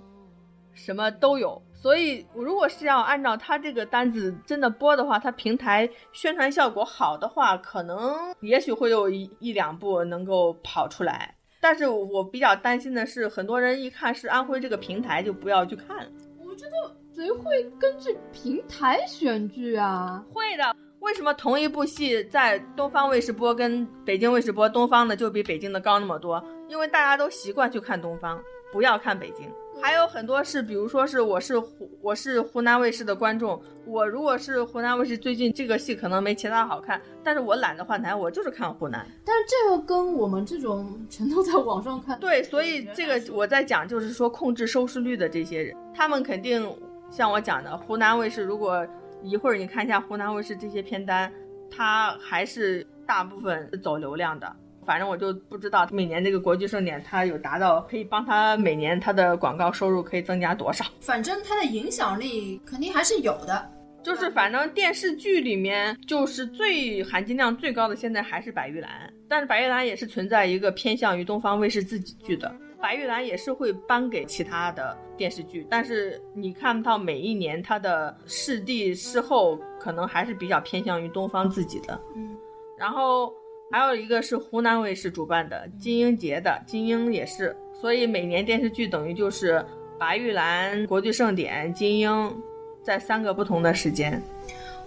[0.74, 1.60] 什么都有。
[1.72, 11.34] 所以，如果是要按照他这个单子真的播的话，他平台宣传效果好的话，可能也许会有一一两部能够跑出来。
[11.62, 16.10] 但是我比较担心的是，很多人一看是安徽这个平台，就不要去看了。
[16.44, 20.22] 我觉得谁会根据平台选剧啊？
[20.30, 20.76] 会的。
[21.02, 26.42] 为什么同一部戏在东方卫视播跟北京卫视播，东方的就比北京的高那么多？
[26.68, 28.40] 因为大家都习惯去看东方，
[28.72, 29.50] 不要看北京。
[29.82, 39.04] 还有很多是，比如说是我是湖我是湖南卫视的观众，我如果是湖南卫视最近这个戏可能没其他好看，但是我懒得换台，我就是看湖南。
[39.24, 46.72] 但是这个跟我们这种全都在网上看，对，所以这个我在讲就是说控制收视率的这些人，他们肯定
[47.10, 48.86] 像我讲的，湖南卫视如果。
[49.22, 51.32] 一会儿你看一下湖南卫视这些片单，
[51.70, 54.54] 它还是大部分走流量的。
[54.84, 60.84] 反正我就不知道每年这个国际盛典，它有达到可以帮他每年它的广告收入可以增加多少。
[61.00, 63.70] 反正它的影响力肯定还是有的。
[64.02, 68.90] 就是反正电视剧里面，就是最含金量最高的，现在还是白玉兰。
[69.28, 72.52] 但是白玉兰也是存在一个偏向于东方卫视自己剧的。
[72.82, 81.98] 白玉兰也是会颁给其他的电视剧，但是你看到每一年它的视帝视后，可能还是比较偏向于东方自己的。
[82.16, 82.36] 嗯，
[82.76, 83.32] 然后
[83.70, 89.64] 还有一个是湖南卫视主办的金鹰节的金鹰也是，所以每年电视剧等于就是
[89.96, 92.42] 白玉兰、国剧盛典、金鹰，
[92.82, 94.20] 在三个不同的时间。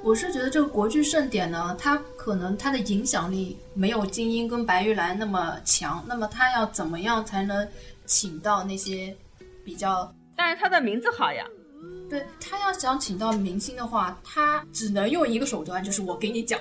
[0.06, 7.68] 我是觉得这个国剧盛典呢，它可能它的影响力没有金英跟白玉兰那么强，那么它要怎么样才能
[8.06, 9.18] 请到那些
[9.64, 10.14] 比较？
[10.36, 11.44] 但是它的名字好呀。
[12.08, 16.60] 对他要想请到明星的话，他只能用一个手段，就是我给你讲。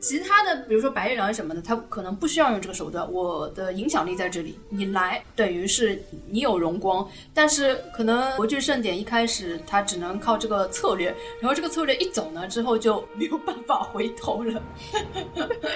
[0.00, 3.06] 其他的，比如说白玉兰什么的，他可能不需要用这个手段。
[3.12, 14.62] 我的影响力在这里，你来等于是你有荣光，但是可能国剧盛典一开始他只能靠这个策略，然后这个策略一走呢，之后就没有办法回头了，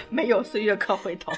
[0.09, 1.31] 没有岁月可回头。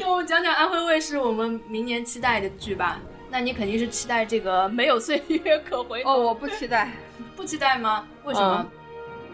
[0.00, 3.00] 那我们讲讲安徽卫视我们明年期待的剧吧。
[3.30, 6.92] 那你肯定是期待这个没有岁月可回头哦，我不期待，
[7.36, 8.06] 不期待吗？
[8.24, 8.66] 为什么？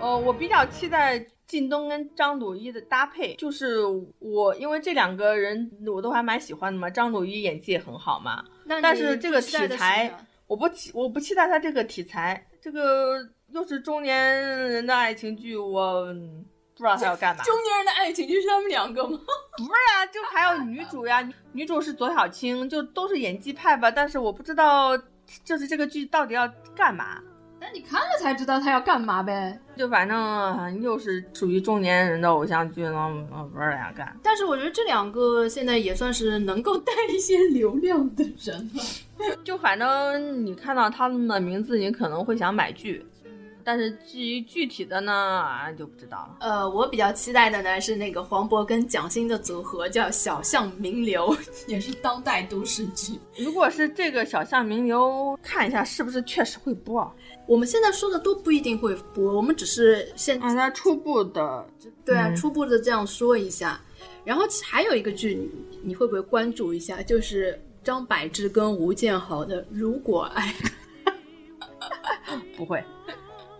[0.00, 3.78] 哦，我比较期待靳东跟张鲁一的搭配，就是
[4.18, 8.44] 我因为这两个人我都还蛮喜欢的嘛，张鲁一演技也很好嘛。
[8.82, 10.12] 但是这个题材
[10.46, 13.18] 我不期我不期待他这个题材，这个
[13.52, 16.14] 又是中年人的爱情剧，我。
[16.76, 17.44] 不知道他要干嘛？
[17.44, 19.16] 中年人的爱情就是他们两个吗？
[19.56, 21.22] 不是啊，就还有女主呀，
[21.52, 23.88] 女主是左小青，就都是演技派吧。
[23.88, 24.98] 但是我不知道，
[25.44, 27.22] 就是这个剧到底要干嘛？
[27.64, 29.58] 那你看了才知道他要干嘛呗。
[29.74, 33.10] 就反正又是属于中年人的偶像剧呢，
[33.50, 34.14] 不知道咋干。
[34.22, 39.34] 但是我觉得这两个现在也算是能够带一些流量的人了。
[39.42, 43.02] 就反正你看到他们的名字，你可能会想买剧。
[43.64, 46.36] 但是至于具体的呢，就不知道了。
[46.40, 51.34] 呃，我比较期待的呢是那个黄渤跟蒋欣的组合，叫《小巷名流》，
[51.66, 53.18] 也是当代都市剧。
[53.38, 55.08] 如果是这个《小巷名流》，
[55.42, 57.10] 看一下是不是确实会播？
[57.46, 61.66] 我们现在说的都不一定会播，我们只是现在初步的，
[62.04, 63.80] 对啊，初步的这样说一下。
[64.24, 65.50] 然后还有一个剧，
[65.82, 67.02] 你会不会关注一下？
[67.02, 70.54] 就是张柏芝跟吴建豪的《如果爱》。
[72.56, 72.82] 不会。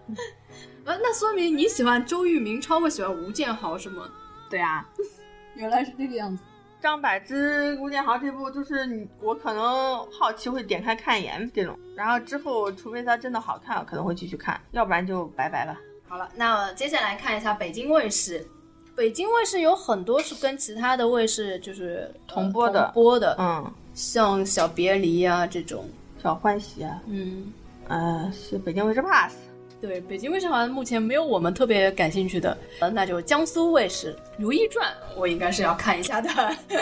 [0.84, 4.08] 呃，那说明你喜欢周渝民超过喜欢吴建豪是吗？
[4.50, 4.86] 对啊，
[5.54, 6.42] 原来是这个样子。
[6.80, 15.74] 张柏芝、吴建豪这部就是我可能好奇会点开看一眼这种，然后之后除非它真的好看，可能会继续看，要不然就拜拜了。
[16.06, 18.46] 好了，那接下来看一下北京卫视。
[18.94, 25.88] 北京卫视有很多是跟其他的卫视就是同播的，播的，嗯，像小别离啊这种，
[26.22, 27.50] 小欢喜啊，嗯，
[27.88, 29.32] 呃，是北京卫视 Plus。
[29.86, 36.30] 对，北京卫视好像目前没有我们特别感兴趣的，呃，那就江苏卫视《如懿传》，我应该是要看一下的。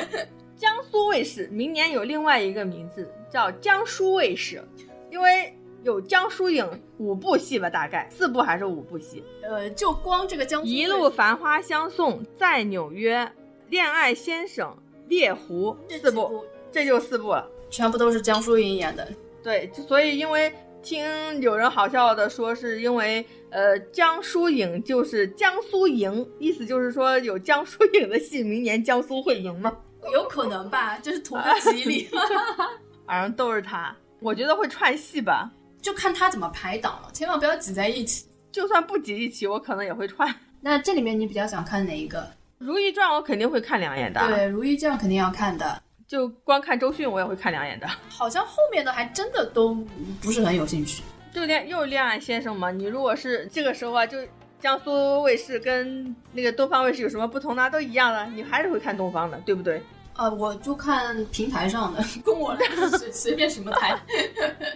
[0.57, 4.63] 江苏卫视明年有另外一个名字叫江苏卫视，
[5.11, 5.53] 因为
[5.83, 6.65] 有江疏影
[6.99, 9.25] 五部戏吧，大概四部还是五部戏？
[9.43, 13.29] 呃，就光这个江苏一路繁花相送，在纽约，
[13.69, 14.73] 恋爱先生，
[15.09, 19.09] 猎狐四部，这就四部了，全部都是江疏影演的。
[19.43, 20.53] 对，就所以因为。
[20.83, 29.75] 听有人好笑的说，是因为呃江疏影就是江苏赢，意思就是说有江疏影的戏，明年江苏会赢吗？
[30.13, 32.09] 有可能吧，就是图个吉利。
[33.07, 35.51] 反正都是他，我觉得会串戏吧，
[35.81, 38.27] 就看他怎么排档了，千万不要挤在一起。
[38.51, 40.35] 就算不挤一起，我可能也会串。
[40.61, 42.21] 那这里面你比较想看哪一个？
[42.59, 44.21] 《如懿传》我肯定会看两眼的。
[44.29, 45.83] 对，《如懿传》肯定要看的。
[46.13, 47.89] 就光看周迅，我也会看两眼的。
[48.11, 49.75] 好像后面的还真的都
[50.21, 51.03] 不是很有兴趣。
[51.33, 52.71] 就恋又是恋爱先生嘛？
[52.71, 54.19] 你如果是这个时候啊，就
[54.61, 57.71] 江苏卫视跟那个东方卫视有什么不同呢？
[57.71, 59.83] 都一样的，你还是会看东方的，对不对？
[60.13, 62.61] 啊，我就看平台上的，跟我 来
[62.99, 63.99] 随随便什么台。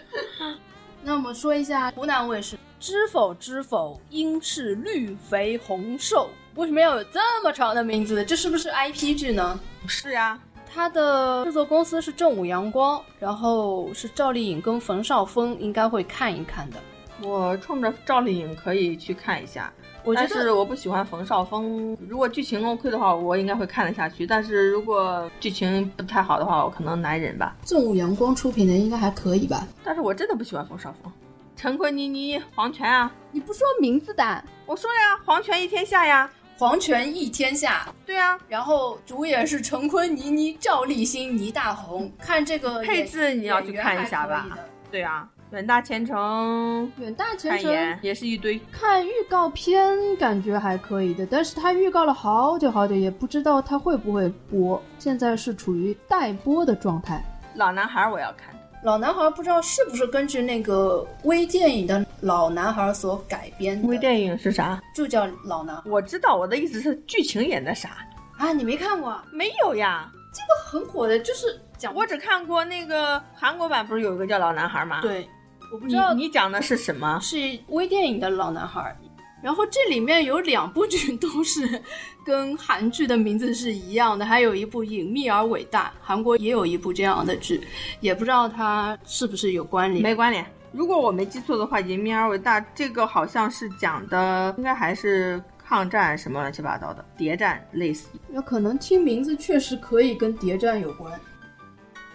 [1.05, 6.31] 那我们说一下湖南卫视，知否知否，应是绿肥红瘦。
[6.55, 8.25] 为什么要有这么长的名字？
[8.25, 9.61] 这是不是 IP 剧呢？
[9.87, 10.41] 是呀。
[10.77, 16.77] 它的制作公司是正午阳光，然后是赵丽颖跟冯绍峰，应该会看一看的。
[17.23, 19.73] 我冲着赵丽颖可以去看一下，
[20.05, 21.97] 我但是我不喜欢冯绍峰。
[22.07, 24.27] 如果剧情 OK 的话，我应该会看得下去。
[24.27, 27.57] 但是如果剧情不太好的话，我可能难忍吧。
[27.65, 29.67] 正午阳光出品的应该还可以吧？
[29.83, 31.11] 但是我真的不喜欢冯绍峰。
[31.57, 34.45] 陈坤、倪妮、黄泉啊，你不说名字的？
[34.67, 36.31] 我说呀，黄泉一天下呀。
[36.59, 42.11] 皇权一天下，对啊，然后主演是陈坤、倪妮、赵立新、倪大红。
[42.19, 44.49] 看这个配置，你要去看一下吧。
[44.91, 48.59] 对啊，远大前程，远大前程也是一堆。
[48.73, 54.83] 看预告片感觉还可以的，但是他预告了好久好久，也不知道他会不会播。
[54.99, 57.23] 现在是处于待播的状态。
[57.55, 58.56] 老男孩我要看。
[58.87, 63.89] 老男孩不知道是不是根据那个微电影的老男孩所改编的？
[63.89, 64.81] 微电影是啥？
[64.95, 65.77] 就叫老男。
[65.85, 68.07] 我知道，我的意思是剧情演的啥
[68.39, 68.53] 啊？
[68.53, 69.21] 你没看过？
[69.33, 70.09] 没有呀。
[70.33, 75.01] 这个很火的，就是讲我只看过那个韩国版，不是有一个叫老男孩吗？
[75.01, 75.29] 对，
[75.73, 77.19] 我不知道你讲的是什么？
[77.21, 77.37] 是
[77.71, 78.97] 微电影的老男孩。
[79.43, 81.83] 然后这里面有两部剧都是
[82.27, 87.61] 跟韩剧的名字是一样的，还有一部《隐秘而伟大》，韩国也有一部这样的剧，
[88.01, 90.03] 也不知道它是不是有关联。
[90.03, 90.45] 没关联。
[90.73, 98.09] 如果我没记错的话，《隐秘而伟大》这个好像是讲的，应该还是抗战什么乱七八糟的谍战类似。
[98.29, 101.13] 那可能听名字确实可以跟谍战有关。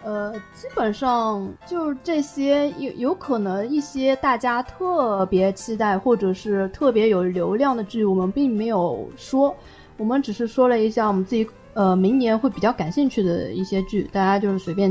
[0.03, 9.55] 呃，基本上就是这些，有有可能一些大家特别期待或者是特别有流量的剧，我们并没有说，
[10.01, 14.89] 我们只是说了一下我们自己呃明年会比较感兴趣的一些剧，大家就是随便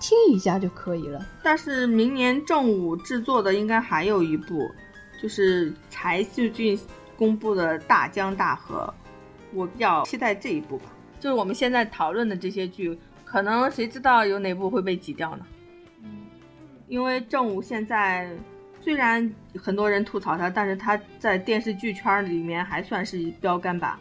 [0.00, 1.24] 听一下就可以了。
[1.44, 4.68] 但是明年正午制作的应该还有一部，
[5.22, 6.76] 就是才最近
[7.16, 8.92] 公布的《大江大河》，
[9.56, 10.86] 我比较期待这一部吧。
[11.20, 12.98] 就是我们现在讨论的这些剧。
[13.24, 15.46] 可能谁知道有哪部会被挤掉呢？
[16.88, 18.30] 因为正午现在
[18.78, 23.98] 虽然很多人吐槽他，但是他在电视剧圈里面还算是标杆吧。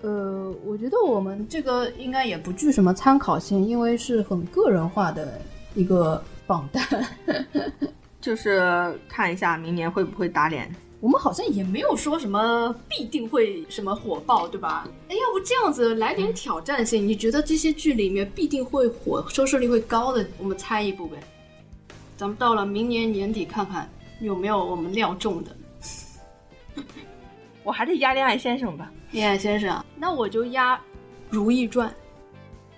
[0.00, 5.40] 呃，我觉得我们这个应该也不具什么参考性，因为是很个人化的
[5.74, 6.84] 一个榜单，
[8.20, 10.72] 就是看一下明年会不会打脸。
[11.00, 14.84] 我们好像也没有说什么必定会什么火爆，对吧？
[15.08, 17.06] 哎，要不这样子来点挑战性？
[17.06, 21.16] 你觉得这些剧里面必定会火、收视率会高的，我们猜一部呗。
[22.16, 23.88] 咱们到了明年年底看看
[24.20, 25.56] 有没有我们料中的。
[27.62, 28.92] 我还是压恋爱先生吧。
[29.10, 30.76] 恋爱先生，那我就压
[31.30, 31.88] 《如懿传》。《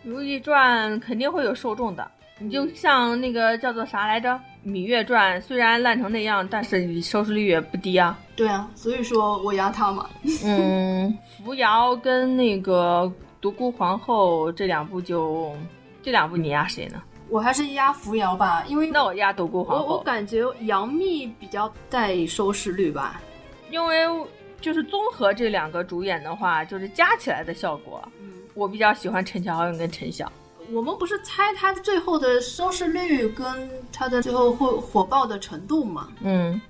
[0.05, 2.09] 如懿传》肯定会有受众的。
[2.39, 4.31] 你就像那个叫做啥来着？
[4.69, 8.17] 《芈月传》虽然烂成那样，但是收视率也不低啊。
[8.37, 10.09] 对啊，所以说我压他嘛。
[10.45, 15.53] 嗯，扶摇跟那个独孤皇后这两部就，
[16.01, 17.03] 这两部你压谁呢？
[17.29, 19.85] 我还是压扶摇吧，因为那我压独孤皇后。
[19.85, 23.21] 我我感觉杨幂比较带收视率吧，
[23.71, 24.07] 因为
[24.61, 28.03] 就是综合这两个主演的话，就是加起来的效果。
[28.21, 30.31] 嗯，我比较喜欢陈乔恩跟陈晓。
[30.73, 33.45] 我们不是猜他最后的收视率跟
[33.93, 36.09] 他的最后会火爆的程度嘛？
[36.23, 36.61] 嗯，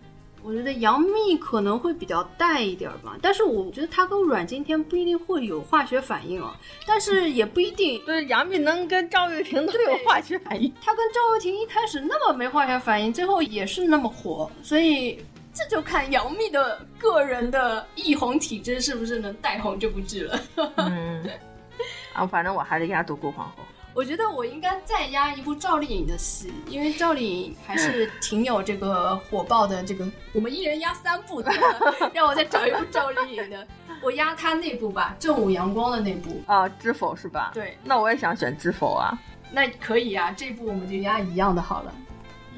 [0.43, 8.03] 我觉得杨幂可能会比较淡一点吧，但是我觉得她跟阮经天不一定会有化学反应啊，但是也不一定。
[8.07, 15.19] 对，杨幂能跟赵又廷都有化学反应，她跟赵又廷一开始那么没化学反应，最后也是那么火，所以
[15.53, 20.41] 这就看杨幂的个人的易红体质是不是能带红这部剧了。
[20.77, 21.29] 嗯，
[22.15, 23.57] 啊，反正我还是压独孤皇后。
[23.93, 29.83] 我觉得我应该再压一部赵丽颖的戏，因为赵丽颖还是挺有这个火爆的。
[29.83, 31.43] 这个我们一人压三部，
[32.15, 33.67] 让我再找一部赵丽颖的，
[34.01, 37.51] 我压她那部吧，《正午阳光》的那部啊，《知否》是吧？
[37.53, 39.19] 对，那我也想选《知否》啊。
[39.51, 41.93] 那可以啊，这部我们就压一样的好了。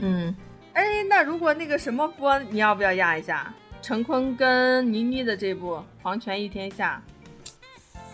[0.00, 0.36] 嗯，
[0.74, 3.52] 哎，那如果那个什么播，你要不要压一下？
[3.80, 7.02] 陈坤跟倪妮的这部《黄泉一天下》，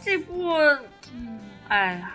[0.02, 0.55] 这部，
[1.68, 2.14] 哎呀。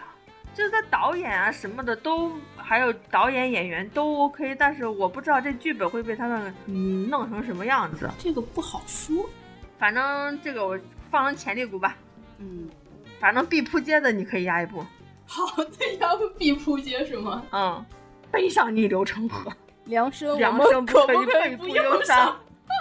[0.56, 9.28] 就是他导演啊什么的都，还有导演演员都 OK，但是我不知道这剧本会被他们嗯弄成什么样子，这个不好说。
[9.80, 10.80] 反正这个我
[11.10, 11.98] 放成潜力股吧。
[12.38, 12.70] 嗯，
[13.20, 14.86] 反正必扑街的你可以压一部。
[15.26, 17.44] 好的，压部必扑街是吗？
[17.52, 17.84] 嗯，
[18.32, 19.52] 悲上逆流成河，
[19.85, 22.39] 凉生凉生可不可以不忧伤？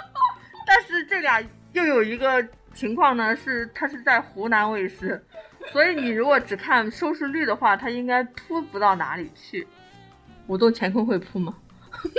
[0.65, 1.43] 但是这俩
[1.73, 5.23] 又有一个情况呢，是它是在湖南卫视。
[5.71, 9.67] 所以你如果只看收视率的话，它应该扑不到哪里去。
[10.47, 11.55] 舞动乾坤会扑吗？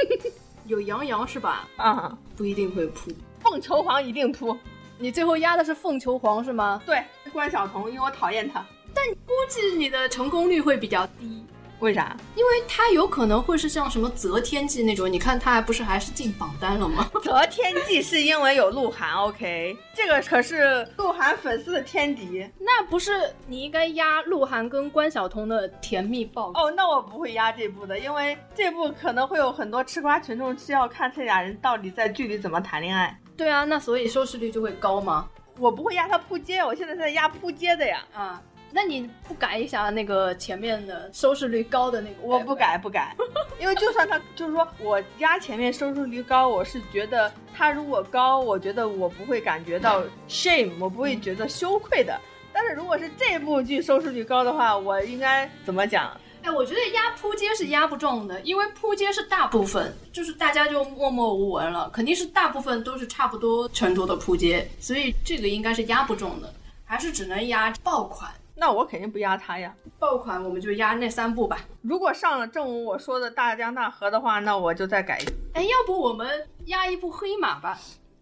[0.67, 1.69] 有杨洋是吧？
[1.77, 3.11] 啊，不一定会扑。
[3.41, 4.57] 凤求凰一定扑。
[4.99, 6.81] 你最后压的是凤求凰是吗？
[6.87, 8.65] 对，关晓彤，因为我讨厌她。
[8.95, 11.45] 但估计你的成功率会比较低。
[11.81, 12.17] 为啥？
[12.35, 17.11] 因为他有可能会是像什么择天记那种，你看他还不是还是进榜单了吗？
[17.23, 22.49] 择天记是因为有鹿晗，OK，这个可是鹿晗粉丝的天敌。
[22.59, 23.13] 那不是
[23.47, 26.71] 你应该压鹿晗跟关晓彤的甜蜜报哦？
[26.71, 33.19] 那我不会压这部的，因为这部可能会有很多吃瓜群众需要看这俩人到底在剧里怎么谈恋爱。
[33.37, 35.29] 对啊，那所以收视率就会高吗？
[35.59, 38.05] 我不会压他扑街，我现在在压扑街的呀。
[38.15, 38.43] 啊。
[38.75, 42.17] 那你不改一下那个前面的收视率高的那个？
[42.23, 43.15] 我不改不改，
[43.61, 52.21] 因为就算他就是说我压前面收视率高，我是觉得他如果高，我觉得我不会感觉到 shame，我不会觉得羞愧的。
[52.53, 56.11] 但是如果是这部剧收视率高的话，我应该怎么讲？
[56.43, 66.53] 哎，我觉得压扑街是压不中的，因为扑街是大部分，就是大家就默默无闻了，肯定是大部分都是差不多程度的扑街，所以这个应该是压不中的，
[66.85, 68.29] 还是只能压爆款。
[68.57, 71.59] 那我肯定不压他呀，爆款我们就压那三部吧。
[71.83, 75.25] 如果上了正午我说的大江大河的话，那我就再改一。
[75.55, 77.79] 哎，要不我们压一部黑马吧？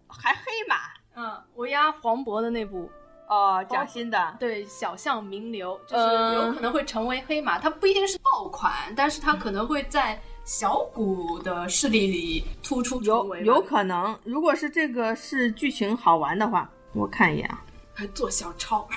[0.07, 0.75] 还黑马？
[1.15, 2.89] 嗯，我压黄渤的那部。
[3.29, 6.03] 哦，贾欣的对小巷名流，就是
[6.35, 18.87] 有可能会成为黑马，它不一定是爆款，但是它可能会在小股的势力里突出有有可能，如果是这个是剧情好玩的话，我看一眼啊，还做小抄，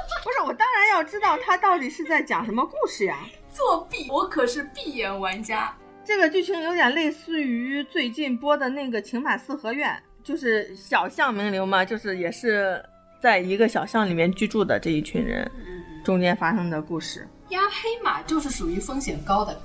[0.24, 3.18] 不是我当然要知道他到底是在讲什么故事呀？
[3.52, 5.76] 作弊，我可是闭眼玩家。
[6.04, 12.84] 这个剧情有点类似于最近播的那个《情满四合院》，就是小巷名流嘛，就是也是。
[13.20, 15.50] 在一个小巷里面居住的这一群人，
[16.04, 17.28] 中间发生的故事。
[17.48, 19.60] 压黑马就是属于风险高的。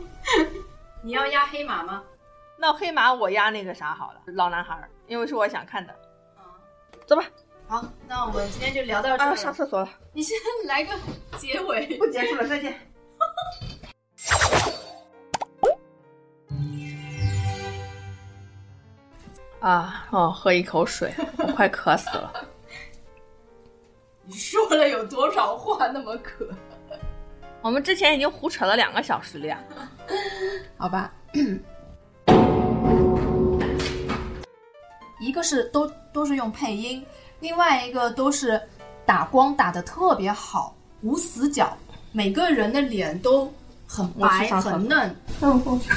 [1.00, 2.04] 你要压黑马吗？
[2.58, 5.94] 那黑马我压那个啥好了，老男孩，因为是我想看的。
[6.36, 6.44] 嗯
[7.06, 7.24] 走吧。
[7.68, 9.36] 好，那我们今天就聊到这儿。
[9.36, 9.90] 上厕所了。
[10.14, 10.34] 你先
[10.64, 10.90] 来个
[11.36, 11.98] 结尾。
[11.98, 12.74] 不结束了，再见。
[19.60, 22.32] 啊哦，喝一口水，我快渴死了。
[24.24, 26.48] 你说了有多少话那么渴？
[27.60, 29.62] 我们之前已经胡扯了两个小时了呀。
[30.78, 31.12] 好吧，
[35.20, 37.04] 一个是都都是用配音，
[37.40, 38.60] 另外一个都是
[39.06, 41.76] 打光打的特别好，无死角，
[42.12, 43.52] 每个人的脸都
[43.86, 45.14] 很白很嫩。
[45.40, 45.90] 让我过去，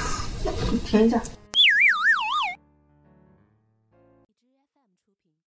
[0.71, 1.21] 你 停一下。